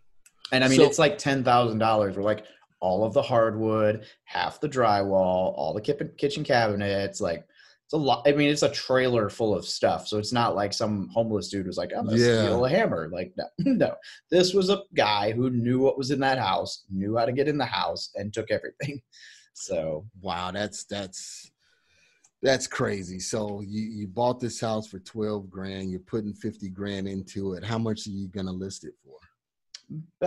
and 0.53 0.63
I 0.63 0.69
mean, 0.69 0.79
So- 0.79 0.85
it's 0.85 0.99
like 0.99 1.19
ten 1.19 1.43
thousand 1.43 1.79
dollars. 1.79 2.17
We're 2.17 2.23
like 2.23 2.45
all 2.81 3.05
of 3.05 3.13
the 3.13 3.23
hardwood, 3.23 4.05
half 4.25 4.61
the 4.61 4.69
drywall, 4.69 5.55
all 5.57 5.73
the 5.75 5.81
kitchen 5.81 6.13
kitchen 6.19 6.45
cabinets, 6.45 7.21
like 7.21 7.45
it's 7.85 7.93
a 7.95 7.97
lot. 7.97 8.23
I 8.27 8.33
mean, 8.33 8.49
it's 8.51 8.63
a 8.63 8.71
trailer 8.71 9.29
full 9.29 9.55
of 9.57 9.65
stuff, 9.65 10.07
so 10.07 10.19
it's 10.19 10.33
not 10.33 10.55
like 10.55 10.73
some 10.73 11.09
homeless 11.13 11.49
dude 11.49 11.67
was 11.67 11.77
like, 11.77 11.91
"I'm 11.97 12.07
gonna 12.07 12.19
Yeah. 12.19 12.45
steal 12.45 12.65
a 12.65 12.69
hammer." 12.69 13.09
Like, 13.13 13.33
no, 13.37 13.45
no, 13.73 13.95
this 14.31 14.53
was 14.55 14.71
a 14.71 14.83
guy 14.95 15.33
who 15.33 15.51
knew 15.51 15.81
what 15.81 15.99
was 15.99 16.11
in 16.13 16.21
that 16.21 16.39
house, 16.39 16.85
knew 16.91 17.17
how 17.17 17.25
to 17.25 17.33
get 17.33 17.49
in 17.49 17.59
the 17.59 17.65
house, 17.67 18.11
and 18.15 18.33
took 18.33 18.51
everything. 18.51 19.01
So 19.55 20.07
Wow, 20.21 20.51
that's 20.51 20.85
that's 20.85 21.51
that's 22.43 22.67
crazy. 22.67 23.21
So 23.21 23.61
you 23.61 23.83
you 23.83 24.09
bought 24.09 24.41
this 24.41 24.61
house 24.61 24.89
for 24.89 24.99
twelve 24.99 25.49
grand. 25.49 25.91
You're 25.91 26.01
putting 26.01 26.35
fifty 26.35 26.69
grand 26.69 27.07
into 27.07 27.55
it. 27.55 27.65
How 27.65 27.79
much 27.79 28.07
are 28.07 28.11
you 28.11 28.29
gonna 28.29 28.53
list 28.53 28.85
it 28.85 28.95
for? 29.05 29.17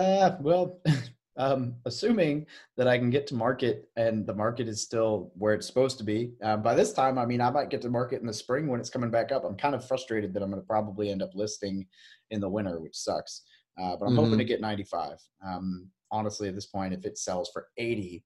Uh, 0.00 0.36
well, 0.40 0.80
um, 1.36 1.74
assuming 1.84 2.46
that 2.76 2.88
I 2.88 2.98
can 2.98 3.10
get 3.10 3.26
to 3.28 3.34
market 3.34 3.88
and 3.96 4.26
the 4.26 4.34
market 4.34 4.68
is 4.68 4.80
still 4.80 5.32
where 5.36 5.54
it's 5.54 5.66
supposed 5.66 5.98
to 5.98 6.04
be. 6.04 6.32
Um, 6.42 6.62
by 6.62 6.74
this 6.74 6.92
time, 6.92 7.18
I 7.18 7.26
mean, 7.26 7.40
I 7.40 7.50
might 7.50 7.70
get 7.70 7.82
to 7.82 7.90
market 7.90 8.20
in 8.20 8.26
the 8.26 8.32
spring 8.32 8.68
when 8.68 8.80
it's 8.80 8.90
coming 8.90 9.10
back 9.10 9.32
up. 9.32 9.44
I'm 9.44 9.56
kind 9.56 9.74
of 9.74 9.86
frustrated 9.86 10.32
that 10.34 10.42
I'm 10.42 10.50
going 10.50 10.62
to 10.62 10.66
probably 10.66 11.10
end 11.10 11.22
up 11.22 11.34
listing 11.34 11.86
in 12.30 12.40
the 12.40 12.48
winter, 12.48 12.80
which 12.80 12.96
sucks. 12.96 13.42
Uh, 13.78 13.96
but 13.96 14.06
I'm 14.06 14.16
hoping 14.16 14.38
to 14.38 14.44
get 14.44 14.62
95. 14.62 15.18
Um, 15.46 15.90
honestly, 16.10 16.48
at 16.48 16.54
this 16.54 16.66
point, 16.66 16.94
if 16.94 17.04
it 17.04 17.18
sells 17.18 17.50
for 17.52 17.68
80 17.76 18.24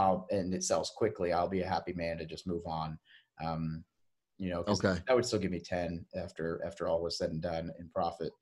I'll, 0.00 0.26
and 0.30 0.54
it 0.54 0.64
sells 0.64 0.90
quickly, 0.96 1.32
I'll 1.32 1.48
be 1.48 1.60
a 1.60 1.68
happy 1.68 1.92
man 1.92 2.16
to 2.18 2.24
just 2.24 2.46
move 2.46 2.62
on. 2.66 2.98
Um, 3.44 3.84
you 4.38 4.48
know, 4.50 4.64
Okay. 4.66 4.98
that 5.06 5.14
would 5.14 5.26
still 5.26 5.38
give 5.38 5.50
me 5.50 5.60
10 5.60 6.06
after 6.16 6.62
after 6.64 6.88
all 6.88 7.02
was 7.02 7.18
said 7.18 7.30
and 7.30 7.42
done 7.42 7.70
in 7.78 7.88
profit. 7.90 8.32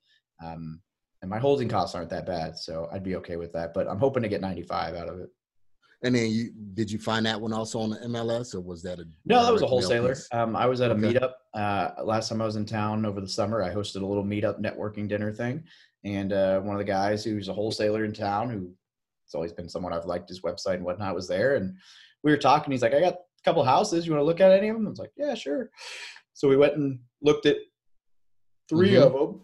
Um, 0.43 0.81
and 1.21 1.29
my 1.29 1.37
holding 1.39 1.67
costs 1.67 1.95
aren't 1.95 2.09
that 2.11 2.25
bad, 2.25 2.57
so 2.57 2.87
I'd 2.93 3.03
be 3.03 3.17
okay 3.17 3.35
with 3.35 3.51
that. 3.51 3.73
But 3.73 3.89
I'm 3.89 3.99
hoping 3.99 4.23
to 4.23 4.29
get 4.29 4.39
95 4.39 4.95
out 4.95 5.09
of 5.09 5.19
it. 5.19 5.29
And 6.01 6.15
then 6.15 6.31
you 6.31 6.51
did 6.73 6.89
you 6.89 6.97
find 6.97 7.25
that 7.25 7.41
one 7.41 7.51
also 7.51 7.79
on 7.81 7.89
the 7.89 7.97
MLS 7.97 8.55
or 8.55 8.61
was 8.61 8.81
that 8.83 8.99
a 8.99 9.05
No, 9.25 9.43
that 9.43 9.51
was 9.51 9.61
a 9.61 9.67
wholesaler. 9.67 10.15
Um, 10.31 10.55
I 10.55 10.65
was 10.65 10.79
at 10.79 10.91
a 10.91 10.93
Okay. 10.93 11.13
meetup 11.13 11.33
uh, 11.53 12.01
last 12.05 12.29
time 12.29 12.41
I 12.41 12.45
was 12.45 12.55
in 12.55 12.65
town 12.65 13.05
over 13.05 13.19
the 13.19 13.27
summer. 13.27 13.61
I 13.61 13.73
hosted 13.73 14.01
a 14.01 14.05
little 14.05 14.23
meetup 14.23 14.61
networking 14.61 15.09
dinner 15.09 15.33
thing, 15.33 15.65
and 16.05 16.31
uh, 16.31 16.61
one 16.61 16.75
of 16.75 16.79
the 16.79 16.85
guys 16.85 17.25
who's 17.25 17.49
a 17.49 17.53
wholesaler 17.53 18.05
in 18.05 18.13
town, 18.13 18.49
who 18.49 18.71
it's 19.29 19.35
always 19.35 19.53
been 19.53 19.69
someone 19.69 19.93
I've 19.93 20.05
liked 20.07 20.27
his 20.27 20.41
website 20.41 20.73
and 20.77 20.83
whatnot, 20.83 21.13
was 21.13 21.27
there, 21.27 21.55
and 21.55 21.77
we 22.23 22.31
were 22.31 22.37
talking. 22.37 22.71
He's 22.71 22.81
like, 22.81 22.95
"I 22.95 22.99
got 22.99 23.13
a 23.13 23.43
couple 23.45 23.63
houses. 23.63 24.07
You 24.07 24.11
want 24.13 24.21
to 24.21 24.25
look 24.25 24.41
at 24.41 24.51
any 24.51 24.69
of 24.69 24.75
them?" 24.75 24.87
I 24.87 24.89
was 24.89 24.97
like, 24.97 25.11
"Yeah, 25.15 25.35
sure." 25.35 25.69
So 26.33 26.47
we 26.49 26.57
went 26.57 26.77
and 26.77 26.99
looked 27.21 27.45
at 27.45 27.57
3 28.69 28.93
Mhm. 28.93 29.05
of 29.05 29.13
them, 29.13 29.41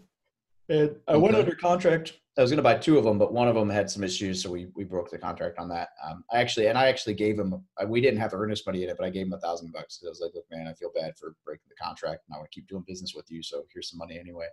and 0.68 1.00
I 1.06 1.16
went 1.16 1.36
under 1.36 1.54
contract. 1.54 2.18
I 2.36 2.42
was 2.42 2.50
going 2.50 2.56
to 2.58 2.62
buy 2.64 2.74
two 2.76 2.98
of 2.98 3.04
them, 3.04 3.16
but 3.16 3.32
one 3.32 3.46
of 3.48 3.54
them 3.54 3.70
had 3.70 3.88
some 3.88 4.02
issues, 4.02 4.42
so 4.42 4.50
we 4.50 4.66
we 4.74 4.82
broke 4.82 5.08
the 5.08 5.18
contract 5.18 5.56
on 5.60 5.68
that. 5.68 5.90
Um, 6.04 6.24
I 6.32 6.40
actually 6.40 6.66
and 6.66 6.76
I 6.76 6.88
actually 6.88 7.14
gave 7.14 7.38
him. 7.38 7.64
We 7.86 8.00
didn't 8.00 8.18
have 8.18 8.34
earnest 8.34 8.66
money 8.66 8.82
in 8.82 8.90
it, 8.90 8.96
but 8.98 9.06
I 9.06 9.10
gave 9.10 9.26
him 9.26 9.34
a 9.34 9.38
thousand 9.40 9.72
bucks 9.72 10.02
I 10.04 10.08
was 10.08 10.20
like, 10.20 10.32
"Look, 10.34 10.46
man, 10.50 10.66
I 10.66 10.74
feel 10.74 10.90
bad 10.96 11.16
for 11.16 11.36
breaking 11.44 11.68
the 11.68 11.76
contract, 11.76 12.24
and 12.26 12.34
I 12.34 12.38
want 12.38 12.50
to 12.50 12.54
keep 12.54 12.66
doing 12.66 12.82
business 12.88 13.14
with 13.14 13.30
you, 13.30 13.40
so 13.40 13.64
here's 13.72 13.88
some 13.88 13.98
money 13.98 14.18
anyway." 14.18 14.48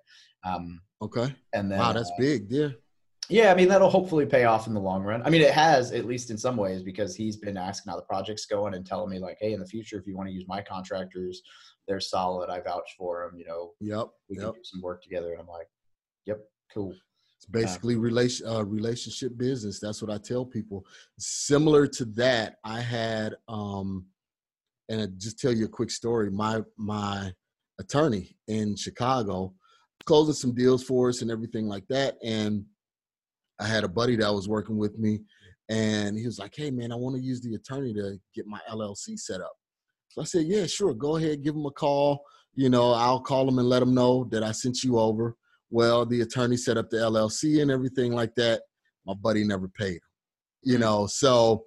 Um, 0.45 0.79
Okay. 1.01 1.35
and 1.53 1.71
then, 1.71 1.79
Wow, 1.79 1.91
that's 1.93 2.11
uh, 2.11 2.15
big, 2.19 2.51
yeah. 2.51 2.69
Yeah, 3.29 3.51
I 3.51 3.55
mean 3.55 3.67
that'll 3.67 3.89
hopefully 3.89 4.25
pay 4.25 4.43
off 4.45 4.67
in 4.67 4.73
the 4.73 4.79
long 4.79 5.03
run. 5.03 5.21
I 5.23 5.29
mean, 5.29 5.41
it 5.41 5.53
has 5.53 5.91
at 5.91 6.05
least 6.05 6.29
in 6.29 6.37
some 6.37 6.57
ways 6.57 6.83
because 6.83 7.15
he's 7.15 7.37
been 7.37 7.57
asking 7.57 7.91
how 7.91 7.95
the 7.97 8.03
project's 8.05 8.45
going 8.45 8.73
and 8.73 8.85
telling 8.85 9.09
me 9.09 9.19
like, 9.19 9.37
"Hey, 9.39 9.53
in 9.53 9.59
the 9.59 9.65
future, 9.65 9.97
if 9.97 10.07
you 10.07 10.15
want 10.15 10.29
to 10.29 10.33
use 10.33 10.45
my 10.47 10.61
contractors, 10.61 11.41
they're 11.87 11.99
solid. 11.99 12.49
I 12.49 12.59
vouch 12.61 12.95
for 12.97 13.25
them. 13.29 13.39
You 13.39 13.45
know, 13.45 13.73
Yep. 13.79 14.07
we 14.29 14.35
Yep. 14.37 14.45
can 14.45 14.53
do 14.53 14.63
some 14.63 14.81
work 14.81 15.01
together." 15.03 15.31
And 15.31 15.39
I'm 15.41 15.47
like, 15.47 15.67
"Yep, 16.25 16.39
cool." 16.73 16.93
It's 17.37 17.45
basically 17.45 17.97
relation 17.97 18.47
uh, 18.47 18.63
relationship 18.63 19.37
business. 19.37 19.79
That's 19.79 20.01
what 20.01 20.11
I 20.11 20.17
tell 20.17 20.45
people. 20.45 20.85
Similar 21.19 21.87
to 21.87 22.05
that, 22.05 22.57
I 22.63 22.79
had 22.81 23.35
um, 23.47 24.05
and 24.89 25.01
I 25.01 25.05
just 25.17 25.39
tell 25.39 25.53
you 25.53 25.65
a 25.65 25.69
quick 25.69 25.91
story. 25.91 26.29
My 26.31 26.61
my 26.77 27.33
attorney 27.79 28.37
in 28.47 28.75
Chicago 28.75 29.53
closing 30.05 30.33
some 30.33 30.53
deals 30.53 30.83
for 30.83 31.09
us 31.09 31.21
and 31.21 31.31
everything 31.31 31.65
like 31.67 31.87
that. 31.87 32.17
And 32.23 32.65
I 33.59 33.67
had 33.67 33.83
a 33.83 33.89
buddy 33.89 34.15
that 34.17 34.33
was 34.33 34.49
working 34.49 34.77
with 34.77 34.97
me, 34.97 35.21
and 35.69 36.17
he 36.17 36.25
was 36.25 36.39
like, 36.39 36.53
"Hey 36.55 36.71
man, 36.71 36.91
I 36.91 36.95
want 36.95 37.15
to 37.15 37.21
use 37.21 37.41
the 37.41 37.55
attorney 37.55 37.93
to 37.93 38.17
get 38.35 38.47
my 38.47 38.59
LLC 38.69 39.17
set 39.17 39.41
up." 39.41 39.53
So 40.09 40.21
I 40.21 40.25
said, 40.25 40.45
"Yeah, 40.47 40.65
sure. 40.65 40.93
Go 40.93 41.17
ahead, 41.17 41.43
give 41.43 41.55
him 41.55 41.65
a 41.65 41.71
call. 41.71 42.23
You 42.55 42.69
know, 42.69 42.91
I'll 42.91 43.21
call 43.21 43.47
him 43.47 43.59
and 43.59 43.69
let 43.69 43.81
him 43.81 43.93
know 43.93 44.27
that 44.31 44.43
I 44.43 44.51
sent 44.51 44.83
you 44.83 44.99
over." 44.99 45.35
Well, 45.69 46.05
the 46.05 46.21
attorney 46.21 46.57
set 46.57 46.77
up 46.77 46.89
the 46.89 46.97
LLC 46.97 47.61
and 47.61 47.71
everything 47.71 48.11
like 48.11 48.35
that. 48.35 48.61
My 49.05 49.15
buddy 49.15 49.43
never 49.43 49.67
paid 49.67 49.95
him. 49.95 50.01
You 50.61 50.77
mm. 50.77 50.81
know, 50.81 51.07
so 51.07 51.63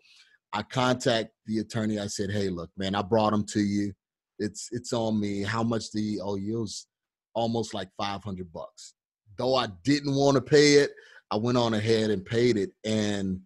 I 0.52 0.62
contact 0.62 1.30
the 1.46 1.58
attorney. 1.58 1.98
I 1.98 2.06
said, 2.06 2.30
"Hey, 2.30 2.48
look, 2.48 2.70
man, 2.76 2.94
I 2.94 3.02
brought 3.02 3.32
him 3.32 3.44
to 3.46 3.60
you. 3.60 3.92
It's 4.38 4.68
it's 4.72 4.92
on 4.92 5.18
me. 5.18 5.42
How 5.42 5.62
much 5.62 5.90
do 5.90 6.00
you 6.00 6.20
owe 6.22 6.36
you?" 6.36 6.58
It 6.58 6.60
was 6.60 6.86
almost 7.34 7.74
like 7.74 7.88
five 7.96 8.22
hundred 8.22 8.52
bucks. 8.52 8.94
Though 9.38 9.54
I 9.54 9.68
didn't 9.84 10.14
want 10.14 10.36
to 10.36 10.40
pay 10.40 10.74
it, 10.74 10.90
I 11.30 11.36
went 11.36 11.58
on 11.58 11.74
ahead 11.74 12.10
and 12.10 12.24
paid 12.24 12.56
it. 12.56 12.70
And 12.84 13.40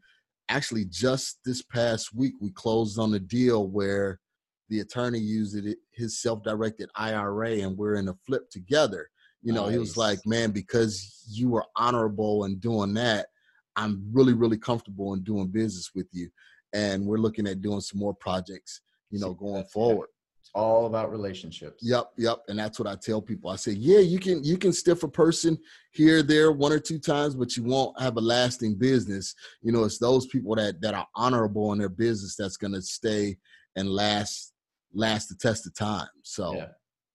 actually, 0.48 0.84
just 0.86 1.38
this 1.44 1.62
past 1.62 2.14
week, 2.14 2.34
we 2.40 2.50
closed 2.50 2.98
on 2.98 3.14
a 3.14 3.18
deal 3.18 3.68
where 3.68 4.20
the 4.68 4.80
attorney 4.80 5.18
used 5.18 5.56
it 5.56 5.78
his 5.92 6.20
self-directed 6.20 6.88
IRA, 6.94 7.60
and 7.60 7.76
we're 7.76 7.94
in 7.94 8.08
a 8.08 8.14
flip 8.26 8.48
together. 8.50 9.08
You 9.42 9.52
know, 9.52 9.68
he 9.68 9.78
was 9.78 9.96
like, 9.96 10.20
"Man, 10.26 10.50
because 10.50 11.24
you 11.26 11.48
were 11.48 11.64
honorable 11.74 12.44
in 12.44 12.58
doing 12.58 12.94
that, 12.94 13.28
I'm 13.74 14.06
really, 14.12 14.34
really 14.34 14.58
comfortable 14.58 15.14
in 15.14 15.22
doing 15.22 15.48
business 15.48 15.90
with 15.94 16.08
you." 16.12 16.30
And 16.72 17.06
we're 17.06 17.18
looking 17.18 17.46
at 17.48 17.62
doing 17.62 17.80
some 17.80 17.98
more 17.98 18.14
projects, 18.14 18.82
you 19.10 19.18
know, 19.18 19.34
going 19.34 19.64
forward. 19.64 20.08
It's 20.50 20.60
all 20.60 20.86
about 20.86 21.12
relationships. 21.12 21.80
Yep, 21.80 22.10
yep, 22.16 22.38
and 22.48 22.58
that's 22.58 22.80
what 22.80 22.88
I 22.88 22.96
tell 22.96 23.22
people. 23.22 23.50
I 23.50 23.56
say, 23.56 23.70
yeah, 23.70 24.00
you 24.00 24.18
can 24.18 24.42
you 24.42 24.58
can 24.58 24.72
stiff 24.72 25.04
a 25.04 25.08
person 25.08 25.56
here, 25.92 26.24
there, 26.24 26.50
one 26.50 26.72
or 26.72 26.80
two 26.80 26.98
times, 26.98 27.36
but 27.36 27.56
you 27.56 27.62
won't 27.62 28.00
have 28.00 28.16
a 28.16 28.20
lasting 28.20 28.74
business. 28.74 29.36
You 29.62 29.70
know, 29.70 29.84
it's 29.84 29.98
those 29.98 30.26
people 30.26 30.56
that 30.56 30.80
that 30.80 30.94
are 30.94 31.06
honorable 31.14 31.72
in 31.72 31.78
their 31.78 31.88
business 31.88 32.34
that's 32.34 32.56
going 32.56 32.72
to 32.72 32.82
stay 32.82 33.36
and 33.76 33.88
last 33.88 34.52
last 34.92 35.28
the 35.28 35.36
test 35.36 35.66
of 35.66 35.74
time. 35.76 36.08
So, 36.22 36.56
Yeah. 36.56 36.66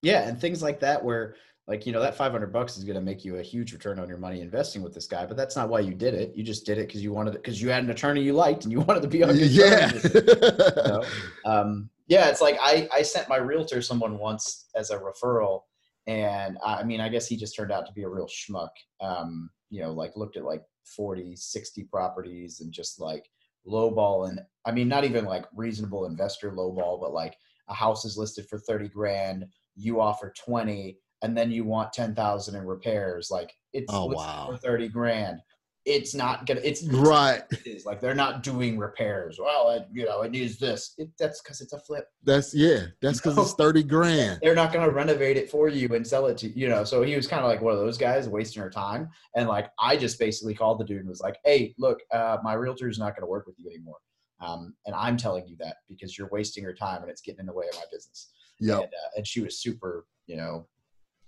Yeah, 0.01 0.27
and 0.27 0.39
things 0.39 0.61
like 0.61 0.79
that 0.81 1.03
where 1.03 1.35
like 1.67 1.85
you 1.85 1.91
know 1.91 2.01
that 2.01 2.15
500 2.15 2.53
bucks 2.53 2.77
is 2.77 2.83
going 2.83 2.95
to 2.95 3.01
make 3.01 3.25
you 3.25 3.37
a 3.37 3.41
huge 3.41 3.73
return 3.73 3.99
on 3.99 4.07
your 4.07 4.17
money 4.17 4.41
investing 4.41 4.81
with 4.81 4.93
this 4.93 5.07
guy, 5.07 5.25
but 5.25 5.35
that's 5.35 5.55
not 5.55 5.69
why 5.69 5.79
you 5.79 5.93
did 5.93 6.13
it. 6.13 6.35
You 6.35 6.43
just 6.43 6.65
did 6.65 6.77
it 6.77 6.87
because 6.87 7.03
you 7.03 7.11
wanted 7.11 7.35
it 7.35 7.43
because 7.43 7.61
you 7.61 7.69
had 7.69 7.83
an 7.83 7.89
attorney 7.89 8.21
you 8.21 8.33
liked 8.33 8.63
and 8.63 8.71
you 8.71 8.81
wanted 8.87 9.01
to 9.01 9.07
be 9.07 9.23
on 9.23 9.35
good 9.35 9.49
yeah, 9.49 9.89
terms 9.89 10.03
with 10.03 10.15
him, 10.15 10.43
you 10.77 10.83
know? 10.83 11.03
um, 11.45 11.89
yeah, 12.07 12.29
it's 12.29 12.41
like 12.41 12.57
I, 12.61 12.87
I 12.93 13.01
sent 13.01 13.29
my 13.29 13.37
realtor 13.37 13.81
someone 13.81 14.19
once 14.19 14.65
as 14.75 14.91
a 14.91 14.99
referral, 14.99 15.61
and 16.05 16.57
I 16.63 16.83
mean, 16.83 17.01
I 17.01 17.09
guess 17.09 17.27
he 17.27 17.35
just 17.35 17.55
turned 17.55 17.71
out 17.71 17.87
to 17.87 17.93
be 17.93 18.03
a 18.03 18.09
real 18.09 18.27
schmuck. 18.27 18.69
Um, 19.01 19.49
you 19.71 19.81
know, 19.81 19.91
like 19.91 20.15
looked 20.15 20.37
at 20.37 20.45
like 20.45 20.61
40, 20.95 21.35
60 21.35 21.83
properties 21.85 22.59
and 22.59 22.71
just 22.71 22.99
like 22.99 23.25
lowball. 23.67 24.29
And 24.29 24.39
I 24.65 24.71
mean, 24.71 24.87
not 24.87 25.03
even 25.03 25.25
like 25.25 25.45
reasonable 25.55 26.05
investor 26.05 26.51
lowball, 26.51 27.01
but 27.01 27.13
like 27.13 27.35
a 27.67 27.73
house 27.73 28.05
is 28.05 28.17
listed 28.17 28.47
for 28.47 28.59
30 28.59 28.89
grand, 28.89 29.45
you 29.75 29.99
offer 29.99 30.33
20, 30.45 30.97
and 31.21 31.37
then 31.37 31.51
you 31.51 31.63
want 31.63 31.93
10,000 31.93 32.55
in 32.55 32.65
repairs. 32.65 33.29
Like 33.31 33.53
it's 33.73 33.91
Oh, 33.93 34.05
wow. 34.07 34.47
for 34.51 34.57
30 34.57 34.89
grand. 34.89 35.39
It's 35.85 36.15
not 36.15 36.47
gonna, 36.47 36.61
it's 36.63 36.83
right. 36.87 37.43
is. 37.65 37.85
Like 37.85 38.01
they're 38.01 38.15
not 38.15 38.41
doing 38.41 38.79
repairs. 38.79 39.37
Well, 39.39 39.69
it, 39.69 39.87
you 39.93 40.05
know, 40.05 40.23
it 40.23 40.31
needs 40.31 40.57
this. 40.57 40.95
It, 40.97 41.09
that's 41.19 41.41
because 41.43 41.61
it's 41.61 41.73
a 41.73 41.79
flip. 41.79 42.07
That's 42.23 42.55
yeah. 42.55 42.85
That's 43.03 43.19
because 43.21 43.37
it's 43.37 43.53
thirty 43.53 43.83
grand. 43.83 44.39
They're 44.41 44.55
not 44.55 44.73
going 44.73 44.83
to 44.83 44.91
renovate 44.91 45.37
it 45.37 45.51
for 45.51 45.69
you 45.69 45.87
and 45.93 46.05
sell 46.05 46.25
it 46.25 46.39
to 46.39 46.59
you 46.59 46.69
know. 46.69 46.83
So 46.85 47.03
he 47.03 47.15
was 47.15 47.27
kind 47.27 47.43
of 47.43 47.49
like 47.51 47.61
one 47.61 47.73
of 47.73 47.79
those 47.79 47.99
guys 47.99 48.27
wasting 48.27 48.63
her 48.63 48.69
time. 48.71 49.09
And 49.35 49.47
like 49.47 49.67
I 49.79 49.95
just 49.95 50.17
basically 50.17 50.55
called 50.55 50.79
the 50.79 50.85
dude 50.85 51.01
and 51.01 51.07
was 51.09 51.21
like, 51.21 51.37
"Hey, 51.45 51.75
look, 51.77 51.99
uh, 52.11 52.37
my 52.43 52.53
realtor 52.53 52.89
is 52.89 52.97
not 52.97 53.11
going 53.11 53.21
to 53.21 53.27
work 53.29 53.45
with 53.45 53.55
you 53.59 53.69
anymore, 53.69 53.97
um, 54.41 54.73
and 54.87 54.95
I'm 54.95 55.17
telling 55.17 55.45
you 55.45 55.55
that 55.59 55.75
because 55.87 56.17
you're 56.17 56.29
wasting 56.31 56.63
your 56.63 56.73
time 56.73 57.03
and 57.03 57.11
it's 57.11 57.21
getting 57.21 57.41
in 57.41 57.45
the 57.45 57.53
way 57.53 57.67
of 57.71 57.75
my 57.75 57.85
business." 57.91 58.31
Yeah. 58.59 58.77
And, 58.77 58.85
uh, 58.85 59.09
and 59.17 59.27
she 59.27 59.41
was 59.41 59.59
super, 59.59 60.07
you 60.25 60.37
know, 60.37 60.65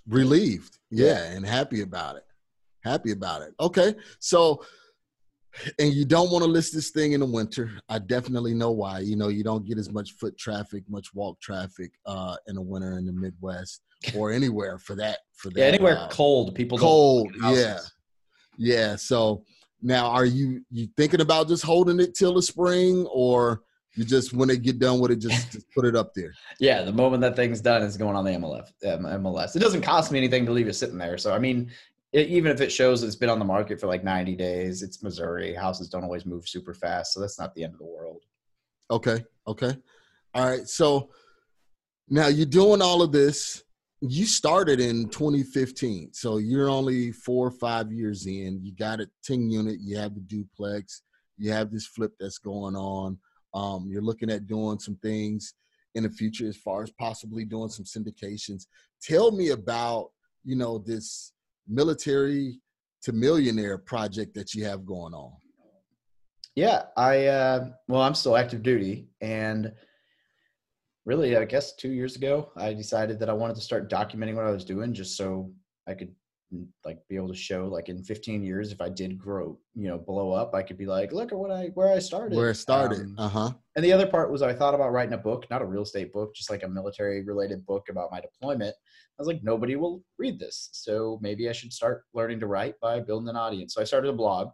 relieved. 0.08 0.78
Yeah, 0.90 1.24
and 1.24 1.46
happy 1.46 1.82
about 1.82 2.16
it. 2.16 2.26
Happy 2.84 3.12
about 3.12 3.42
it. 3.42 3.54
Okay, 3.60 3.96
so 4.20 4.64
and 5.80 5.94
you 5.94 6.06
don't 6.06 6.32
want 6.32 6.44
to 6.44 6.50
list 6.50 6.74
this 6.74 6.92
thing 6.92 7.14
in 7.14 7.20
the 7.20 7.26
winter. 7.26 7.72
I 7.90 8.00
definitely 8.00 8.54
know 8.54 8.72
why. 8.72 9.00
You 9.00 9.16
know, 9.16 9.28
you 9.30 9.44
don't 9.44 9.66
get 9.66 9.78
as 9.78 9.92
much 9.92 10.14
foot 10.14 10.38
traffic, 10.38 10.84
much 10.88 11.14
walk 11.14 11.40
traffic 11.42 11.92
uh, 12.06 12.36
in 12.48 12.56
the 12.56 12.62
winter 12.62 12.98
in 12.98 13.06
the 13.06 13.14
Midwest 13.14 13.82
or 14.16 14.32
anywhere 14.34 14.78
for 14.78 14.96
that. 14.96 15.20
For 15.34 15.50
that, 15.52 15.60
yeah, 15.60 15.66
anywhere 15.66 15.98
uh, 15.98 16.08
cold, 16.10 16.56
people 16.56 16.78
don't 16.78 16.88
cold. 16.88 17.32
Yeah, 17.44 17.80
yeah. 18.58 18.96
So 18.96 19.44
now, 19.82 20.08
are 20.08 20.26
you 20.26 20.62
you 20.72 20.88
thinking 20.98 21.22
about 21.22 21.48
just 21.48 21.64
holding 21.64 22.00
it 22.00 22.16
till 22.16 22.34
the 22.34 22.42
spring, 22.42 23.06
or 23.12 23.62
you 23.98 24.06
just 24.06 24.34
when 24.34 24.48
they 24.48 24.58
get 24.58 24.80
done 24.80 25.00
with 25.00 25.12
it, 25.12 25.18
just, 25.20 25.52
just 25.52 25.66
put 25.72 25.86
it 25.86 25.96
up 25.96 26.14
there? 26.14 26.34
Yeah, 26.60 26.84
the 26.84 26.92
moment 26.94 27.22
that 27.22 27.36
thing's 27.36 27.62
done, 27.62 27.84
it's 27.84 27.98
going 27.98 28.16
on 28.16 28.26
the 28.26 28.32
MLF, 28.32 28.72
MLS. 28.84 29.56
It 29.56 29.60
doesn't 29.60 29.82
cost 29.82 30.12
me 30.12 30.18
anything 30.18 30.46
to 30.46 30.52
leave 30.52 30.68
it 30.68 30.74
sitting 30.74 30.98
there. 30.98 31.18
So, 31.18 31.34
I 31.34 31.40
mean, 31.40 31.72
it, 32.14 32.28
even 32.28 32.52
if 32.52 32.62
it 32.62 32.72
shows 32.72 33.04
it's 33.04 33.16
been 33.16 33.30
on 33.30 33.40
the 33.40 33.46
market 33.46 33.80
for 33.80 33.88
like 33.88 34.04
90 34.04 34.36
days, 34.36 34.84
it's 34.84 35.04
Missouri. 35.04 35.54
Houses 35.54 35.90
don't 35.90 36.04
always 36.04 36.26
move 36.26 36.48
super 36.48 36.74
fast. 36.74 37.14
So, 37.14 37.20
that's 37.20 37.40
not 37.40 37.54
the 37.56 37.64
end 37.64 37.74
of 37.74 37.80
the 37.80 37.86
world. 37.86 38.24
Okay. 38.90 39.24
Okay. 39.48 39.76
All 40.34 40.46
right. 40.50 40.68
So 40.68 41.10
Now 42.10 42.28
you're 42.28 42.46
doing 42.46 42.82
all 42.82 43.02
of 43.02 43.12
this. 43.12 43.64
You 44.02 44.26
started 44.26 44.80
in 44.80 45.10
2015, 45.10 46.14
so 46.14 46.38
you're 46.38 46.70
only 46.70 47.12
four 47.12 47.48
or 47.48 47.52
five 47.52 47.92
years 47.92 48.28
in. 48.28 48.60
You 48.62 48.72
got 48.74 49.02
a 49.02 49.10
10 49.24 49.50
unit. 49.50 49.78
You 49.80 49.98
have 49.98 50.14
the 50.14 50.22
duplex. 50.22 51.02
You 51.38 51.52
have 51.52 51.72
this 51.72 51.88
flip 51.88 52.14
that's 52.20 52.38
going 52.38 52.76
on. 52.76 53.18
Um, 53.58 53.88
you're 53.90 54.04
looking 54.04 54.30
at 54.30 54.46
doing 54.46 54.78
some 54.78 54.96
things 54.98 55.56
in 55.96 56.04
the 56.04 56.10
future 56.10 56.48
as 56.48 56.58
far 56.58 56.84
as 56.84 56.92
possibly 56.92 57.44
doing 57.44 57.70
some 57.70 57.86
syndications. 57.86 58.68
Tell 59.02 59.32
me 59.32 59.50
about 59.50 60.12
you 60.44 60.56
know 60.56 60.78
this 60.78 61.34
military 61.68 62.60
to 63.04 63.12
millionaire 63.14 63.78
project 63.78 64.36
that 64.36 64.54
you 64.54 64.64
have 64.66 64.86
going 64.86 65.14
on. 65.14 65.32
Yeah, 66.56 66.84
I 66.96 67.26
uh, 67.26 67.70
well, 67.88 68.02
I'm 68.02 68.14
still 68.14 68.38
active 68.38 68.62
duty, 68.62 69.10
and 69.22 69.72
really, 71.06 71.36
I 71.36 71.46
guess 71.46 71.76
two 71.76 71.92
years 71.92 72.16
ago, 72.16 72.52
I 72.56 72.74
decided 72.74 73.20
that 73.20 73.30
I 73.30 73.34
wanted 73.34 73.56
to 73.56 73.62
start 73.62 73.90
documenting 73.90 74.36
what 74.36 74.46
I 74.46 74.52
was 74.52 74.66
doing, 74.66 74.94
just 74.94 75.18
so 75.18 75.52
I 75.88 75.96
could 75.96 76.14
like 76.86 76.98
be 77.10 77.18
able 77.18 77.28
to 77.28 77.36
show 77.36 77.68
like 77.68 77.90
in 77.90 78.02
15 78.02 78.42
years 78.42 78.72
if 78.72 78.80
i 78.80 78.88
did 78.88 79.18
grow 79.18 79.60
you 79.76 79.90
know 79.90 79.98
blow 79.98 80.32
up 80.32 80.56
i 80.56 80.62
could 80.62 80.78
be 80.78 80.86
like 80.86 81.12
look 81.12 81.34
at 81.34 81.38
what 81.38 81.52
i 81.52 81.66
where 81.74 81.92
i 81.92 82.00
started. 82.00 82.38
Where 82.38 82.52
it 82.52 82.56
started. 82.56 83.02
Um, 83.02 83.16
uh-huh. 83.18 83.52
and 83.76 83.84
the 83.84 83.92
other 83.92 84.08
part 84.08 84.32
was 84.32 84.42
i 84.42 84.54
thought 84.54 84.74
about 84.74 84.94
writing 84.94 85.14
a 85.14 85.18
book 85.18 85.46
not 85.50 85.62
a 85.62 85.66
real 85.66 85.82
estate 85.82 86.14
book 86.14 86.34
just 86.34 86.50
like 86.50 86.64
a 86.64 86.68
military 86.68 87.24
related 87.24 87.66
book 87.66 87.88
about 87.90 88.12
my 88.12 88.22
deployment. 88.22 88.74
I 88.74 89.22
was 89.22 89.28
like 89.28 89.44
nobody 89.44 89.76
will 89.76 90.04
read 90.18 90.40
this 90.40 90.70
so 90.72 91.20
maybe 91.22 91.50
i 91.50 91.52
should 91.52 91.74
start 91.74 92.04
learning 92.14 92.40
to 92.40 92.48
write 92.48 92.76
by 92.82 93.00
building 93.02 93.28
an 93.30 93.36
audience. 93.36 93.74
So 93.74 93.82
i 93.82 93.84
started 93.84 94.10
a 94.10 94.14
blog 94.14 94.50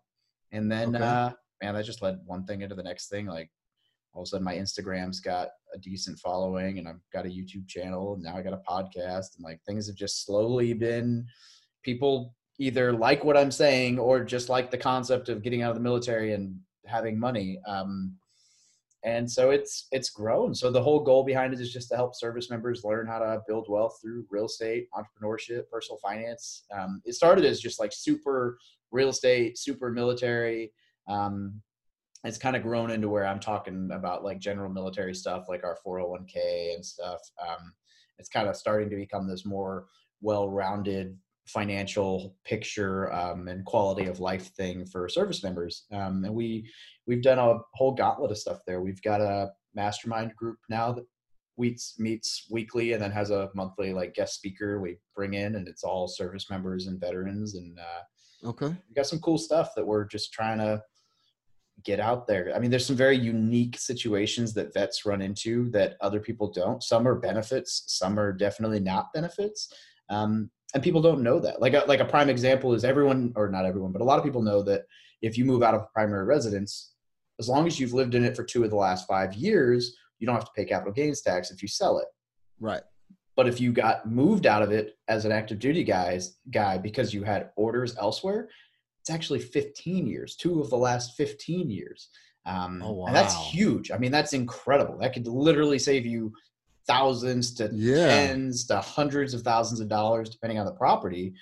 and 0.51 0.71
then 0.71 0.95
okay. 0.95 1.05
uh 1.05 1.29
man 1.61 1.75
that 1.75 1.85
just 1.85 2.01
led 2.01 2.17
one 2.25 2.45
thing 2.45 2.61
into 2.61 2.75
the 2.75 2.83
next 2.83 3.07
thing 3.09 3.27
like 3.27 3.51
all 4.13 4.23
of 4.23 4.25
a 4.25 4.29
sudden 4.29 4.43
my 4.43 4.55
instagram's 4.55 5.19
got 5.19 5.49
a 5.73 5.77
decent 5.77 6.17
following 6.19 6.79
and 6.79 6.87
i've 6.87 7.01
got 7.11 7.25
a 7.25 7.29
youtube 7.29 7.67
channel 7.67 8.13
and 8.13 8.23
now 8.23 8.35
i 8.35 8.41
got 8.41 8.53
a 8.53 8.61
podcast 8.69 9.35
and 9.35 9.43
like 9.43 9.59
things 9.63 9.87
have 9.87 9.95
just 9.95 10.25
slowly 10.25 10.73
been 10.73 11.25
people 11.83 12.35
either 12.59 12.93
like 12.93 13.23
what 13.23 13.37
I'm 13.37 13.51
saying 13.51 13.99
or 13.99 14.23
just 14.23 14.49
like 14.49 14.71
the 14.71 14.77
concept 14.77 15.29
of 15.29 15.43
getting 15.43 15.61
out 15.61 15.71
of 15.71 15.75
the 15.75 15.81
military 15.81 16.33
and 16.33 16.59
having 16.85 17.19
money. 17.19 17.59
Um, 17.67 18.15
and 19.05 19.29
so 19.29 19.49
it's 19.51 19.87
it's 19.91 20.09
grown. 20.09 20.55
So 20.55 20.71
the 20.71 20.81
whole 20.81 21.01
goal 21.01 21.25
behind 21.25 21.53
it 21.53 21.59
is 21.59 21.73
just 21.73 21.89
to 21.89 21.95
help 21.95 22.15
service 22.15 22.49
members 22.49 22.85
learn 22.85 23.05
how 23.05 23.19
to 23.19 23.41
build 23.47 23.65
wealth 23.67 23.99
through 24.01 24.25
real 24.29 24.45
estate, 24.45 24.87
entrepreneurship, 24.93 25.69
personal 25.69 25.99
finance. 26.01 26.63
Um, 26.73 27.01
it 27.03 27.13
started 27.13 27.43
as 27.43 27.59
just 27.59 27.79
like 27.79 27.91
super 27.93 28.57
real 28.91 29.09
estate, 29.09 29.57
super 29.57 29.91
military. 29.91 30.71
Um, 31.09 31.61
it's 32.23 32.37
kind 32.37 32.55
of 32.55 32.63
grown 32.63 32.91
into 32.91 33.09
where 33.09 33.27
I'm 33.27 33.41
talking 33.41 33.89
about 33.91 34.23
like 34.23 34.39
general 34.39 34.71
military 34.71 35.13
stuff, 35.13 35.47
like 35.49 35.65
our 35.65 35.77
401k 35.85 36.73
and 36.75 36.85
stuff. 36.85 37.19
Um, 37.41 37.73
it's 38.17 38.29
kind 38.29 38.47
of 38.47 38.55
starting 38.55 38.89
to 38.89 38.95
become 38.95 39.27
this 39.27 39.45
more 39.45 39.87
well-rounded 40.21 41.17
financial 41.47 42.35
picture 42.45 43.11
um, 43.13 43.47
and 43.47 43.65
quality 43.65 44.05
of 44.05 44.19
life 44.19 44.53
thing 44.55 44.85
for 44.85 45.09
service 45.09 45.43
members. 45.43 45.85
Um, 45.91 46.23
and 46.23 46.33
we 46.33 46.69
we've 47.05 47.21
done 47.21 47.39
a 47.39 47.57
whole 47.73 47.93
gauntlet 47.93 48.31
of 48.31 48.37
stuff 48.37 48.59
there. 48.65 48.81
We've 48.81 49.01
got 49.01 49.21
a 49.21 49.51
mastermind 49.75 50.35
group 50.35 50.57
now 50.69 50.93
that 50.93 51.05
meets 51.57 51.99
meets 51.99 52.47
weekly 52.49 52.93
and 52.93 53.01
then 53.01 53.11
has 53.11 53.29
a 53.29 53.49
monthly 53.53 53.93
like 53.93 54.13
guest 54.13 54.35
speaker 54.35 54.79
we 54.79 54.97
bring 55.15 55.33
in, 55.33 55.55
and 55.55 55.67
it's 55.67 55.83
all 55.83 56.07
service 56.07 56.49
members 56.49 56.87
and 56.87 56.99
veterans. 56.99 57.55
And 57.55 57.77
uh, 57.79 58.49
okay, 58.49 58.67
we 58.67 58.95
got 58.95 59.07
some 59.07 59.19
cool 59.19 59.37
stuff 59.37 59.71
that 59.75 59.85
we're 59.85 60.05
just 60.05 60.31
trying 60.31 60.59
to 60.59 60.81
get 61.83 61.99
out 61.99 62.27
there. 62.27 62.53
I 62.55 62.59
mean, 62.59 62.71
there's 62.71 62.85
some 62.85 62.95
very 62.95 63.17
unique 63.17 63.77
situations 63.77 64.53
that 64.53 64.73
vets 64.73 65.05
run 65.05 65.21
into 65.21 65.69
that 65.71 65.97
other 66.01 66.19
people 66.19 66.51
don't. 66.51 66.81
Some 66.83 67.07
are 67.07 67.15
benefits, 67.15 67.83
some 67.87 68.19
are 68.19 68.31
definitely 68.31 68.79
not 68.79 69.11
benefits. 69.13 69.69
Um, 70.09 70.49
and 70.73 70.83
people 70.83 71.01
don't 71.01 71.23
know 71.23 71.39
that. 71.39 71.61
Like 71.61 71.73
a, 71.73 71.83
like 71.87 71.99
a 71.99 72.05
prime 72.05 72.29
example 72.29 72.73
is 72.73 72.83
everyone, 72.83 73.33
or 73.35 73.49
not 73.49 73.65
everyone, 73.65 73.91
but 73.91 74.01
a 74.01 74.05
lot 74.05 74.17
of 74.17 74.25
people 74.25 74.41
know 74.41 74.61
that 74.63 74.83
if 75.21 75.37
you 75.37 75.45
move 75.45 75.63
out 75.63 75.75
of 75.75 75.91
primary 75.93 76.25
residence, 76.25 76.93
as 77.39 77.47
long 77.47 77.67
as 77.67 77.79
you've 77.79 77.93
lived 77.93 78.15
in 78.15 78.23
it 78.23 78.35
for 78.35 78.43
two 78.43 78.63
of 78.63 78.69
the 78.69 78.75
last 78.75 79.07
five 79.07 79.33
years, 79.33 79.95
you 80.19 80.27
don't 80.27 80.35
have 80.35 80.45
to 80.45 80.51
pay 80.55 80.65
capital 80.65 80.93
gains 80.93 81.21
tax 81.21 81.51
if 81.51 81.61
you 81.61 81.67
sell 81.67 81.99
it. 81.99 82.07
Right. 82.59 82.83
But 83.35 83.47
if 83.47 83.59
you 83.59 83.71
got 83.71 84.09
moved 84.09 84.45
out 84.45 84.61
of 84.61 84.71
it 84.71 84.95
as 85.07 85.25
an 85.25 85.31
active 85.31 85.59
duty 85.59 85.83
guys 85.83 86.37
guy 86.51 86.77
because 86.77 87.13
you 87.13 87.23
had 87.23 87.49
orders 87.55 87.95
elsewhere, 87.97 88.49
it's 89.01 89.09
actually 89.09 89.39
15 89.39 90.07
years, 90.07 90.35
two 90.35 90.61
of 90.61 90.69
the 90.69 90.77
last 90.77 91.15
15 91.17 91.69
years. 91.69 92.09
Um, 92.45 92.81
oh, 92.83 92.91
wow. 92.91 93.05
And 93.07 93.15
that's 93.15 93.35
huge. 93.35 93.91
I 93.91 93.97
mean, 93.97 94.11
that's 94.11 94.33
incredible. 94.33 94.97
That 94.99 95.13
could 95.13 95.27
literally 95.27 95.79
save 95.79 96.05
you 96.05 96.33
thousands 96.87 97.53
to 97.55 97.69
yeah. 97.73 98.07
tens 98.07 98.65
to 98.67 98.77
hundreds 98.81 99.33
of 99.33 99.41
thousands 99.41 99.79
of 99.79 99.87
dollars 99.87 100.29
depending 100.29 100.59
on 100.59 100.65
the 100.65 100.73
property. 100.73 101.33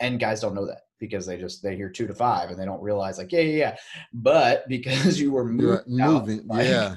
And 0.00 0.20
guys 0.20 0.40
don't 0.40 0.54
know 0.54 0.66
that 0.66 0.82
because 0.98 1.26
they 1.26 1.36
just 1.36 1.62
they 1.62 1.76
hear 1.76 1.88
two 1.88 2.06
to 2.06 2.14
five 2.14 2.50
and 2.50 2.58
they 2.58 2.64
don't 2.64 2.82
realize 2.82 3.18
like 3.18 3.32
yeah 3.32 3.40
yeah 3.40 3.56
yeah. 3.56 3.76
But 4.12 4.64
because 4.68 5.20
you 5.20 5.32
were 5.32 5.44
moving, 5.44 6.00
out, 6.00 6.28
like, 6.46 6.66
yeah. 6.66 6.96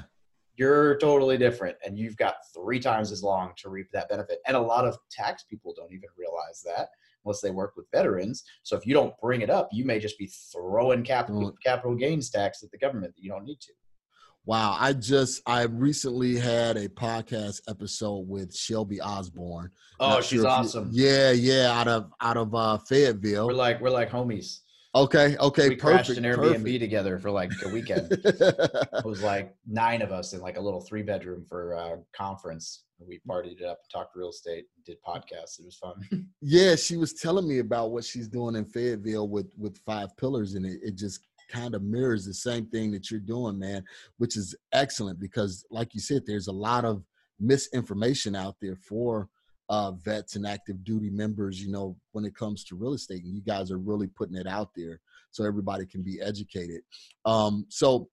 you're 0.56 0.98
totally 0.98 1.38
different 1.38 1.76
and 1.84 1.98
you've 1.98 2.16
got 2.16 2.36
three 2.54 2.80
times 2.80 3.12
as 3.12 3.22
long 3.22 3.52
to 3.58 3.68
reap 3.68 3.88
that 3.92 4.08
benefit. 4.08 4.38
And 4.46 4.56
a 4.56 4.60
lot 4.60 4.86
of 4.86 4.96
tax 5.10 5.44
people 5.44 5.74
don't 5.76 5.92
even 5.92 6.08
realize 6.16 6.62
that 6.64 6.88
unless 7.24 7.40
they 7.40 7.50
work 7.50 7.74
with 7.76 7.90
veterans. 7.92 8.44
So 8.62 8.76
if 8.76 8.86
you 8.86 8.94
don't 8.94 9.14
bring 9.20 9.42
it 9.42 9.50
up 9.50 9.68
you 9.72 9.84
may 9.84 9.98
just 9.98 10.18
be 10.18 10.30
throwing 10.52 11.02
capital 11.02 11.54
capital 11.64 11.94
gains 11.94 12.30
tax 12.30 12.62
at 12.62 12.70
the 12.70 12.78
government 12.78 13.14
that 13.14 13.22
you 13.22 13.30
don't 13.30 13.44
need 13.44 13.60
to 13.60 13.72
Wow, 14.48 14.78
I 14.80 14.94
just 14.94 15.42
I 15.44 15.64
recently 15.64 16.38
had 16.38 16.78
a 16.78 16.88
podcast 16.88 17.60
episode 17.68 18.26
with 18.26 18.56
Shelby 18.56 18.98
Osborne. 18.98 19.70
Oh, 20.00 20.08
Not 20.08 20.24
she's 20.24 20.40
sure 20.40 20.48
awesome. 20.48 20.88
You, 20.90 21.04
yeah, 21.04 21.32
yeah, 21.32 21.78
out 21.78 21.86
of 21.86 22.10
out 22.18 22.38
of 22.38 22.54
uh, 22.54 22.78
Fayetteville. 22.78 23.48
We're 23.48 23.52
like 23.52 23.78
we're 23.82 23.90
like 23.90 24.08
homies. 24.08 24.60
Okay, 24.94 25.36
okay, 25.36 25.68
we 25.68 25.76
perfect, 25.76 26.06
crashed 26.06 26.10
an 26.16 26.24
Airbnb 26.24 26.62
perfect. 26.62 26.80
together 26.80 27.18
for 27.18 27.30
like 27.30 27.50
a 27.62 27.68
weekend. 27.68 28.08
it 28.24 29.04
was 29.04 29.22
like 29.22 29.54
nine 29.66 30.00
of 30.00 30.12
us 30.12 30.32
in 30.32 30.40
like 30.40 30.56
a 30.56 30.60
little 30.62 30.80
three 30.80 31.02
bedroom 31.02 31.44
for 31.46 31.72
a 31.72 31.98
conference. 32.16 32.84
We 33.06 33.20
partied 33.28 33.60
it 33.60 33.66
up, 33.66 33.80
talked 33.92 34.16
real 34.16 34.30
estate, 34.30 34.64
did 34.86 34.96
podcasts. 35.06 35.60
It 35.60 35.66
was 35.66 35.76
fun. 35.76 36.26
yeah, 36.40 36.74
she 36.74 36.96
was 36.96 37.12
telling 37.12 37.46
me 37.46 37.58
about 37.58 37.90
what 37.90 38.02
she's 38.02 38.28
doing 38.28 38.56
in 38.56 38.64
Fayetteville 38.64 39.28
with 39.28 39.52
with 39.58 39.76
five 39.84 40.16
pillars, 40.16 40.54
and 40.54 40.64
it, 40.64 40.80
it 40.82 40.94
just 40.94 41.20
kind 41.48 41.74
of 41.74 41.82
mirrors 41.82 42.24
the 42.24 42.34
same 42.34 42.66
thing 42.66 42.90
that 42.92 43.10
you're 43.10 43.20
doing, 43.20 43.58
man, 43.58 43.84
which 44.18 44.36
is 44.36 44.54
excellent 44.72 45.20
because, 45.20 45.64
like 45.70 45.94
you 45.94 46.00
said, 46.00 46.22
there's 46.26 46.48
a 46.48 46.52
lot 46.52 46.84
of 46.84 47.02
misinformation 47.40 48.34
out 48.34 48.56
there 48.60 48.76
for 48.76 49.28
uh, 49.70 49.92
vets 49.92 50.36
and 50.36 50.46
active 50.46 50.82
duty 50.82 51.10
members, 51.10 51.62
you 51.62 51.70
know, 51.70 51.96
when 52.12 52.24
it 52.24 52.34
comes 52.34 52.64
to 52.64 52.76
real 52.76 52.94
estate. 52.94 53.24
And 53.24 53.34
you 53.34 53.42
guys 53.42 53.70
are 53.70 53.78
really 53.78 54.06
putting 54.06 54.36
it 54.36 54.46
out 54.46 54.70
there 54.74 55.00
so 55.30 55.44
everybody 55.44 55.84
can 55.84 56.02
be 56.02 56.20
educated. 56.20 56.80
Um, 57.24 57.66
so 57.68 58.08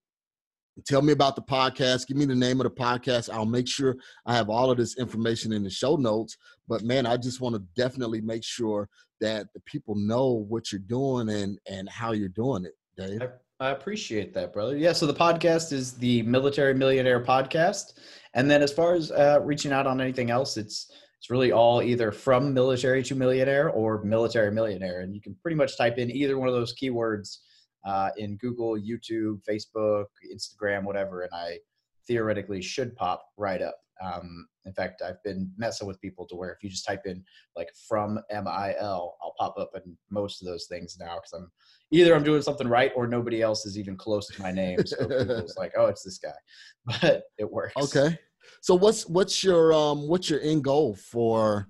tell 0.84 1.00
me 1.00 1.12
about 1.12 1.36
the 1.36 1.42
podcast. 1.42 2.06
Give 2.06 2.16
me 2.16 2.26
the 2.26 2.34
name 2.34 2.60
of 2.60 2.64
the 2.64 2.70
podcast. 2.70 3.32
I'll 3.32 3.46
make 3.46 3.68
sure 3.68 3.96
I 4.26 4.34
have 4.34 4.50
all 4.50 4.70
of 4.70 4.76
this 4.76 4.98
information 4.98 5.52
in 5.52 5.62
the 5.62 5.70
show 5.70 5.96
notes. 5.96 6.36
But 6.68 6.82
man, 6.82 7.06
I 7.06 7.16
just 7.16 7.40
want 7.40 7.54
to 7.54 7.62
definitely 7.74 8.20
make 8.20 8.44
sure 8.44 8.88
that 9.20 9.46
the 9.54 9.60
people 9.60 9.94
know 9.94 10.44
what 10.48 10.70
you're 10.70 10.80
doing 10.80 11.30
and 11.30 11.58
and 11.70 11.88
how 11.88 12.12
you're 12.12 12.28
doing 12.28 12.66
it. 12.66 12.74
Dave. 12.96 13.22
I, 13.22 13.66
I 13.66 13.70
appreciate 13.70 14.34
that, 14.34 14.52
brother. 14.52 14.76
Yeah. 14.76 14.92
So 14.92 15.06
the 15.06 15.14
podcast 15.14 15.72
is 15.72 15.94
the 15.94 16.22
Military 16.22 16.74
Millionaire 16.74 17.24
Podcast, 17.24 17.94
and 18.34 18.50
then 18.50 18.62
as 18.62 18.72
far 18.72 18.94
as 18.94 19.10
uh, 19.10 19.40
reaching 19.42 19.72
out 19.72 19.86
on 19.86 20.00
anything 20.00 20.30
else, 20.30 20.56
it's 20.56 20.90
it's 21.18 21.30
really 21.30 21.52
all 21.52 21.82
either 21.82 22.12
from 22.12 22.52
military 22.52 23.02
to 23.04 23.14
millionaire 23.14 23.70
or 23.70 24.02
military 24.02 24.52
millionaire, 24.52 25.00
and 25.00 25.14
you 25.14 25.20
can 25.20 25.34
pretty 25.42 25.56
much 25.56 25.76
type 25.78 25.98
in 25.98 26.10
either 26.10 26.38
one 26.38 26.48
of 26.48 26.54
those 26.54 26.74
keywords 26.74 27.38
uh, 27.86 28.10
in 28.16 28.36
Google, 28.36 28.76
YouTube, 28.76 29.40
Facebook, 29.48 30.06
Instagram, 30.34 30.84
whatever, 30.84 31.22
and 31.22 31.30
I 31.32 31.58
theoretically 32.06 32.60
should 32.60 32.94
pop 32.96 33.26
right 33.36 33.62
up. 33.62 33.76
Um, 34.02 34.46
in 34.64 34.72
fact, 34.72 35.02
I've 35.02 35.22
been 35.22 35.50
messing 35.56 35.86
with 35.86 36.00
people 36.00 36.26
to 36.26 36.36
where 36.36 36.50
if 36.50 36.62
you 36.62 36.68
just 36.68 36.86
type 36.86 37.02
in 37.06 37.24
like 37.56 37.68
from 37.88 38.18
MIL, 38.30 39.16
I'll 39.22 39.34
pop 39.38 39.56
up 39.58 39.70
in 39.74 39.96
most 40.10 40.42
of 40.42 40.46
those 40.46 40.66
things 40.66 40.96
now 40.98 41.16
because 41.16 41.32
I'm 41.32 41.50
either 41.90 42.14
I'm 42.14 42.24
doing 42.24 42.42
something 42.42 42.68
right 42.68 42.92
or 42.96 43.06
nobody 43.06 43.42
else 43.42 43.64
is 43.64 43.78
even 43.78 43.96
close 43.96 44.26
to 44.28 44.42
my 44.42 44.50
name. 44.50 44.84
So 44.84 44.96
it's 45.00 45.56
like, 45.58 45.72
oh, 45.76 45.86
it's 45.86 46.02
this 46.02 46.18
guy, 46.18 47.00
but 47.00 47.24
it 47.38 47.50
works. 47.50 47.74
Okay. 47.76 48.18
So 48.60 48.74
what's 48.74 49.06
what's 49.06 49.42
your 49.42 49.72
um 49.72 50.08
what's 50.08 50.28
your 50.28 50.40
end 50.40 50.64
goal 50.64 50.94
for 50.96 51.68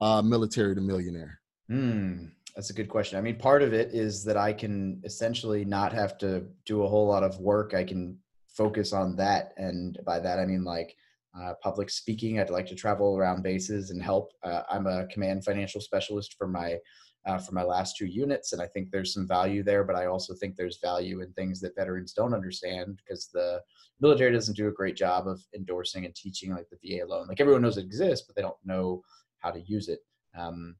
uh, 0.00 0.22
military 0.22 0.74
to 0.74 0.80
millionaire? 0.80 1.40
Hmm. 1.68 2.26
That's 2.54 2.70
a 2.70 2.74
good 2.74 2.88
question. 2.88 3.18
I 3.18 3.20
mean, 3.20 3.36
part 3.36 3.62
of 3.62 3.74
it 3.74 3.90
is 3.92 4.24
that 4.24 4.38
I 4.38 4.52
can 4.52 5.02
essentially 5.04 5.64
not 5.64 5.92
have 5.92 6.16
to 6.18 6.44
do 6.64 6.84
a 6.84 6.88
whole 6.88 7.06
lot 7.06 7.22
of 7.22 7.38
work. 7.38 7.74
I 7.74 7.84
can 7.84 8.18
focus 8.48 8.94
on 8.94 9.16
that, 9.16 9.52
and 9.58 9.98
by 10.06 10.20
that 10.20 10.38
I 10.38 10.46
mean 10.46 10.64
like 10.64 10.96
uh, 11.40 11.54
public 11.62 11.90
speaking. 11.90 12.38
I'd 12.38 12.50
like 12.50 12.66
to 12.66 12.74
travel 12.74 13.16
around 13.16 13.42
bases 13.42 13.90
and 13.90 14.02
help. 14.02 14.32
Uh, 14.42 14.62
I'm 14.70 14.86
a 14.86 15.06
command 15.06 15.44
financial 15.44 15.80
specialist 15.80 16.34
for 16.38 16.46
my 16.46 16.78
uh, 17.26 17.38
for 17.38 17.52
my 17.52 17.62
last 17.64 17.96
two 17.96 18.06
units, 18.06 18.52
and 18.52 18.62
I 18.62 18.68
think 18.68 18.90
there's 18.90 19.12
some 19.12 19.26
value 19.26 19.64
there. 19.64 19.82
But 19.82 19.96
I 19.96 20.06
also 20.06 20.32
think 20.34 20.54
there's 20.54 20.78
value 20.82 21.22
in 21.22 21.32
things 21.32 21.60
that 21.60 21.74
veterans 21.74 22.12
don't 22.12 22.34
understand 22.34 23.00
because 23.04 23.28
the 23.32 23.60
military 24.00 24.32
doesn't 24.32 24.56
do 24.56 24.68
a 24.68 24.72
great 24.72 24.96
job 24.96 25.26
of 25.26 25.42
endorsing 25.54 26.04
and 26.04 26.14
teaching 26.14 26.52
like 26.52 26.66
the 26.70 26.98
VA 26.98 27.04
loan. 27.04 27.26
Like 27.26 27.40
everyone 27.40 27.62
knows 27.62 27.78
it 27.78 27.84
exists, 27.84 28.26
but 28.26 28.36
they 28.36 28.42
don't 28.42 28.56
know 28.64 29.02
how 29.38 29.50
to 29.50 29.60
use 29.60 29.88
it. 29.88 30.00
Um, 30.38 30.76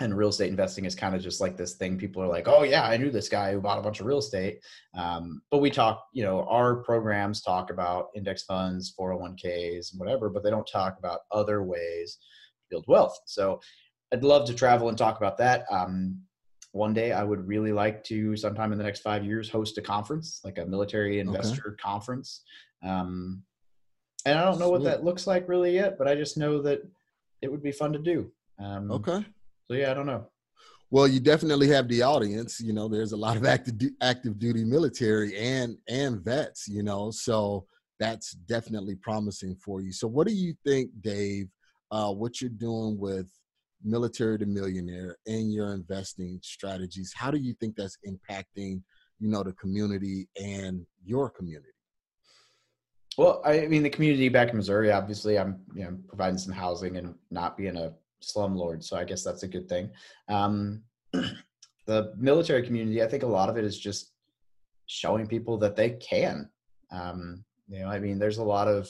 and 0.00 0.16
real 0.16 0.28
estate 0.28 0.50
investing 0.50 0.84
is 0.84 0.94
kind 0.94 1.14
of 1.14 1.22
just 1.22 1.40
like 1.40 1.56
this 1.56 1.74
thing 1.74 1.96
people 1.96 2.22
are 2.22 2.28
like 2.28 2.48
oh 2.48 2.62
yeah 2.64 2.84
i 2.84 2.96
knew 2.96 3.10
this 3.10 3.28
guy 3.28 3.52
who 3.52 3.60
bought 3.60 3.78
a 3.78 3.82
bunch 3.82 4.00
of 4.00 4.06
real 4.06 4.18
estate. 4.18 4.60
Um, 4.96 5.42
but 5.50 5.58
we 5.58 5.70
talk 5.70 6.06
you 6.12 6.24
know 6.24 6.44
our 6.48 6.76
programs 6.76 7.42
talk 7.42 7.70
about 7.70 8.08
index 8.14 8.42
funds 8.42 8.94
401ks 8.98 9.92
and 9.92 10.00
whatever 10.00 10.28
but 10.28 10.42
they 10.42 10.50
don't 10.50 10.68
talk 10.70 10.98
about 10.98 11.20
other 11.30 11.62
ways 11.62 12.18
to 12.60 12.66
build 12.70 12.84
wealth. 12.88 13.18
So 13.26 13.60
i'd 14.12 14.24
love 14.24 14.46
to 14.46 14.54
travel 14.54 14.88
and 14.88 14.98
talk 14.98 15.16
about 15.16 15.38
that. 15.38 15.64
Um, 15.70 16.20
one 16.72 16.92
day 16.92 17.12
i 17.12 17.22
would 17.22 17.46
really 17.46 17.72
like 17.72 18.02
to 18.04 18.36
sometime 18.36 18.72
in 18.72 18.78
the 18.78 18.84
next 18.84 19.00
five 19.00 19.24
years 19.24 19.48
host 19.48 19.78
a 19.78 19.82
conference 19.82 20.40
like 20.44 20.58
a 20.58 20.66
military 20.66 21.20
investor 21.20 21.68
okay. 21.68 21.82
conference. 21.82 22.42
Um, 22.82 23.42
and 24.26 24.38
i 24.38 24.42
don't 24.42 24.58
know 24.58 24.70
Sweet. 24.70 24.72
what 24.72 24.84
that 24.84 25.04
looks 25.04 25.26
like 25.26 25.48
really 25.48 25.74
yet 25.74 25.98
but 25.98 26.08
i 26.08 26.14
just 26.14 26.36
know 26.36 26.60
that 26.62 26.82
it 27.42 27.50
would 27.50 27.62
be 27.62 27.72
fun 27.72 27.92
to 27.92 27.98
do. 27.98 28.32
Um, 28.58 28.90
okay 28.90 29.24
so 29.68 29.74
yeah, 29.74 29.90
I 29.90 29.94
don't 29.94 30.06
know. 30.06 30.26
Well, 30.90 31.08
you 31.08 31.18
definitely 31.18 31.68
have 31.68 31.88
the 31.88 32.02
audience. 32.02 32.60
You 32.60 32.72
know, 32.72 32.88
there's 32.88 33.12
a 33.12 33.16
lot 33.16 33.36
of 33.36 33.44
active 33.44 33.74
active 34.00 34.38
duty 34.38 34.64
military 34.64 35.36
and 35.36 35.76
and 35.88 36.20
vets. 36.20 36.68
You 36.68 36.82
know, 36.82 37.10
so 37.10 37.66
that's 37.98 38.32
definitely 38.32 38.96
promising 38.96 39.56
for 39.56 39.80
you. 39.80 39.92
So, 39.92 40.06
what 40.06 40.26
do 40.26 40.34
you 40.34 40.54
think, 40.64 40.90
Dave? 41.00 41.48
Uh, 41.90 42.12
what 42.12 42.40
you're 42.40 42.50
doing 42.50 42.98
with 42.98 43.30
military 43.82 44.38
to 44.38 44.46
millionaire 44.46 45.16
and 45.26 45.52
your 45.52 45.74
investing 45.74 46.40
strategies? 46.42 47.12
How 47.14 47.30
do 47.30 47.38
you 47.38 47.54
think 47.54 47.76
that's 47.76 47.98
impacting, 48.06 48.82
you 49.20 49.28
know, 49.28 49.42
the 49.42 49.52
community 49.52 50.28
and 50.40 50.84
your 51.04 51.30
community? 51.30 51.68
Well, 53.16 53.42
I 53.44 53.66
mean, 53.66 53.84
the 53.84 53.90
community 53.90 54.28
back 54.28 54.50
in 54.50 54.56
Missouri, 54.56 54.90
obviously, 54.90 55.38
I'm 55.38 55.60
you 55.74 55.84
know 55.84 55.96
providing 56.08 56.38
some 56.38 56.52
housing 56.52 56.96
and 56.96 57.14
not 57.30 57.56
being 57.56 57.76
a 57.76 57.92
slumlord. 58.32 58.82
So 58.82 58.96
I 58.96 59.04
guess 59.04 59.22
that's 59.22 59.42
a 59.42 59.48
good 59.48 59.68
thing. 59.68 59.90
Um, 60.28 60.82
the 61.12 62.12
military 62.16 62.62
community, 62.62 63.02
I 63.02 63.08
think 63.08 63.22
a 63.22 63.26
lot 63.28 63.48
of 63.48 63.56
it 63.56 63.64
is 63.64 63.78
just 63.78 64.12
showing 64.86 65.26
people 65.26 65.58
that 65.58 65.76
they 65.76 65.90
can. 65.90 66.48
Um, 66.90 67.44
you 67.68 67.80
know, 67.80 67.88
I 67.88 67.98
mean, 67.98 68.18
there's 68.18 68.38
a 68.38 68.44
lot 68.44 68.68
of 68.68 68.88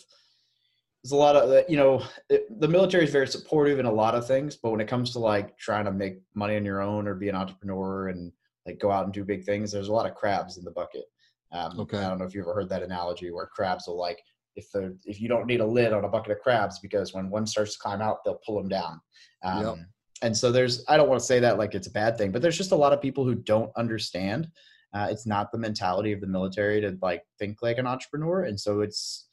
there's 1.03 1.13
a 1.13 1.17
lot 1.17 1.37
of 1.37 1.51
uh, 1.51 1.63
you 1.69 1.77
know 1.77 2.03
it, 2.31 2.47
the 2.61 2.69
military 2.69 3.05
is 3.05 3.11
very 3.11 3.29
supportive 3.29 3.79
in 3.79 3.87
a 3.87 3.93
lot 3.93 4.15
of 4.15 4.27
things, 4.27 4.57
but 4.57 4.71
when 4.71 4.81
it 4.81 4.89
comes 4.89 5.13
to 5.13 5.19
like 5.19 5.57
trying 5.59 5.85
to 5.85 5.93
make 5.93 6.21
money 6.35 6.57
on 6.57 6.65
your 6.65 6.81
own 6.81 7.07
or 7.07 7.15
be 7.15 7.29
an 7.29 7.37
entrepreneur 7.37 8.09
and 8.09 8.33
like 8.67 8.81
go 8.81 8.91
out 8.91 9.05
and 9.05 9.13
do 9.13 9.25
big 9.25 9.45
things, 9.45 9.71
there's 9.71 9.89
a 9.89 9.93
lot 9.93 10.07
of 10.07 10.15
crabs 10.15 10.57
in 10.57 10.65
the 10.65 10.71
bucket. 10.71 11.05
Um, 11.53 11.79
okay. 11.81 11.99
I 11.99 12.09
don't 12.09 12.19
know 12.19 12.25
if 12.25 12.35
you've 12.35 12.45
ever 12.45 12.55
heard 12.55 12.71
that 12.71 12.83
analogy 12.83 13.31
where 13.31 13.47
crabs 13.47 13.87
will 13.87 13.99
like 13.99 14.21
if 14.57 14.71
the 14.73 14.97
if 15.05 15.21
you 15.21 15.29
don't 15.29 15.47
need 15.47 15.61
a 15.61 15.67
lid 15.67 15.93
on 15.93 16.05
a 16.05 16.09
bucket 16.09 16.33
of 16.33 16.41
crabs 16.41 16.79
because 16.79 17.13
when 17.13 17.31
one 17.31 17.47
starts 17.47 17.75
to 17.75 17.79
climb 17.79 18.01
out, 18.01 18.25
they'll 18.25 18.41
pull 18.47 18.57
them 18.57 18.69
down. 18.69 19.01
Um, 19.43 19.65
yep. 19.65 19.77
And 20.23 20.37
so 20.37 20.53
there's 20.53 20.85
I 20.89 20.97
don't 20.97 21.09
want 21.09 21.21
to 21.21 21.27
say 21.27 21.41
that 21.41 21.59
like 21.59 21.75
it's 21.75 21.87
a 21.87 21.93
bad 21.93 22.17
thing, 22.17 22.31
but 22.31 22.43
there's 22.43 22.57
just 22.57 22.73
a 22.73 22.77
lot 22.77 22.93
of 22.93 23.03
people 23.03 23.25
who 23.25 23.35
don't 23.35 23.71
understand. 23.77 24.49
Uh, 24.93 25.09
it's 25.11 25.27
not 25.27 25.51
the 25.51 25.59
mentality 25.59 26.13
of 26.13 26.21
the 26.21 26.27
military 26.27 26.81
to 26.81 26.97
like 27.03 27.23
think 27.39 27.59
like 27.63 27.79
an 27.79 27.87
entrepreneur, 27.87 28.45
and 28.45 28.59
so 28.59 28.81
it's 28.81 29.27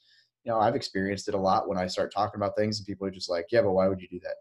you 0.44 0.50
know 0.50 0.58
I've 0.58 0.74
experienced 0.74 1.28
it 1.28 1.34
a 1.34 1.38
lot 1.38 1.68
when 1.68 1.78
I 1.78 1.86
start 1.86 2.12
talking 2.12 2.40
about 2.40 2.56
things 2.56 2.78
and 2.78 2.86
people 2.86 3.06
are 3.06 3.12
just 3.12 3.30
like, 3.30 3.46
yeah, 3.52 3.62
but 3.62 3.72
why 3.72 3.88
would 3.88 4.00
you 4.00 4.08
do 4.08 4.20
that? 4.20 4.34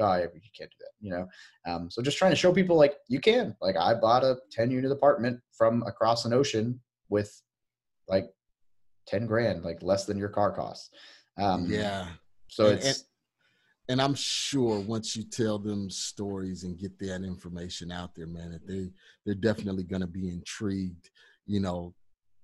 Oh, 0.00 0.14
yeah, 0.14 0.26
you 0.32 0.40
can't 0.56 0.70
do 0.70 0.76
that, 0.78 0.92
you 1.00 1.10
know. 1.10 1.28
Um, 1.66 1.90
so 1.90 2.00
just 2.00 2.18
trying 2.18 2.30
to 2.30 2.36
show 2.36 2.52
people 2.52 2.76
like 2.76 2.94
you 3.08 3.20
can. 3.20 3.56
Like 3.60 3.76
I 3.76 3.94
bought 3.94 4.22
a 4.22 4.36
10 4.52 4.70
unit 4.70 4.92
apartment 4.92 5.40
from 5.50 5.82
across 5.86 6.24
an 6.24 6.32
ocean 6.32 6.80
with 7.08 7.42
like 8.06 8.26
10 9.08 9.26
grand, 9.26 9.64
like 9.64 9.82
less 9.82 10.04
than 10.04 10.18
your 10.18 10.28
car 10.28 10.52
costs. 10.52 10.90
Um, 11.38 11.66
yeah. 11.68 12.08
So 12.48 12.66
and, 12.66 12.78
it's, 12.78 12.86
and, 12.86 12.96
and, 13.90 14.02
I'm 14.02 14.14
sure 14.14 14.80
once 14.80 15.16
you 15.16 15.22
tell 15.22 15.58
them 15.58 15.90
stories 15.90 16.64
and 16.64 16.78
get 16.78 16.98
that 17.00 17.22
information 17.22 17.92
out 17.92 18.14
there, 18.14 18.26
man, 18.26 18.52
that 18.52 18.66
they, 18.66 18.90
they're 19.24 19.34
definitely 19.34 19.84
going 19.84 20.00
to 20.00 20.08
be 20.08 20.28
intrigued, 20.28 21.10
you 21.46 21.60
know, 21.60 21.94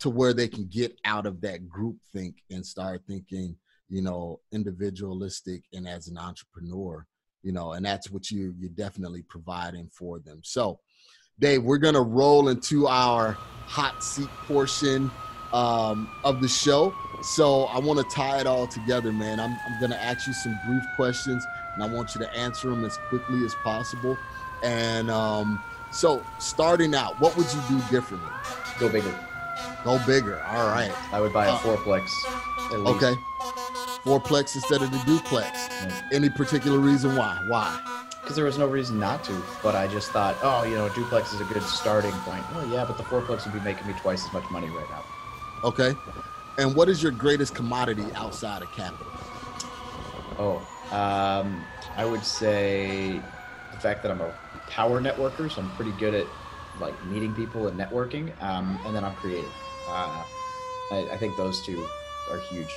to 0.00 0.10
where 0.10 0.32
they 0.32 0.48
can 0.48 0.66
get 0.66 0.98
out 1.04 1.26
of 1.26 1.40
that 1.40 1.68
group 1.68 1.96
think 2.12 2.36
and 2.50 2.64
start 2.64 3.02
thinking, 3.06 3.56
you 3.88 4.02
know, 4.02 4.40
individualistic 4.52 5.62
and 5.72 5.88
as 5.88 6.08
an 6.08 6.18
entrepreneur, 6.18 7.06
you 7.42 7.52
know, 7.52 7.72
and 7.72 7.84
that's 7.84 8.10
what 8.10 8.30
you, 8.30 8.54
you're 8.58 8.70
definitely 8.70 9.22
providing 9.22 9.88
for 9.88 10.18
them. 10.18 10.40
So, 10.42 10.80
Dave, 11.40 11.62
we're 11.62 11.78
going 11.78 11.94
to 11.94 12.00
roll 12.00 12.48
into 12.48 12.86
our 12.86 13.32
hot 13.66 14.04
seat 14.04 14.28
portion 14.46 15.10
um, 15.54 16.10
of 16.24 16.42
the 16.42 16.48
show. 16.48 16.92
So 17.22 17.64
I 17.64 17.78
want 17.78 17.98
to 18.00 18.14
tie 18.14 18.40
it 18.40 18.46
all 18.46 18.66
together, 18.66 19.12
man. 19.12 19.40
I'm, 19.40 19.56
I'm 19.66 19.78
going 19.80 19.92
to 19.92 20.02
ask 20.02 20.26
you 20.26 20.34
some 20.34 20.58
brief 20.66 20.82
questions, 20.96 21.46
and 21.74 21.82
I 21.82 21.86
want 21.86 22.14
you 22.14 22.20
to 22.20 22.36
answer 22.36 22.68
them 22.68 22.84
as 22.84 22.98
quickly 23.08 23.42
as 23.44 23.54
possible. 23.62 24.18
And 24.62 25.10
um, 25.10 25.62
so, 25.90 26.22
starting 26.38 26.94
out, 26.94 27.18
what 27.20 27.36
would 27.36 27.46
you 27.54 27.62
do 27.68 27.80
differently? 27.90 28.30
Go 28.78 28.88
bigger. 28.90 29.14
Go 29.84 30.04
bigger. 30.06 30.42
All 30.42 30.68
right. 30.68 30.92
I 31.12 31.20
would 31.20 31.32
buy 31.32 31.46
a 31.46 31.52
uh, 31.52 31.58
fourplex. 31.58 32.10
Okay. 32.72 33.14
Fourplex 34.02 34.54
instead 34.56 34.82
of 34.82 34.90
the 34.90 35.02
duplex. 35.06 35.68
Yeah. 35.70 36.08
Any 36.12 36.28
particular 36.28 36.78
reason 36.78 37.16
why? 37.16 37.42
Why? 37.46 37.80
Because 38.20 38.36
there 38.36 38.44
was 38.44 38.58
no 38.58 38.66
reason 38.66 38.98
not 38.98 39.22
to, 39.24 39.42
but 39.62 39.74
I 39.74 39.86
just 39.86 40.10
thought, 40.10 40.36
oh, 40.42 40.64
you 40.64 40.74
know, 40.74 40.88
duplex 40.88 41.32
is 41.32 41.40
a 41.40 41.44
good 41.44 41.62
starting 41.62 42.12
point. 42.22 42.42
Well, 42.54 42.66
yeah, 42.68 42.84
but 42.86 42.96
the 42.96 43.02
fourplex 43.04 43.44
would 43.44 43.54
be 43.54 43.60
making 43.60 43.86
me 43.86 43.92
twice 44.00 44.26
as 44.26 44.32
much 44.32 44.50
money 44.50 44.68
right 44.68 44.88
now. 44.90 45.04
Okay. 45.64 45.96
And 46.58 46.76
what 46.76 46.88
is 46.90 47.02
your 47.02 47.10
greatest 47.10 47.54
commodity 47.54 48.04
outside 48.14 48.62
of 48.62 48.70
capital? 48.72 49.06
Oh, 50.38 50.56
um, 50.92 51.64
I 51.96 52.04
would 52.04 52.24
say 52.24 53.20
the 53.72 53.80
fact 53.80 54.02
that 54.02 54.12
I'm 54.12 54.20
a 54.20 54.32
power 54.68 55.00
networker, 55.00 55.50
so 55.50 55.62
I'm 55.62 55.70
pretty 55.70 55.92
good 55.92 56.14
at 56.14 56.26
like 56.80 56.94
meeting 57.06 57.34
people 57.34 57.66
and 57.66 57.78
networking, 57.78 58.30
um, 58.42 58.78
and 58.84 58.94
then 58.94 59.04
I'm 59.04 59.14
creative. 59.16 59.50
Uh, 59.88 60.22
I, 60.92 61.08
I, 61.12 61.16
think 61.16 61.36
those 61.36 61.62
two 61.62 61.86
are 62.30 62.38
huge. 62.38 62.72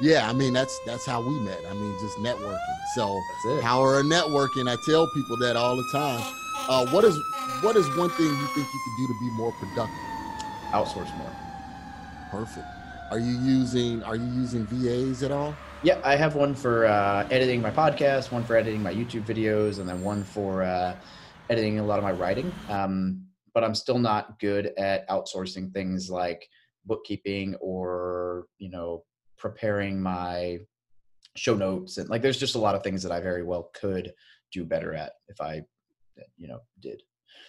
Yeah, 0.00 0.28
I 0.28 0.32
mean 0.32 0.52
that's 0.52 0.78
that's 0.86 1.04
how 1.06 1.20
we 1.20 1.38
met. 1.40 1.60
I 1.68 1.74
mean 1.74 1.96
just 2.00 2.18
networking. 2.18 2.58
So 2.94 3.20
power 3.60 3.98
of 3.98 4.06
networking. 4.06 4.68
I 4.68 4.76
tell 4.84 5.06
people 5.08 5.36
that 5.38 5.56
all 5.56 5.76
the 5.76 5.88
time. 5.90 6.20
Uh, 6.68 6.86
what 6.86 7.04
is 7.04 7.18
what 7.62 7.76
is 7.76 7.86
one 7.96 8.10
thing 8.10 8.26
you 8.26 8.46
think 8.48 8.66
you 8.72 8.80
could 8.84 9.06
do 9.06 9.06
to 9.12 9.20
be 9.20 9.30
more 9.30 9.52
productive? 9.52 9.94
Outsource 10.72 11.16
more. 11.18 11.45
Perfect. 12.30 12.66
Are 13.10 13.18
you 13.18 13.38
using 13.38 14.02
Are 14.02 14.16
you 14.16 14.26
using 14.26 14.66
VAs 14.66 15.22
at 15.22 15.30
all? 15.30 15.54
Yeah, 15.82 16.00
I 16.04 16.16
have 16.16 16.34
one 16.34 16.54
for 16.54 16.86
uh, 16.86 17.28
editing 17.30 17.62
my 17.62 17.70
podcast, 17.70 18.32
one 18.32 18.42
for 18.42 18.56
editing 18.56 18.82
my 18.82 18.92
YouTube 18.92 19.24
videos, 19.24 19.78
and 19.78 19.88
then 19.88 20.02
one 20.02 20.24
for 20.24 20.64
uh, 20.64 20.96
editing 21.48 21.78
a 21.78 21.84
lot 21.84 21.98
of 21.98 22.04
my 22.04 22.12
writing. 22.12 22.52
Um, 22.68 23.22
but 23.54 23.62
I'm 23.62 23.74
still 23.74 23.98
not 23.98 24.38
good 24.40 24.72
at 24.76 25.08
outsourcing 25.08 25.72
things 25.72 26.10
like 26.10 26.48
bookkeeping 26.84 27.54
or 27.60 28.46
you 28.58 28.70
know 28.70 29.04
preparing 29.38 30.00
my 30.00 30.58
show 31.36 31.54
notes 31.54 31.98
and 31.98 32.08
like 32.08 32.22
there's 32.22 32.38
just 32.38 32.54
a 32.54 32.58
lot 32.58 32.74
of 32.74 32.82
things 32.82 33.02
that 33.02 33.12
I 33.12 33.20
very 33.20 33.42
well 33.42 33.70
could 33.74 34.12
do 34.52 34.64
better 34.64 34.94
at 34.94 35.12
if 35.28 35.40
I 35.40 35.62
you 36.36 36.48
know 36.48 36.60
did. 36.80 37.02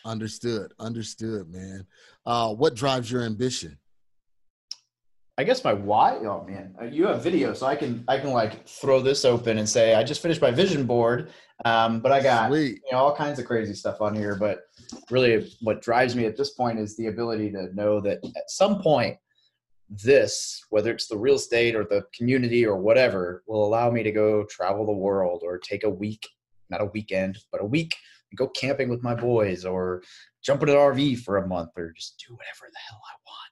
Understood. 0.05 0.73
Understood, 0.79 1.49
man. 1.49 1.87
Uh, 2.25 2.53
what 2.53 2.75
drives 2.75 3.11
your 3.11 3.23
ambition? 3.23 3.77
I 5.39 5.43
guess 5.43 5.63
my 5.63 5.73
why. 5.73 6.15
Oh 6.17 6.43
man, 6.47 6.73
uh, 6.81 6.85
you 6.85 7.05
have 7.05 7.21
video, 7.21 7.53
so 7.53 7.67
I 7.67 7.75
can 7.75 8.03
I 8.07 8.17
can 8.17 8.31
like 8.31 8.67
throw 8.67 8.99
this 9.01 9.23
open 9.23 9.59
and 9.59 9.69
say 9.69 9.93
I 9.93 10.03
just 10.03 10.21
finished 10.21 10.41
my 10.41 10.49
vision 10.49 10.85
board. 10.85 11.29
Um, 11.65 11.99
but 11.99 12.11
I 12.11 12.21
got 12.21 12.49
Sweet. 12.49 12.81
you 12.85 12.91
know 12.91 12.97
all 12.97 13.15
kinds 13.15 13.37
of 13.37 13.45
crazy 13.45 13.75
stuff 13.75 14.01
on 14.01 14.15
here. 14.15 14.35
But 14.35 14.61
really, 15.11 15.51
what 15.61 15.81
drives 15.81 16.15
me 16.15 16.25
at 16.25 16.37
this 16.37 16.51
point 16.51 16.79
is 16.79 16.97
the 16.97 17.07
ability 17.07 17.51
to 17.51 17.73
know 17.75 18.01
that 18.01 18.19
at 18.23 18.49
some 18.49 18.81
point, 18.81 19.17
this 19.89 20.65
whether 20.71 20.91
it's 20.91 21.07
the 21.07 21.17
real 21.17 21.35
estate 21.35 21.75
or 21.75 21.83
the 21.83 22.03
community 22.15 22.65
or 22.65 22.77
whatever 22.77 23.43
will 23.47 23.63
allow 23.63 23.91
me 23.91 24.01
to 24.03 24.11
go 24.11 24.43
travel 24.45 24.87
the 24.87 24.91
world 24.91 25.43
or 25.45 25.59
take 25.59 25.83
a 25.83 25.89
week, 25.89 26.27
not 26.71 26.81
a 26.81 26.85
weekend, 26.85 27.37
but 27.51 27.61
a 27.61 27.65
week 27.65 27.95
and 28.31 28.37
go 28.37 28.47
camping 28.47 28.89
with 28.89 29.03
my 29.03 29.13
boys 29.13 29.65
or 29.65 30.01
jump 30.43 30.63
in 30.63 30.69
an 30.69 30.75
RV 30.75 31.19
for 31.19 31.37
a 31.37 31.47
month 31.47 31.69
or 31.77 31.91
just 31.91 32.23
do 32.27 32.33
whatever 32.33 32.71
the 32.71 32.79
hell 32.89 33.01
I 33.05 33.15
want. 33.25 33.46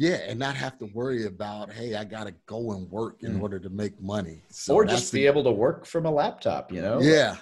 Yeah, 0.00 0.20
and 0.26 0.38
not 0.38 0.56
have 0.56 0.78
to 0.78 0.86
worry 0.94 1.26
about, 1.26 1.70
hey, 1.70 1.94
I 1.94 2.04
got 2.04 2.26
to 2.26 2.32
go 2.46 2.72
and 2.72 2.90
work 2.90 3.22
in 3.22 3.34
mm. 3.34 3.42
order 3.42 3.58
to 3.58 3.68
make 3.68 4.00
money. 4.00 4.40
So 4.48 4.74
or 4.74 4.86
just 4.86 5.12
be 5.12 5.20
the, 5.20 5.26
able 5.26 5.44
to 5.44 5.50
work 5.50 5.84
from 5.84 6.06
a 6.06 6.10
laptop, 6.10 6.72
you 6.72 6.80
know? 6.80 7.02
Yeah. 7.02 7.36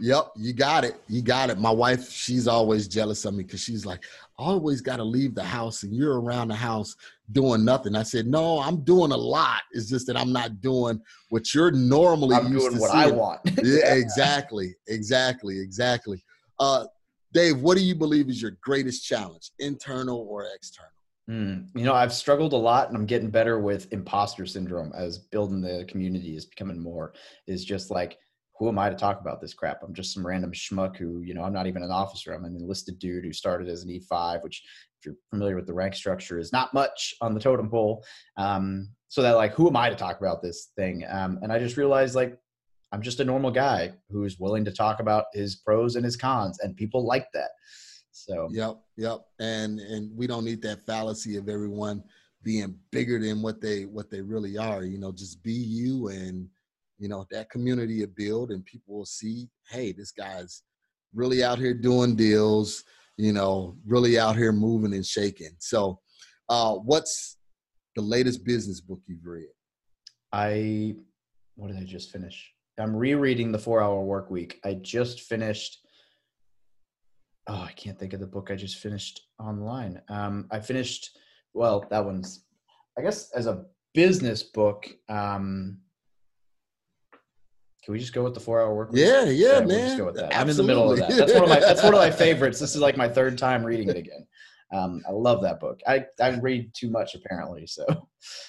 Yep, 0.00 0.30
you 0.36 0.54
got 0.54 0.84
it. 0.84 0.98
You 1.08 1.20
got 1.20 1.50
it. 1.50 1.58
My 1.58 1.70
wife, 1.70 2.10
she's 2.10 2.48
always 2.48 2.88
jealous 2.88 3.22
of 3.26 3.34
me 3.34 3.44
because 3.44 3.60
she's 3.60 3.84
like, 3.84 4.02
always 4.38 4.80
got 4.80 4.96
to 4.96 5.04
leave 5.04 5.34
the 5.34 5.44
house 5.44 5.82
and 5.82 5.94
you're 5.94 6.22
around 6.22 6.48
the 6.48 6.54
house 6.54 6.96
doing 7.32 7.66
nothing. 7.66 7.94
I 7.94 8.02
said, 8.02 8.26
no, 8.26 8.60
I'm 8.60 8.82
doing 8.82 9.12
a 9.12 9.16
lot. 9.16 9.60
It's 9.72 9.90
just 9.90 10.06
that 10.06 10.16
I'm 10.16 10.32
not 10.32 10.62
doing 10.62 10.98
what 11.28 11.52
you're 11.52 11.70
normally 11.70 12.36
doing. 12.36 12.46
I'm 12.46 12.58
doing 12.58 12.78
what 12.78 12.92
seeing. 12.92 13.02
I 13.02 13.10
want. 13.10 13.40
yeah, 13.62 13.92
exactly, 13.92 14.74
exactly, 14.86 15.60
exactly. 15.60 16.24
Uh, 16.58 16.86
Dave, 17.34 17.60
what 17.60 17.76
do 17.76 17.84
you 17.84 17.94
believe 17.94 18.30
is 18.30 18.40
your 18.40 18.56
greatest 18.62 19.04
challenge, 19.04 19.50
internal 19.58 20.26
or 20.30 20.46
external? 20.54 20.92
Mm, 21.28 21.68
you 21.74 21.84
know, 21.84 21.92
I've 21.92 22.12
struggled 22.12 22.54
a 22.54 22.56
lot 22.56 22.88
and 22.88 22.96
I'm 22.96 23.04
getting 23.04 23.30
better 23.30 23.60
with 23.60 23.92
imposter 23.92 24.46
syndrome 24.46 24.92
as 24.94 25.18
building 25.18 25.60
the 25.60 25.84
community 25.86 26.36
is 26.36 26.46
becoming 26.46 26.82
more. 26.82 27.12
Is 27.46 27.64
just 27.64 27.90
like, 27.90 28.18
who 28.58 28.68
am 28.68 28.78
I 28.78 28.88
to 28.88 28.96
talk 28.96 29.20
about 29.20 29.40
this 29.40 29.54
crap? 29.54 29.82
I'm 29.82 29.94
just 29.94 30.14
some 30.14 30.26
random 30.26 30.52
schmuck 30.52 30.96
who, 30.96 31.20
you 31.20 31.34
know, 31.34 31.42
I'm 31.42 31.52
not 31.52 31.66
even 31.66 31.82
an 31.82 31.90
officer. 31.90 32.32
I'm 32.32 32.44
an 32.44 32.56
enlisted 32.56 32.98
dude 32.98 33.24
who 33.24 33.32
started 33.32 33.68
as 33.68 33.84
an 33.84 33.90
E5, 33.90 34.42
which, 34.42 34.62
if 34.98 35.06
you're 35.06 35.14
familiar 35.30 35.54
with 35.54 35.66
the 35.66 35.74
rank 35.74 35.94
structure, 35.94 36.40
is 36.40 36.52
not 36.52 36.74
much 36.74 37.14
on 37.20 37.34
the 37.34 37.40
totem 37.40 37.70
pole. 37.70 38.04
Um, 38.36 38.88
so 39.06 39.22
that, 39.22 39.36
like, 39.36 39.52
who 39.52 39.68
am 39.68 39.76
I 39.76 39.90
to 39.90 39.94
talk 39.94 40.18
about 40.18 40.42
this 40.42 40.72
thing? 40.76 41.04
Um, 41.08 41.38
and 41.42 41.52
I 41.52 41.60
just 41.60 41.76
realized, 41.76 42.16
like, 42.16 42.36
I'm 42.90 43.02
just 43.02 43.20
a 43.20 43.24
normal 43.24 43.52
guy 43.52 43.92
who's 44.10 44.40
willing 44.40 44.64
to 44.64 44.72
talk 44.72 44.98
about 44.98 45.26
his 45.34 45.54
pros 45.56 45.94
and 45.94 46.04
his 46.04 46.16
cons, 46.16 46.58
and 46.60 46.74
people 46.74 47.06
like 47.06 47.26
that. 47.34 47.50
So 48.26 48.48
yep, 48.50 48.78
yep, 48.96 49.20
and 49.38 49.78
and 49.78 50.16
we 50.16 50.26
don't 50.26 50.44
need 50.44 50.62
that 50.62 50.84
fallacy 50.86 51.36
of 51.36 51.48
everyone 51.48 52.02
being 52.42 52.76
bigger 52.90 53.18
than 53.18 53.42
what 53.42 53.60
they 53.60 53.84
what 53.84 54.10
they 54.10 54.20
really 54.20 54.58
are. 54.58 54.82
You 54.82 54.98
know, 54.98 55.12
just 55.12 55.42
be 55.42 55.52
you, 55.52 56.08
and 56.08 56.48
you 56.98 57.08
know 57.08 57.26
that 57.30 57.50
community 57.50 58.00
will 58.00 58.12
build, 58.16 58.50
and 58.50 58.64
people 58.64 58.96
will 58.96 59.06
see, 59.06 59.48
hey, 59.70 59.92
this 59.92 60.10
guy's 60.10 60.62
really 61.14 61.44
out 61.44 61.58
here 61.58 61.74
doing 61.74 62.16
deals. 62.16 62.84
You 63.16 63.32
know, 63.32 63.76
really 63.86 64.18
out 64.18 64.36
here 64.36 64.52
moving 64.52 64.94
and 64.94 65.06
shaking. 65.06 65.56
So, 65.58 66.00
uh, 66.48 66.74
what's 66.74 67.36
the 67.96 68.02
latest 68.02 68.44
business 68.44 68.80
book 68.80 69.00
you've 69.06 69.24
read? 69.24 69.48
I 70.32 70.96
what 71.56 71.68
did 71.68 71.78
I 71.78 71.84
just 71.84 72.10
finish? 72.10 72.52
I'm 72.78 72.94
rereading 72.94 73.50
the 73.50 73.58
Four 73.58 73.82
Hour 73.82 74.02
Work 74.02 74.30
Week. 74.30 74.60
I 74.64 74.74
just 74.74 75.22
finished. 75.22 75.78
Oh, 77.48 77.62
I 77.62 77.72
can't 77.72 77.98
think 77.98 78.12
of 78.12 78.20
the 78.20 78.26
book 78.26 78.50
I 78.50 78.56
just 78.56 78.76
finished 78.76 79.22
online. 79.40 80.00
Um, 80.08 80.46
I 80.50 80.60
finished. 80.60 81.18
Well, 81.54 81.86
that 81.90 82.04
one's. 82.04 82.44
I 82.98 83.02
guess 83.02 83.30
as 83.32 83.46
a 83.46 83.64
business 83.94 84.42
book. 84.42 84.88
Um, 85.08 85.78
can 87.82 87.92
we 87.92 87.98
just 87.98 88.12
go 88.12 88.22
with 88.22 88.34
the 88.34 88.40
Four 88.40 88.60
Hour 88.60 88.74
Work 88.74 88.92
Week? 88.92 89.02
Yeah, 89.02 89.24
yeah, 89.24 89.54
yeah 89.54 89.58
man. 89.60 89.66
We'll 89.68 89.78
just 89.78 89.98
go 89.98 90.04
with 90.04 90.16
that. 90.16 90.36
I'm 90.36 90.50
in 90.50 90.56
the 90.56 90.62
middle 90.62 90.92
of 90.92 90.98
that. 90.98 91.10
That's 91.10 91.32
one 91.32 91.44
of 91.44 91.48
my. 91.48 91.60
That's 91.60 91.82
one 91.82 91.94
of 91.94 92.00
my 92.00 92.10
favorites. 92.10 92.60
This 92.60 92.74
is 92.74 92.80
like 92.82 92.98
my 92.98 93.08
third 93.08 93.38
time 93.38 93.64
reading 93.64 93.88
it 93.88 93.96
again. 93.96 94.26
Um, 94.70 95.02
I 95.08 95.12
love 95.12 95.40
that 95.42 95.60
book. 95.60 95.80
I, 95.86 96.04
I 96.20 96.38
read 96.40 96.74
too 96.74 96.90
much 96.90 97.14
apparently. 97.14 97.66
So 97.66 97.86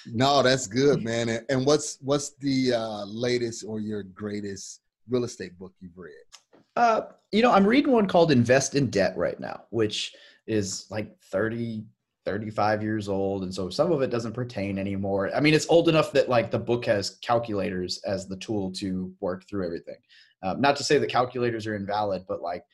no, 0.06 0.42
that's 0.42 0.66
good, 0.66 1.02
man. 1.02 1.44
And 1.48 1.64
what's 1.64 1.96
what's 2.02 2.34
the 2.40 2.74
uh, 2.74 3.04
latest 3.06 3.64
or 3.66 3.80
your 3.80 4.02
greatest 4.02 4.82
real 5.08 5.24
estate 5.24 5.58
book 5.58 5.72
you've 5.80 5.96
read? 5.96 6.12
Uh, 6.76 7.02
you 7.32 7.42
know, 7.42 7.52
I'm 7.52 7.66
reading 7.66 7.92
one 7.92 8.06
called 8.06 8.32
Invest 8.32 8.74
in 8.74 8.90
Debt 8.90 9.16
right 9.16 9.38
now, 9.38 9.64
which 9.70 10.14
is 10.46 10.86
like 10.90 11.16
30, 11.24 11.84
35 12.24 12.82
years 12.82 13.08
old. 13.08 13.42
And 13.42 13.54
so 13.54 13.70
some 13.70 13.92
of 13.92 14.02
it 14.02 14.10
doesn't 14.10 14.32
pertain 14.32 14.78
anymore. 14.78 15.30
I 15.34 15.40
mean, 15.40 15.54
it's 15.54 15.68
old 15.68 15.88
enough 15.88 16.12
that 16.12 16.28
like 16.28 16.50
the 16.50 16.58
book 16.58 16.84
has 16.86 17.18
calculators 17.22 18.00
as 18.04 18.26
the 18.26 18.36
tool 18.36 18.72
to 18.72 19.12
work 19.20 19.48
through 19.48 19.66
everything. 19.66 19.96
Um, 20.42 20.60
not 20.60 20.76
to 20.76 20.84
say 20.84 20.98
that 20.98 21.10
calculators 21.10 21.66
are 21.66 21.76
invalid, 21.76 22.24
but 22.28 22.40
like 22.40 22.64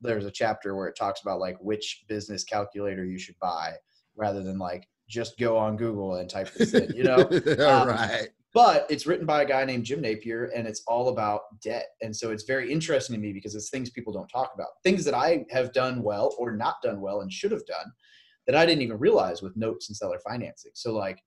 there's 0.00 0.26
a 0.26 0.30
chapter 0.30 0.76
where 0.76 0.88
it 0.88 0.96
talks 0.96 1.20
about 1.20 1.40
like 1.40 1.56
which 1.60 2.04
business 2.08 2.44
calculator 2.44 3.04
you 3.04 3.18
should 3.18 3.38
buy 3.40 3.74
rather 4.16 4.42
than 4.42 4.58
like 4.58 4.88
just 5.08 5.38
go 5.38 5.56
on 5.56 5.76
Google 5.76 6.16
and 6.16 6.28
type 6.28 6.52
this 6.54 6.74
in, 6.74 6.94
you 6.94 7.04
know? 7.04 7.18
um, 7.66 7.88
right. 7.88 8.28
But 8.54 8.86
it's 8.90 9.06
written 9.06 9.26
by 9.26 9.42
a 9.42 9.46
guy 9.46 9.64
named 9.64 9.84
Jim 9.84 10.00
Napier 10.00 10.46
and 10.46 10.66
it's 10.66 10.82
all 10.86 11.08
about 11.08 11.42
debt. 11.62 11.88
And 12.00 12.14
so 12.16 12.30
it's 12.30 12.44
very 12.44 12.72
interesting 12.72 13.14
to 13.14 13.20
me 13.20 13.32
because 13.32 13.54
it's 13.54 13.68
things 13.68 13.90
people 13.90 14.12
don't 14.12 14.28
talk 14.28 14.52
about. 14.54 14.68
Things 14.82 15.04
that 15.04 15.14
I 15.14 15.44
have 15.50 15.72
done 15.72 16.02
well 16.02 16.34
or 16.38 16.56
not 16.56 16.76
done 16.82 17.00
well 17.00 17.20
and 17.20 17.32
should 17.32 17.52
have 17.52 17.66
done 17.66 17.92
that 18.46 18.56
I 18.56 18.64
didn't 18.64 18.82
even 18.82 18.98
realize 18.98 19.42
with 19.42 19.56
notes 19.56 19.88
and 19.88 19.96
seller 19.96 20.18
financing. 20.26 20.72
So 20.74 20.94
like, 20.94 21.22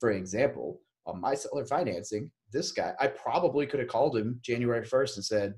for 0.00 0.10
example, 0.10 0.80
on 1.06 1.20
my 1.20 1.34
seller 1.34 1.64
financing, 1.64 2.30
this 2.52 2.72
guy, 2.72 2.92
I 2.98 3.06
probably 3.06 3.66
could 3.66 3.80
have 3.80 3.88
called 3.88 4.16
him 4.16 4.40
January 4.42 4.84
1st 4.84 5.16
and 5.16 5.24
said, 5.24 5.54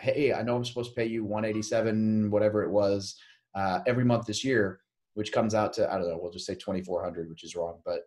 hey, 0.00 0.32
I 0.32 0.42
know 0.42 0.56
I'm 0.56 0.64
supposed 0.64 0.90
to 0.90 0.96
pay 0.96 1.06
you 1.06 1.24
187, 1.24 2.30
whatever 2.30 2.64
it 2.64 2.70
was, 2.70 3.16
uh, 3.54 3.80
every 3.86 4.04
month 4.04 4.26
this 4.26 4.44
year, 4.44 4.80
which 5.14 5.32
comes 5.32 5.54
out 5.54 5.72
to, 5.74 5.92
I 5.92 5.96
don't 5.96 6.08
know, 6.08 6.18
we'll 6.20 6.32
just 6.32 6.46
say 6.46 6.54
2,400, 6.54 7.28
which 7.28 7.44
is 7.44 7.54
wrong. 7.54 7.80
But 7.84 8.00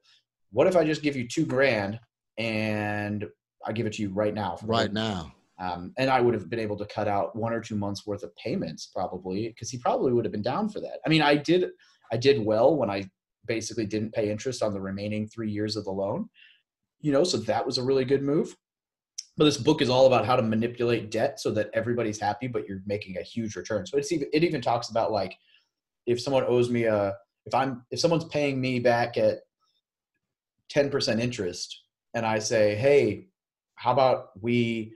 what 0.52 0.68
if 0.68 0.76
I 0.76 0.84
just 0.84 1.02
give 1.02 1.16
you 1.16 1.28
two 1.28 1.46
grand 1.46 2.00
and 2.42 3.26
I 3.66 3.72
give 3.72 3.86
it 3.86 3.94
to 3.94 4.02
you 4.02 4.10
right 4.10 4.34
now? 4.34 4.58
Right 4.64 4.92
now. 4.92 5.34
Um, 5.60 5.94
and 5.98 6.10
I 6.10 6.20
would 6.22 6.34
have 6.34 6.50
been 6.50 6.60
able 6.60 6.78
to 6.78 6.86
cut 6.86 7.08
out 7.08 7.36
one 7.36 7.54
or 7.54 7.62
two 7.62 7.76
months 7.76 8.08
worth 8.08 8.24
of 8.24 8.36
payments 8.36 8.90
probably 8.94 9.50
because 9.50 9.70
he 9.70 9.78
probably 9.78 10.12
would 10.12 10.26
have 10.26 10.32
been 10.32 10.42
down 10.42 10.70
for 10.70 10.80
that. 10.80 11.00
I 11.06 11.10
mean, 11.10 11.22
I 11.22 11.36
did, 11.36 11.70
I 12.12 12.18
did 12.18 12.44
well 12.44 12.76
when 12.76 12.90
I 12.90 13.08
basically 13.46 13.86
didn't 13.86 14.14
pay 14.14 14.32
interest 14.32 14.64
on 14.64 14.74
the 14.74 14.82
remaining 14.82 15.28
three 15.28 15.52
years 15.52 15.76
of 15.76 15.86
the 15.86 15.92
loan, 15.92 16.30
you 17.00 17.12
know, 17.12 17.24
so 17.24 17.38
that 17.38 17.66
was 17.66 17.78
a 17.78 17.84
really 17.84 18.06
good 18.06 18.24
move 18.24 18.56
but 19.38 19.46
this 19.46 19.58
book 19.58 19.82
is 19.82 19.90
all 19.90 20.08
about 20.08 20.26
how 20.26 20.36
to 20.36 20.42
manipulate 20.42 21.10
debt 21.10 21.40
so 21.40 21.52
that 21.52 21.70
everybody's 21.74 22.20
happy 22.20 22.48
but 22.48 22.68
you're 22.68 22.82
making 22.86 23.18
a 23.18 23.24
huge 23.24 23.56
return 23.56 23.86
so 23.86 23.98
it's 23.98 24.12
even 24.12 24.28
it 24.34 24.44
even 24.44 24.62
talks 24.62 24.90
about 24.90 25.12
like 25.12 25.36
if 26.06 26.22
someone 26.22 26.44
owes 26.48 26.70
me 26.70 26.84
a 26.84 27.16
if 27.46 27.54
i'm 27.54 27.84
if 27.92 28.00
someone's 28.00 28.26
paying 28.26 28.60
me 28.60 28.80
back 28.80 29.18
at 29.18 29.40
10% 30.74 31.20
interest 31.20 31.84
and 32.14 32.26
i 32.26 32.40
say 32.40 32.76
hey 32.76 33.28
how 33.76 33.92
about 33.92 34.30
we 34.42 34.94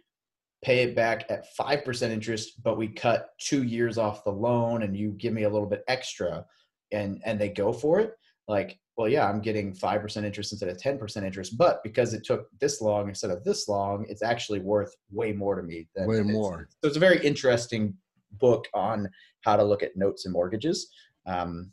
pay 0.63 0.84
it 0.84 0.95
back 0.95 1.26
at 1.30 1.45
5% 1.55 2.09
interest 2.09 2.63
but 2.63 2.78
we 2.78 2.88
cut 2.88 3.30
two 3.39 3.63
years 3.63 3.97
off 3.97 4.24
the 4.24 4.32
loan 4.32 4.84
and 4.84 4.97
you 4.97 5.11
give 5.11 5.34
me 5.34 5.43
a 5.43 5.49
little 5.49 5.68
bit 5.68 5.84
extra 5.88 6.45
and 6.91 7.22
and 7.26 7.39
they 7.39 7.49
go 7.49 7.72
for 7.72 7.99
it 7.99 8.13
like 8.47 8.80
well, 8.97 9.09
yeah, 9.09 9.28
I'm 9.28 9.41
getting 9.41 9.74
5% 9.74 10.24
interest 10.24 10.53
instead 10.53 10.70
of 10.70 10.78
10% 10.78 11.24
interest, 11.24 11.57
but 11.57 11.84
because 11.84 12.13
it 12.13 12.24
took 12.24 12.47
this 12.59 12.82
long 12.82 13.09
instead 13.09 13.30
of 13.30 13.43
this 13.43 13.68
long, 13.68 14.05
it's 14.07 14.24
actually 14.24 14.59
worth 14.59 14.95
way 15.11 15.34
more 15.34 15.55
to 15.55 15.63
me. 15.63 15.88
Than, 15.95 16.07
way 16.07 16.22
more. 16.22 16.70
so 16.82 16.88
it's 16.88 16.97
a 16.97 17.01
very 17.01 17.24
interesting 17.26 17.95
book 18.39 18.68
on 18.74 19.09
how 19.41 19.57
to 19.57 19.63
look 19.63 19.84
at 19.84 19.97
notes 19.97 20.26
and 20.26 20.34
mortgages. 20.34 20.89
Um, 21.26 21.72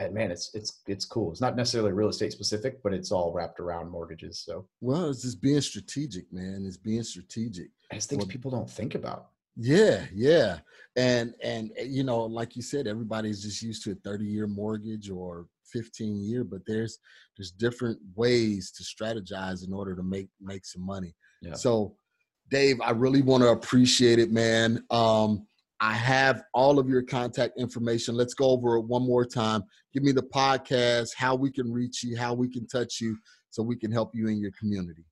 and 0.00 0.14
man, 0.14 0.30
it's 0.30 0.54
it's 0.54 0.80
it's 0.86 1.04
cool. 1.04 1.32
It's 1.32 1.40
not 1.40 1.56
necessarily 1.56 1.92
real 1.92 2.08
estate 2.08 2.32
specific, 2.32 2.82
but 2.82 2.94
it's 2.94 3.10
all 3.10 3.32
wrapped 3.32 3.60
around 3.60 3.90
mortgages. 3.90 4.40
So 4.44 4.66
well, 4.80 5.10
it's 5.10 5.22
just 5.22 5.42
being 5.42 5.60
strategic, 5.60 6.32
man. 6.32 6.64
It's 6.66 6.76
being 6.76 7.02
strategic. 7.02 7.70
It's 7.90 8.06
things 8.06 8.20
well, 8.20 8.28
people 8.28 8.50
don't 8.50 8.70
think 8.70 8.94
about. 8.94 9.28
Yeah, 9.56 10.04
yeah, 10.14 10.58
and 10.96 11.34
and 11.42 11.72
you 11.84 12.04
know, 12.04 12.20
like 12.24 12.54
you 12.54 12.62
said, 12.62 12.86
everybody's 12.86 13.42
just 13.42 13.60
used 13.60 13.82
to 13.84 13.92
a 13.92 13.94
thirty 13.96 14.24
year 14.24 14.46
mortgage 14.46 15.10
or 15.10 15.46
15 15.72 16.20
year 16.20 16.44
but 16.44 16.60
there's 16.66 16.98
there's 17.36 17.50
different 17.50 17.98
ways 18.14 18.70
to 18.70 18.82
strategize 18.82 19.66
in 19.66 19.72
order 19.72 19.94
to 19.94 20.02
make 20.02 20.28
make 20.40 20.64
some 20.64 20.82
money 20.82 21.14
yeah. 21.42 21.54
so 21.54 21.94
dave 22.50 22.80
i 22.80 22.90
really 22.90 23.22
want 23.22 23.42
to 23.42 23.50
appreciate 23.50 24.18
it 24.18 24.32
man 24.32 24.82
um 24.90 25.46
i 25.80 25.92
have 25.92 26.42
all 26.54 26.78
of 26.78 26.88
your 26.88 27.02
contact 27.02 27.58
information. 27.58 28.14
Let's 28.14 28.34
go 28.34 28.50
over 28.50 28.76
it 28.76 28.82
one 28.82 29.02
more 29.02 29.24
time. 29.24 29.62
Give 29.92 30.02
me 30.02 30.12
the 30.12 30.22
podcast 30.22 31.10
how 31.16 31.34
we 31.34 31.50
can 31.50 31.72
reach 31.72 32.02
you 32.02 32.16
how 32.16 32.34
we 32.34 32.48
can 32.48 32.66
touch 32.66 33.00
you 33.00 33.16
so 33.50 33.62
we 33.62 33.76
can 33.76 33.90
help 33.90 34.10
you 34.14 34.28
in 34.28 34.38
your 34.38 34.52
community. 34.58 35.04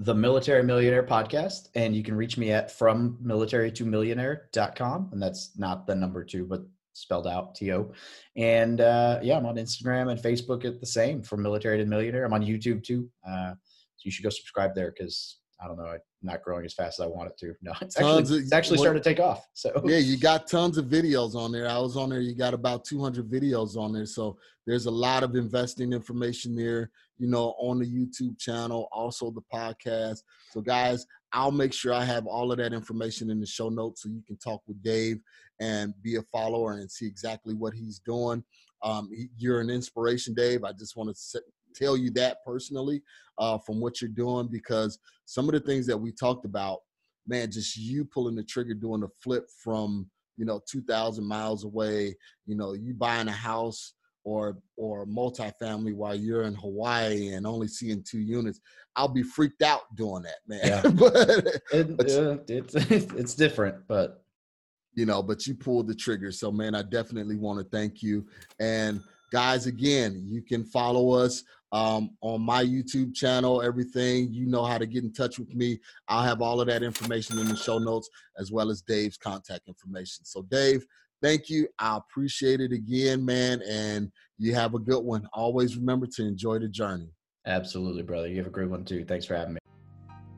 The 0.00 0.14
military 0.14 0.62
millionaire 0.62 1.02
podcast 1.02 1.68
and 1.74 1.94
you 1.94 2.02
can 2.02 2.14
reach 2.14 2.38
me 2.38 2.52
at 2.52 2.70
from 2.70 3.18
military 3.20 3.72
to 3.72 3.84
millionaire.com 3.84 5.10
and 5.12 5.22
that's 5.22 5.52
not 5.58 5.86
the 5.86 5.94
number 5.94 6.24
two 6.24 6.46
but 6.46 6.62
spelled 6.92 7.26
out 7.26 7.54
to 7.54 7.92
and 8.36 8.80
uh, 8.80 9.20
yeah 9.22 9.36
i'm 9.36 9.46
on 9.46 9.56
instagram 9.56 10.10
and 10.10 10.20
facebook 10.20 10.64
at 10.64 10.80
the 10.80 10.86
same 10.86 11.22
from 11.22 11.42
military 11.42 11.78
to 11.78 11.84
millionaire. 11.84 12.24
I'm 12.24 12.32
on 12.32 12.44
youtube 12.44 12.82
too. 12.84 13.08
Uh, 13.28 13.52
so 13.96 14.02
you 14.04 14.12
should 14.12 14.22
go 14.22 14.30
subscribe 14.30 14.74
there 14.76 14.92
because 14.96 15.38
i 15.60 15.66
don't 15.66 15.76
know 15.76 15.96
not 16.22 16.42
growing 16.42 16.64
as 16.64 16.74
fast 16.74 17.00
as 17.00 17.04
i 17.04 17.08
want 17.08 17.28
it 17.28 17.36
to 17.38 17.54
no 17.62 17.72
it's 17.80 17.96
actually, 17.96 18.36
of, 18.36 18.42
it's 18.42 18.52
actually 18.52 18.78
starting 18.78 19.02
to 19.02 19.08
take 19.08 19.20
off 19.20 19.46
so 19.54 19.70
yeah 19.84 19.98
you 19.98 20.16
got 20.16 20.46
tons 20.46 20.78
of 20.78 20.86
videos 20.86 21.34
on 21.34 21.52
there 21.52 21.68
i 21.68 21.78
was 21.78 21.96
on 21.96 22.08
there 22.08 22.20
you 22.20 22.34
got 22.34 22.54
about 22.54 22.84
200 22.84 23.28
videos 23.28 23.76
on 23.76 23.92
there 23.92 24.06
so 24.06 24.36
there's 24.66 24.86
a 24.86 24.90
lot 24.90 25.22
of 25.22 25.34
investing 25.34 25.92
information 25.92 26.54
there 26.54 26.90
you 27.18 27.28
know 27.28 27.54
on 27.58 27.78
the 27.78 27.86
youtube 27.86 28.38
channel 28.38 28.88
also 28.92 29.30
the 29.30 29.42
podcast 29.52 30.18
so 30.50 30.60
guys 30.60 31.06
I'll 31.32 31.50
make 31.50 31.72
sure 31.72 31.92
I 31.92 32.04
have 32.04 32.26
all 32.26 32.50
of 32.52 32.58
that 32.58 32.72
information 32.72 33.30
in 33.30 33.40
the 33.40 33.46
show 33.46 33.68
notes 33.68 34.02
so 34.02 34.08
you 34.08 34.22
can 34.26 34.36
talk 34.38 34.62
with 34.66 34.82
Dave 34.82 35.20
and 35.60 35.92
be 36.02 36.16
a 36.16 36.22
follower 36.22 36.72
and 36.72 36.90
see 36.90 37.06
exactly 37.06 37.54
what 37.54 37.74
he's 37.74 37.98
doing. 37.98 38.42
Um, 38.82 39.10
you're 39.36 39.60
an 39.60 39.70
inspiration, 39.70 40.34
Dave. 40.34 40.64
I 40.64 40.72
just 40.72 40.96
want 40.96 41.10
to 41.10 41.40
tell 41.78 41.96
you 41.96 42.10
that 42.12 42.38
personally 42.44 43.02
uh, 43.38 43.58
from 43.58 43.80
what 43.80 44.00
you're 44.00 44.10
doing 44.10 44.48
because 44.48 44.98
some 45.24 45.46
of 45.46 45.52
the 45.52 45.60
things 45.60 45.86
that 45.86 45.96
we 45.96 46.12
talked 46.12 46.44
about, 46.44 46.78
man, 47.26 47.50
just 47.50 47.76
you 47.76 48.04
pulling 48.04 48.34
the 48.34 48.42
trigger, 48.42 48.74
doing 48.74 49.02
a 49.02 49.08
flip 49.22 49.46
from 49.62 50.08
you 50.36 50.44
know 50.44 50.60
2,000 50.70 51.24
miles 51.24 51.64
away, 51.64 52.16
you 52.46 52.56
know, 52.56 52.72
you 52.72 52.94
buying 52.94 53.28
a 53.28 53.32
house 53.32 53.94
or 54.24 54.58
or 54.76 55.06
multifamily 55.06 55.94
while 55.94 56.14
you're 56.14 56.42
in 56.42 56.54
Hawaii 56.54 57.32
and 57.32 57.46
only 57.46 57.68
seeing 57.68 58.02
two 58.02 58.20
units, 58.20 58.60
I'll 58.96 59.08
be 59.08 59.22
freaked 59.22 59.62
out 59.62 59.82
doing 59.96 60.22
that, 60.22 60.38
man. 60.46 60.60
Yeah. 60.64 60.82
but, 60.90 61.60
it, 61.72 62.74
it's 62.90 63.12
it's 63.12 63.34
different, 63.34 63.76
but 63.88 64.22
you 64.94 65.06
know, 65.06 65.22
but 65.22 65.46
you 65.46 65.54
pulled 65.54 65.86
the 65.86 65.94
trigger. 65.94 66.32
So, 66.32 66.50
man, 66.50 66.74
I 66.74 66.82
definitely 66.82 67.36
want 67.36 67.60
to 67.60 67.64
thank 67.76 68.02
you. 68.02 68.26
And 68.58 69.00
guys, 69.30 69.66
again, 69.66 70.24
you 70.26 70.42
can 70.42 70.64
follow 70.64 71.12
us 71.12 71.44
um, 71.72 72.10
on 72.20 72.40
my 72.40 72.64
YouTube 72.64 73.14
channel, 73.14 73.62
everything. 73.62 74.32
You 74.32 74.46
know 74.46 74.64
how 74.64 74.78
to 74.78 74.86
get 74.86 75.04
in 75.04 75.12
touch 75.12 75.38
with 75.38 75.54
me. 75.54 75.78
I'll 76.08 76.22
have 76.22 76.40
all 76.40 76.60
of 76.60 76.68
that 76.68 76.82
information 76.82 77.38
in 77.38 77.48
the 77.48 77.56
show 77.56 77.78
notes 77.78 78.08
as 78.38 78.50
well 78.50 78.70
as 78.70 78.82
Dave's 78.82 79.16
contact 79.16 79.68
information. 79.68 80.24
So, 80.24 80.42
Dave, 80.42 80.84
thank 81.22 81.48
you. 81.48 81.68
I 81.78 81.98
appreciate 81.98 82.60
it 82.60 82.72
again, 82.72 83.24
man. 83.24 83.62
And 83.68 84.10
you 84.38 84.54
have 84.54 84.74
a 84.74 84.78
good 84.78 85.04
one. 85.04 85.28
Always 85.32 85.76
remember 85.76 86.06
to 86.06 86.26
enjoy 86.26 86.58
the 86.58 86.68
journey. 86.68 87.10
Absolutely, 87.46 88.02
brother. 88.02 88.28
You 88.28 88.36
have 88.38 88.46
a 88.46 88.50
great 88.50 88.68
one 88.68 88.84
too. 88.84 89.04
Thanks 89.04 89.26
for 89.26 89.34
having 89.34 89.54
me. 89.54 89.60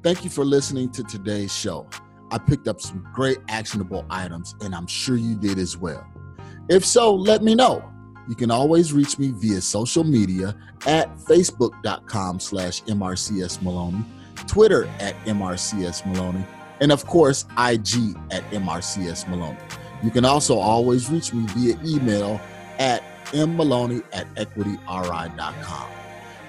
Thank 0.03 0.25
you 0.25 0.31
for 0.31 0.45
listening 0.45 0.91
to 0.93 1.05
today's 1.05 1.55
show. 1.55 1.87
I 2.31 2.39
picked 2.39 2.69
up 2.69 2.81
some 2.81 3.07
great 3.13 3.39
actionable 3.49 4.07
items, 4.09 4.55
and 4.61 4.75
I'm 4.75 4.87
sure 4.87 5.17
you 5.17 5.37
did 5.37 5.59
as 5.59 5.77
well. 5.77 6.07
If 6.69 6.87
so, 6.87 7.13
let 7.15 7.43
me 7.43 7.55
know. 7.55 7.85
You 8.31 8.37
can 8.37 8.53
always 8.53 8.93
reach 8.93 9.19
me 9.19 9.33
via 9.33 9.61
social 9.61 10.05
media 10.05 10.55
at 10.87 11.13
facebook.com 11.17 12.39
slash 12.39 12.81
MRCS 12.85 13.61
Maloney, 13.61 14.05
Twitter 14.47 14.87
at 15.01 15.17
MRCS 15.25 16.07
Maloney, 16.07 16.47
and 16.81 16.93
of 16.93 17.05
course, 17.07 17.45
IG 17.59 18.17
at 18.31 18.49
MRCS 18.53 19.29
Maloney. 19.29 19.59
You 20.05 20.13
can 20.13 20.25
also 20.25 20.57
always 20.57 21.11
reach 21.11 21.35
me 21.35 21.45
via 21.49 21.77
email 21.85 22.41
at 22.79 23.03
mmaloney 23.33 24.05
at 24.13 24.33
equityri.com. 24.37 25.91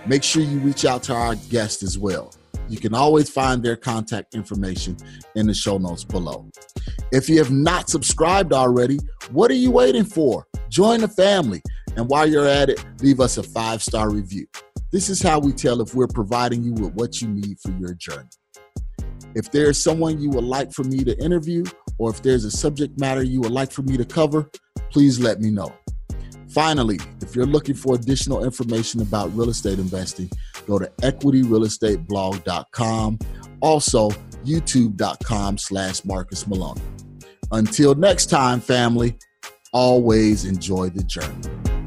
Make 0.06 0.22
sure 0.22 0.44
you 0.44 0.60
reach 0.60 0.86
out 0.86 1.02
to 1.04 1.16
our 1.16 1.34
guest 1.50 1.82
as 1.82 1.98
well. 1.98 2.32
You 2.72 2.80
can 2.80 2.94
always 2.96 3.30
find 3.30 3.62
their 3.62 3.76
contact 3.76 4.34
information 4.34 4.96
in 5.36 5.46
the 5.46 5.54
show 5.54 5.78
notes 5.78 6.06
below. 6.06 6.50
If 7.12 7.28
you 7.28 7.38
have 7.40 7.52
not 7.52 7.90
subscribed 7.90 8.54
already, 8.54 8.98
what 9.30 9.52
are 9.52 9.56
you 9.56 9.72
waiting 9.72 10.06
for? 10.06 10.48
Join 10.70 11.02
the 11.02 11.10
family. 11.10 11.62
And 11.98 12.08
while 12.08 12.26
you're 12.26 12.48
at 12.48 12.70
it, 12.70 12.82
leave 13.02 13.20
us 13.20 13.38
a 13.38 13.44
five 13.44 13.84
star 13.84 14.10
review. 14.10 14.48
This 14.90 15.10
is 15.10 15.22
how 15.22 15.40
we 15.40 15.52
tell 15.52 15.82
if 15.82 15.94
we're 15.94 16.08
providing 16.08 16.64
you 16.64 16.72
with 16.72 16.94
what 16.94 17.22
you 17.22 17.28
need 17.28 17.60
for 17.60 17.72
your 17.72 17.94
journey. 17.94 18.30
If 19.36 19.52
there's 19.52 19.78
someone 19.78 20.22
you 20.22 20.30
would 20.30 20.46
like 20.46 20.72
for 20.72 20.86
me 20.86 21.04
to 21.04 21.18
interview, 21.22 21.66
or 21.98 22.10
if 22.12 22.22
there's 22.22 22.46
a 22.46 22.52
subject 22.52 22.98
matter 22.98 23.22
you 23.22 23.42
would 23.42 23.52
like 23.52 23.74
for 23.74 23.82
me 23.82 23.98
to 23.98 24.06
cover, 24.06 24.50
please 24.92 25.20
let 25.20 25.42
me 25.42 25.52
know. 25.52 25.74
Finally, 26.50 27.00
if 27.22 27.36
you're 27.36 27.46
looking 27.46 27.76
for 27.76 27.96
additional 27.96 28.44
information 28.44 29.02
about 29.02 29.34
real 29.36 29.50
estate 29.50 29.80
investing, 29.80 30.30
go 30.68 30.80
to 30.80 30.88
equityrealestateblog.com. 31.02 33.20
Also, 33.62 34.10
youtube.com 34.46 35.58
slash 35.58 36.06
Marcus 36.06 36.48
Maloney. 36.48 36.82
Until 37.52 37.96
next 37.96 38.28
time, 38.28 38.62
family, 38.62 39.18
always 39.74 40.46
enjoy 40.46 40.90
the 40.90 41.04
journey. 41.04 41.81